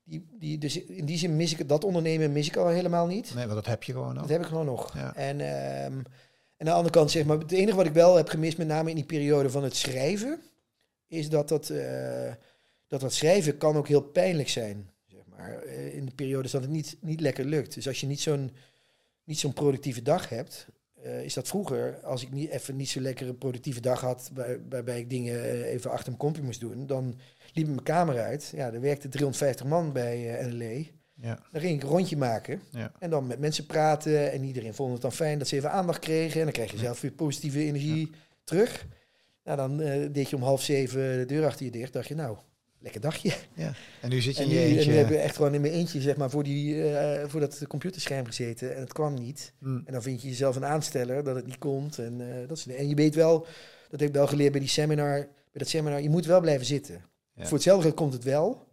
die, 0.04 0.28
die, 0.40 0.58
dus 0.58 0.84
in 0.84 1.06
die 1.06 1.18
zin 1.18 1.36
mis 1.36 1.56
ik 1.56 1.70
dat 1.70 1.84
ondernemen 1.84 2.32
mis 2.32 2.48
ik 2.48 2.56
al 2.58 2.68
helemaal 2.68 3.08
niet. 3.08 3.34
Nee, 3.36 3.44
want 3.46 3.56
dat 3.56 3.66
heb 3.66 3.84
je 3.84 3.92
gewoon 3.92 4.16
al. 4.16 4.22
Dat 4.22 4.30
heb 4.30 4.42
ik 4.42 4.48
gewoon 4.48 4.66
nog. 4.66 4.94
Ja. 4.96 5.16
En 5.16 5.40
ehm, 5.42 5.98
aan 6.58 6.66
de 6.66 6.72
andere 6.72 6.94
kant, 6.94 7.12
zeg 7.12 7.26
maar, 7.26 7.38
het 7.38 7.52
enige 7.52 7.78
wat 7.78 7.86
ik 7.86 7.94
wel 7.94 8.16
heb 8.16 8.28
gemist, 8.30 8.58
met 8.58 8.68
name 8.68 8.90
in 8.90 8.96
die 8.96 9.06
periode 9.06 9.50
van 9.50 9.64
het 9.64 9.76
schrijven, 9.76 10.42
is 11.08 11.30
dat 11.30 11.48
dat, 11.50 11.70
eh, 11.70 12.32
dat, 12.88 13.02
dat 13.02 13.14
schrijven 13.14 13.58
kan 13.58 13.76
ook 13.76 13.88
heel 13.88 14.02
pijnlijk 14.02 14.50
zijn. 14.50 14.90
Maar, 15.44 15.62
eh, 15.62 15.94
in 15.96 16.06
de 16.06 16.12
periodes 16.16 16.52
dat 16.52 16.62
het 16.62 16.70
niet, 16.72 16.98
niet 17.02 17.20
lekker 17.22 17.46
lukt. 17.46 17.74
Dus 17.74 17.88
als 17.88 18.00
je 18.02 18.08
niet 18.08 18.20
zo'n 18.20 18.52
niet 19.24 19.40
zo'n 19.40 19.54
productieve 19.54 20.02
dag 20.02 20.30
hebt, 20.30 20.68
eh, 21.02 21.24
is 21.24 21.34
dat 21.34 21.48
vroeger, 21.48 22.00
als 22.04 22.22
ik 22.22 22.32
niet 22.32 22.50
even 22.50 22.76
niet 22.76 22.90
zo 22.90 23.00
lekker 23.02 23.28
een 23.28 23.38
productieve 23.38 23.82
dag 23.82 24.02
had, 24.02 24.30
waar- 24.34 24.58
waarbij 24.70 25.00
ik 25.00 25.10
dingen 25.10 25.44
eh, 25.44 25.72
even 25.74 25.90
achter 25.92 26.08
mijn 26.08 26.18
kompje 26.18 26.42
moest 26.42 26.60
doen, 26.60 26.86
dan 26.88 27.06
liep 27.54 27.64
ik 27.66 27.72
mijn 27.72 27.84
kamer 27.84 28.20
uit. 28.20 28.52
Ja, 28.56 28.72
er 28.74 28.82
werkte 28.82 29.10
350 29.10 29.66
man 29.66 29.92
bij 29.94 30.46
NLE. 30.46 30.86
Ja. 31.14 31.40
Dan 31.52 31.62
ging 31.62 31.76
ik 31.76 31.84
een 31.84 31.90
rondje 31.90 32.18
maken. 32.18 32.62
Ja. 32.72 32.92
En 33.00 33.10
dan 33.10 33.28
met 33.28 33.40
mensen 33.40 33.66
praten. 33.66 34.32
En 34.32 34.44
iedereen 34.44 34.74
vond 34.74 34.94
het 34.94 35.02
dan 35.02 35.12
fijn 35.12 35.38
dat 35.40 35.48
ze 35.48 35.56
even 35.56 35.72
aandacht 35.72 36.00
kregen. 36.00 36.38
En 36.40 36.44
dan 36.44 36.54
krijg 36.54 36.72
je 36.72 36.78
zelf 36.78 37.02
weer 37.02 37.12
positieve 37.12 37.60
energie 37.60 38.10
terug. 38.44 38.86
Nou, 39.44 39.58
dan 39.58 39.78
deed 40.12 40.30
je 40.30 40.36
om 40.36 40.42
half 40.44 40.62
zeven 40.62 41.18
de 41.18 41.26
deur 41.26 41.46
achter 41.46 41.66
je 41.66 41.72
dicht. 41.72 41.94
dacht 41.94 42.08
je, 42.08 42.16
nou, 42.16 42.38
lekker 42.84 43.02
dagje. 43.02 43.34
ja. 43.54 43.74
En 44.02 44.10
nu 44.10 44.22
zit 44.22 44.38
je 44.38 44.44
En 44.44 44.50
in 44.50 44.56
nu, 44.56 44.60
je 44.60 44.68
en 44.68 44.76
eentje. 44.76 44.92
nu 44.92 44.98
heb 44.98 45.10
je 45.10 45.18
echt 45.18 45.36
gewoon 45.36 45.54
in 45.54 45.62
mijn 45.62 45.74
eentje, 45.74 46.02
zeg 46.02 46.16
maar, 46.16 46.30
voor, 46.30 46.44
die, 46.44 46.90
eh, 46.90 47.30
voor 47.30 47.40
dat 47.40 47.68
computerscherm 47.68 48.26
gezeten. 48.26 48.76
En 48.76 48.82
het 48.82 48.94
kwam 48.94 49.14
niet. 49.14 49.54
Hm. 49.60 49.80
En 49.86 49.94
dan 49.94 50.02
vind 50.02 50.22
je 50.22 50.28
jezelf 50.28 50.56
een 50.56 50.66
aansteller 50.66 51.24
dat 51.24 51.36
het 51.36 51.46
niet 51.46 51.58
komt. 51.58 52.00
En, 52.00 52.42
eh, 52.42 52.48
dat 52.48 52.60
soort 52.60 52.76
en 52.76 52.90
je 52.90 52.96
weet 52.96 53.16
wel, 53.16 53.40
dat 53.90 54.00
heb 54.00 54.10
ik 54.10 54.16
wel 54.16 54.28
geleerd 54.28 54.52
bij 54.52 54.60
die 54.60 54.70
seminar. 54.70 55.20
Bij 55.20 55.28
dat 55.52 55.68
seminar, 55.68 56.02
je 56.02 56.10
moet 56.10 56.26
wel 56.26 56.42
blijven 56.42 56.66
zitten. 56.66 57.02
Ja. 57.34 57.44
Voor 57.44 57.54
hetzelfde 57.54 57.92
komt 57.92 58.14
het 58.14 58.24
wel. 58.24 58.72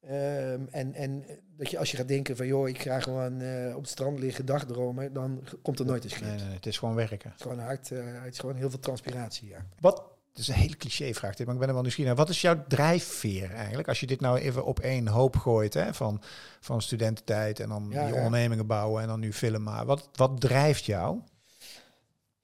Ehm, 0.00 0.60
en 0.70 0.94
en 0.94 1.24
dat 1.56 1.70
je 1.70 1.78
als 1.78 1.90
je 1.90 1.96
gaat 1.96 2.08
denken 2.08 2.36
van 2.36 2.46
joh, 2.46 2.68
ik 2.68 2.82
ga 2.82 3.00
gewoon 3.00 3.40
eh, 3.40 3.76
op 3.76 3.80
het 3.80 3.90
strand 3.90 4.18
liggen, 4.18 4.46
dagdromen, 4.46 5.12
dan 5.12 5.44
komt 5.62 5.78
er 5.78 5.86
nooit 5.86 6.04
een 6.04 6.10
script. 6.10 6.36
Nee, 6.36 6.44
nee, 6.44 6.54
het 6.54 6.66
is 6.66 6.78
gewoon 6.78 6.94
werken. 6.94 7.30
Het 7.30 7.38
is 7.38 7.42
gewoon 7.42 7.58
hard, 7.58 7.88
het 7.88 8.32
is 8.32 8.38
gewoon 8.38 8.56
heel 8.56 8.70
veel 8.70 8.78
transpiratie, 8.78 9.48
ja. 9.48 9.66
Wat, 9.80 10.11
het 10.32 10.40
is 10.40 10.48
een 10.48 10.54
hele 10.54 10.76
cliché 10.76 11.14
vraag 11.14 11.34
dit, 11.34 11.46
maar 11.46 11.54
ik 11.54 11.60
ben 11.60 11.68
er 11.68 11.74
wel 11.74 11.82
nieuwsgierig 11.82 12.14
naar. 12.14 12.24
Wat 12.24 12.34
is 12.34 12.40
jouw 12.40 12.64
drijfveer 12.68 13.50
eigenlijk? 13.50 13.88
Als 13.88 14.00
je 14.00 14.06
dit 14.06 14.20
nou 14.20 14.38
even 14.38 14.64
op 14.64 14.80
één 14.80 15.08
hoop 15.08 15.36
gooit, 15.36 15.74
hè, 15.74 15.94
van, 15.94 16.20
van 16.60 16.82
studententijd 16.82 17.60
en 17.60 17.68
dan 17.68 17.86
Ja, 17.90 18.06
die 18.06 18.14
ondernemingen 18.14 18.66
bouwen 18.66 19.02
en 19.02 19.08
dan 19.08 19.20
nu 19.20 19.32
filmen. 19.32 19.62
Maar 19.62 19.86
wat, 19.86 20.08
wat 20.12 20.40
drijft 20.40 20.84
jou? 20.84 21.20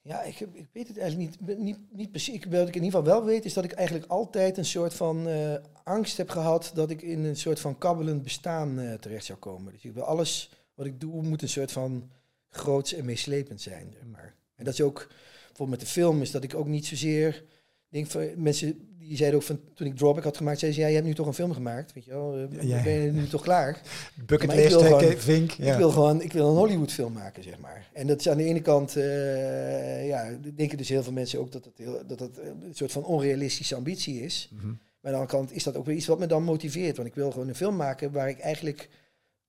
Ja, 0.01 0.23
ik, 0.23 0.41
ik 0.41 0.69
weet 0.73 0.89
het 0.89 0.99
eigenlijk 0.99 1.31
niet, 1.41 1.59
niet, 1.59 1.79
niet 1.91 2.11
precies. 2.11 2.35
Ik, 2.35 2.45
wat 2.45 2.69
ik 2.69 2.77
in 2.77 2.83
ieder 2.83 2.99
geval 2.99 3.17
wel 3.17 3.25
weet, 3.25 3.45
is 3.45 3.55
dat 3.55 3.65
ik 3.65 3.73
eigenlijk 3.73 4.11
altijd 4.11 4.57
een 4.57 4.65
soort 4.65 4.95
van 4.95 5.29
eh, 5.29 5.55
angst 5.85 6.17
heb 6.17 6.31
gehad 6.31 6.71
dat 6.75 6.91
ik 6.91 7.03
in 7.03 7.25
een 7.25 7.37
soort 7.37 7.61
van 7.61 7.79
kabbelend 7.79 8.23
bestaan 8.23 8.79
eh, 8.79 8.95
terecht 8.95 9.25
zou 9.25 9.39
komen. 9.39 9.73
Dus 9.73 9.85
ik 9.85 9.93
wil 9.93 10.03
alles 10.03 10.51
wat 10.75 10.87
ik 10.87 11.01
doe, 11.01 11.23
moet 11.23 11.43
een 11.43 11.49
soort 11.49 11.73
van 11.73 12.11
groots 12.51 12.93
en 12.93 13.05
meeslepend 13.05 13.61
zijn. 13.61 13.91
Zeg 13.93 14.05
maar. 14.13 14.35
En 14.55 14.65
dat 14.65 14.75
is 14.75 14.81
ook, 14.81 15.07
bijvoorbeeld 15.47 15.79
met 15.79 15.81
de 15.81 15.87
film, 15.87 16.23
is 16.23 16.31
dat 16.31 16.43
ik 16.43 16.55
ook 16.55 16.67
niet 16.67 16.87
zozeer 16.87 17.45
denk 17.89 18.07
van 18.07 18.29
mensen 18.37 18.79
die 18.99 19.17
zeiden 19.17 19.39
ook 19.41 19.45
van 19.47 19.61
toen 19.75 19.87
ik 19.87 19.97
Drawback 19.97 20.25
had 20.25 20.37
gemaakt, 20.37 20.59
zeiden 20.59 20.81
ze 20.81 20.87
ja, 20.87 20.91
je 20.93 20.99
hebt 20.99 21.07
nu 21.09 21.15
toch 21.15 21.27
een 21.27 21.35
film 21.35 21.53
gemaakt, 21.53 21.93
weet 21.93 22.05
je 22.05 22.11
wel, 22.11 22.35
eh, 22.37 22.69
Ja. 22.69 22.83
ben 22.83 22.93
je 22.93 23.11
nu 23.13 23.27
toch 23.29 23.43
klaar? 23.43 23.81
Bucketlist, 24.27 24.69
wil 24.69 24.83
hè, 24.83 24.87
gewoon- 24.99 25.17
Vink. 25.19 25.51
Ja. 25.51 25.73
Ik 25.73 25.79
wil 25.79 25.91
gewoon 25.91 26.23
ik 26.23 26.33
wil 26.33 26.49
een 26.49 26.57
Hollywood 26.57 26.93
film 26.93 27.13
maken, 27.13 27.43
zeg 27.43 27.59
maar. 27.59 27.91
En 27.93 28.07
dat 28.07 28.21
is 28.21 28.29
aan 28.29 28.37
de 28.37 28.45
ene 28.45 28.61
kant, 28.63 28.97
eh, 28.97 30.07
ja, 30.07 30.39
denken 30.55 30.79
dus 30.79 30.89
heel 30.89 31.03
veel 31.03 31.13
mensen 31.13 31.39
ook 31.39 31.53
dat 31.53 31.69
heel, 31.77 32.01
dat 32.07 32.21
het 32.21 32.39
een 32.39 32.75
soort 32.75 32.93
van 32.93 33.05
onrealistische 33.05 33.75
ambitie 33.75 34.23
is. 34.23 34.49
Mhm. 34.53 34.67
Maar 34.67 34.77
aan 35.15 35.19
de 35.21 35.27
andere 35.27 35.37
kant 35.39 35.53
is 35.57 35.63
dat 35.65 35.77
ook 35.77 35.87
weer 35.87 35.97
iets 35.97 36.07
wat 36.07 36.19
me 36.19 36.27
dan 36.27 36.43
motiveert. 36.43 36.97
Want 36.97 37.09
ik 37.09 37.15
wil 37.15 37.31
gewoon 37.31 37.49
een 37.49 37.55
film 37.55 37.77
maken 37.77 38.13
waar 38.13 38.29
ik 38.29 38.39
eigenlijk, 38.39 38.89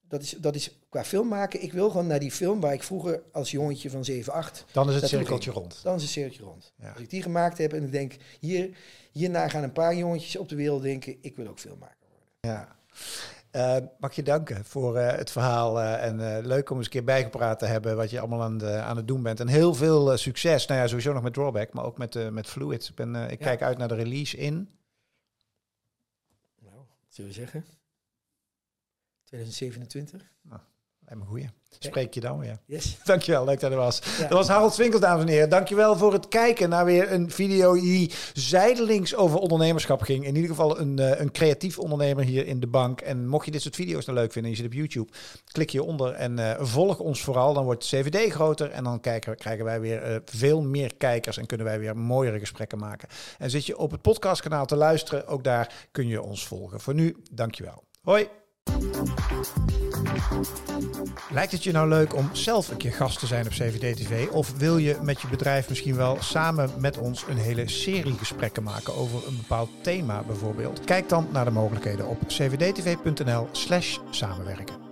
dat 0.09 0.21
is, 0.21 0.29
dat 0.31 0.55
is 0.55 0.79
qua 0.89 1.03
film 1.03 1.27
maken, 1.27 1.61
ik 1.63 1.73
wil 1.73 1.89
gewoon 1.89 2.07
naar 2.07 2.19
die 2.19 2.31
film 2.31 2.59
waar 2.59 2.73
ik 2.73 2.83
vroeger 2.83 3.21
als 3.31 3.51
jongetje 3.51 3.89
van 3.89 4.05
7, 4.05 4.33
8, 4.33 4.65
Dan 4.71 4.89
is 4.89 4.95
het 4.95 5.07
cirkeltje 5.07 5.51
rond. 5.51 5.79
dan 5.83 5.95
is 5.95 6.01
een 6.01 6.07
cirkeltje 6.07 6.43
rond. 6.43 6.73
Ja. 6.79 6.91
Als 6.91 7.01
ik 7.01 7.09
die 7.09 7.21
gemaakt 7.21 7.57
heb 7.57 7.73
en 7.73 7.83
ik 7.83 7.91
denk, 7.91 8.15
hier, 8.39 8.77
hierna 9.11 9.47
gaan 9.49 9.63
een 9.63 9.71
paar 9.71 9.95
jongetjes 9.95 10.35
op 10.37 10.49
de 10.49 10.55
wereld 10.55 10.81
denken, 10.81 11.17
ik 11.21 11.35
wil 11.35 11.47
ook 11.47 11.59
film 11.59 11.79
maken. 11.79 11.97
Ja. 12.39 12.75
Eh, 13.51 13.77
mag 13.99 14.13
je 14.15 14.23
danken 14.23 14.65
voor 14.65 14.97
eh, 14.97 15.17
het 15.17 15.31
verhaal. 15.31 15.81
eh, 15.81 16.03
en 16.05 16.45
leuk 16.47 16.69
om 16.69 16.77
eens 16.77 16.85
een 16.85 16.91
keer 16.91 17.03
bijgepraat 17.03 17.59
te 17.59 17.65
hebben 17.65 17.95
wat 17.95 18.09
je 18.09 18.19
allemaal 18.19 18.41
aan, 18.41 18.57
de, 18.57 18.71
aan 18.71 18.97
het 18.97 19.07
doen 19.07 19.23
bent. 19.23 19.39
En 19.39 19.47
heel 19.47 19.73
veel 19.73 20.17
succes. 20.17 20.65
Nou 20.65 20.79
ja, 20.81 20.87
sowieso 20.87 21.13
nog 21.13 21.23
met 21.23 21.33
Drawback, 21.33 21.73
maar 21.73 21.85
ook 21.85 21.97
met, 21.97 22.31
met 22.31 22.47
Fluid. 22.47 22.87
Ik, 22.87 22.95
ben, 22.95 23.15
ik 23.15 23.39
Ja. 23.39 23.45
kijk 23.45 23.61
uit 23.61 23.77
naar 23.77 23.87
de 23.87 23.95
release 23.95 24.37
in. 24.37 24.69
Nou, 26.61 26.75
wat 26.75 26.85
zullen 27.09 27.29
we 27.31 27.35
zeggen? 27.35 27.65
2027? 29.29 30.31
Lijkt 31.09 31.23
me 31.23 31.29
goeie. 31.29 31.49
Spreek 31.79 32.13
je 32.13 32.19
dan 32.19 32.39
weer. 32.39 32.59
Yes. 32.65 32.97
Dankjewel, 33.03 33.45
leuk 33.45 33.59
dat 33.59 33.71
er 33.71 33.77
was. 33.77 34.01
Ja. 34.17 34.21
Dat 34.21 34.37
was 34.37 34.47
Harold 34.47 34.73
Swinkels, 34.73 35.01
dames 35.01 35.21
en 35.21 35.29
heren. 35.29 35.49
Dankjewel 35.49 35.97
voor 35.97 36.13
het 36.13 36.27
kijken 36.27 36.69
naar 36.69 36.85
weer 36.85 37.11
een 37.11 37.31
video 37.31 37.73
die 37.73 38.11
zijdelings 38.33 39.15
over 39.15 39.39
ondernemerschap 39.39 40.01
ging. 40.01 40.25
In 40.25 40.35
ieder 40.35 40.49
geval 40.49 40.79
een, 40.79 40.99
eh, 40.99 41.19
een 41.19 41.31
creatief 41.31 41.79
ondernemer 41.79 42.23
hier 42.23 42.47
in 42.47 42.59
de 42.59 42.67
bank. 42.67 43.01
En 43.01 43.27
mocht 43.27 43.45
je 43.45 43.51
dit 43.51 43.61
soort 43.61 43.75
video's 43.75 44.05
nou 44.05 44.17
leuk 44.17 44.31
vinden 44.31 44.51
en 44.51 44.57
je 44.57 44.63
zit 44.63 44.71
op 44.71 44.77
YouTube, 44.77 45.11
klik 45.51 45.71
hieronder 45.71 46.13
en 46.13 46.39
eh, 46.39 46.65
volg 46.65 46.99
ons 46.99 47.21
vooral. 47.21 47.53
Dan 47.53 47.63
wordt 47.63 47.85
CVD 47.85 48.31
groter 48.31 48.71
en 48.71 48.83
dan 48.83 48.99
kijken, 48.99 49.35
krijgen 49.35 49.65
wij 49.65 49.79
weer 49.79 50.01
eh, 50.01 50.15
veel 50.25 50.61
meer 50.61 50.95
kijkers 50.95 51.37
en 51.37 51.45
kunnen 51.45 51.65
wij 51.65 51.79
weer 51.79 51.97
mooiere 51.97 52.39
gesprekken 52.39 52.77
maken. 52.77 53.07
En 53.37 53.49
zit 53.49 53.65
je 53.65 53.77
op 53.77 53.91
het 53.91 54.01
podcastkanaal 54.01 54.65
te 54.65 54.75
luisteren, 54.75 55.27
ook 55.27 55.43
daar 55.43 55.87
kun 55.91 56.07
je 56.07 56.21
ons 56.21 56.47
volgen. 56.47 56.79
Voor 56.79 56.93
nu, 56.93 57.15
dankjewel. 57.31 57.83
Hoi! 58.01 58.38
Lijkt 61.31 61.51
het 61.51 61.63
je 61.63 61.71
nou 61.71 61.87
leuk 61.87 62.15
om 62.15 62.29
zelf 62.31 62.69
een 62.69 62.77
keer 62.77 62.93
gast 62.93 63.19
te 63.19 63.25
zijn 63.25 63.45
op 63.45 63.51
CVD 63.51 63.97
TV? 63.97 64.27
Of 64.29 64.57
wil 64.57 64.77
je 64.77 64.97
met 65.01 65.21
je 65.21 65.27
bedrijf 65.27 65.69
misschien 65.69 65.95
wel 65.95 66.17
samen 66.19 66.71
met 66.77 66.97
ons 66.97 67.25
een 67.29 67.37
hele 67.37 67.69
serie 67.69 68.17
gesprekken 68.17 68.63
maken 68.63 68.95
over 68.95 69.27
een 69.27 69.37
bepaald 69.37 69.69
thema 69.81 70.23
bijvoorbeeld? 70.23 70.79
Kijk 70.79 71.09
dan 71.09 71.27
naar 71.31 71.45
de 71.45 71.51
mogelijkheden 71.51 72.07
op 72.07 72.27
cvdtv.nl 72.27 73.47
slash 73.51 73.97
samenwerken. 74.09 74.88